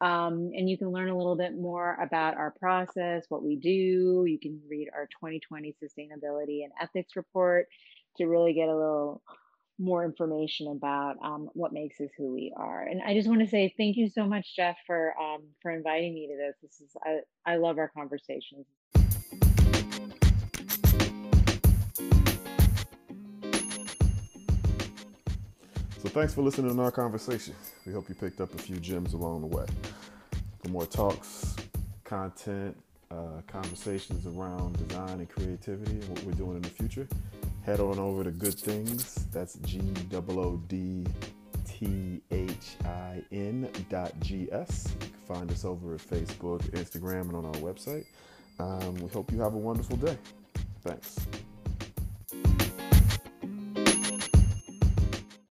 Um, 0.00 0.50
and 0.54 0.68
you 0.68 0.76
can 0.76 0.90
learn 0.90 1.08
a 1.08 1.16
little 1.16 1.36
bit 1.36 1.56
more 1.56 1.96
about 2.02 2.36
our 2.36 2.50
process, 2.50 3.26
what 3.28 3.44
we 3.44 3.54
do. 3.54 4.24
You 4.26 4.38
can 4.42 4.60
read 4.68 4.88
our 4.92 5.06
2020 5.06 5.76
sustainability 5.80 6.64
and 6.64 6.72
ethics 6.82 7.14
report 7.14 7.68
to 8.16 8.26
really 8.26 8.54
get 8.54 8.68
a 8.68 8.76
little 8.76 9.22
more 9.78 10.04
information 10.04 10.68
about 10.68 11.16
um, 11.22 11.48
what 11.54 11.72
makes 11.72 12.00
us 12.00 12.10
who 12.16 12.32
we 12.32 12.52
are. 12.56 12.82
And 12.82 13.02
I 13.02 13.14
just 13.14 13.28
want 13.28 13.40
to 13.40 13.46
say 13.46 13.74
thank 13.76 13.96
you 13.96 14.08
so 14.08 14.24
much, 14.24 14.54
Jeff, 14.54 14.76
for 14.86 15.14
um, 15.20 15.42
for 15.62 15.70
inviting 15.70 16.14
me 16.14 16.28
to 16.28 16.36
this. 16.36 16.54
This 16.62 16.80
is 16.80 16.96
I, 17.04 17.52
I 17.52 17.56
love 17.56 17.78
our 17.78 17.88
conversations. 17.88 18.66
So 26.04 26.10
thanks 26.10 26.34
for 26.34 26.42
listening 26.42 26.76
to 26.76 26.82
our 26.82 26.92
conversation. 26.92 27.54
We 27.86 27.92
hope 27.94 28.10
you 28.10 28.14
picked 28.14 28.40
up 28.40 28.54
a 28.54 28.58
few 28.58 28.76
gems 28.76 29.14
along 29.14 29.40
the 29.40 29.46
way. 29.46 29.64
For 30.62 30.68
more 30.68 30.84
talks, 30.84 31.56
content, 32.04 32.76
uh, 33.10 33.40
conversations 33.46 34.26
around 34.26 34.86
design 34.86 35.20
and 35.20 35.28
creativity 35.28 35.92
and 35.92 36.08
what 36.08 36.22
we're 36.24 36.32
doing 36.32 36.56
in 36.56 36.62
the 36.62 36.68
future, 36.68 37.08
head 37.64 37.80
on 37.80 37.98
over 37.98 38.24
to 38.24 38.30
Good 38.30 38.54
Things. 38.54 39.26
That's 39.32 39.54
G 39.64 39.80
O 40.12 40.24
O 40.28 40.62
D 40.68 41.06
T 41.66 42.20
H 42.30 42.76
I 42.84 43.22
N 43.32 43.68
dot 43.88 44.12
G 44.20 44.48
S. 44.52 44.88
You 45.00 45.08
can 45.08 45.36
find 45.36 45.50
us 45.50 45.64
over 45.64 45.94
at 45.94 46.00
Facebook, 46.00 46.60
Instagram, 46.70 47.22
and 47.22 47.36
on 47.36 47.46
our 47.46 47.52
website. 47.54 48.04
Um, 48.58 48.94
we 48.96 49.08
hope 49.08 49.32
you 49.32 49.40
have 49.40 49.54
a 49.54 49.58
wonderful 49.58 49.96
day. 49.96 50.18
Thanks. 50.82 51.16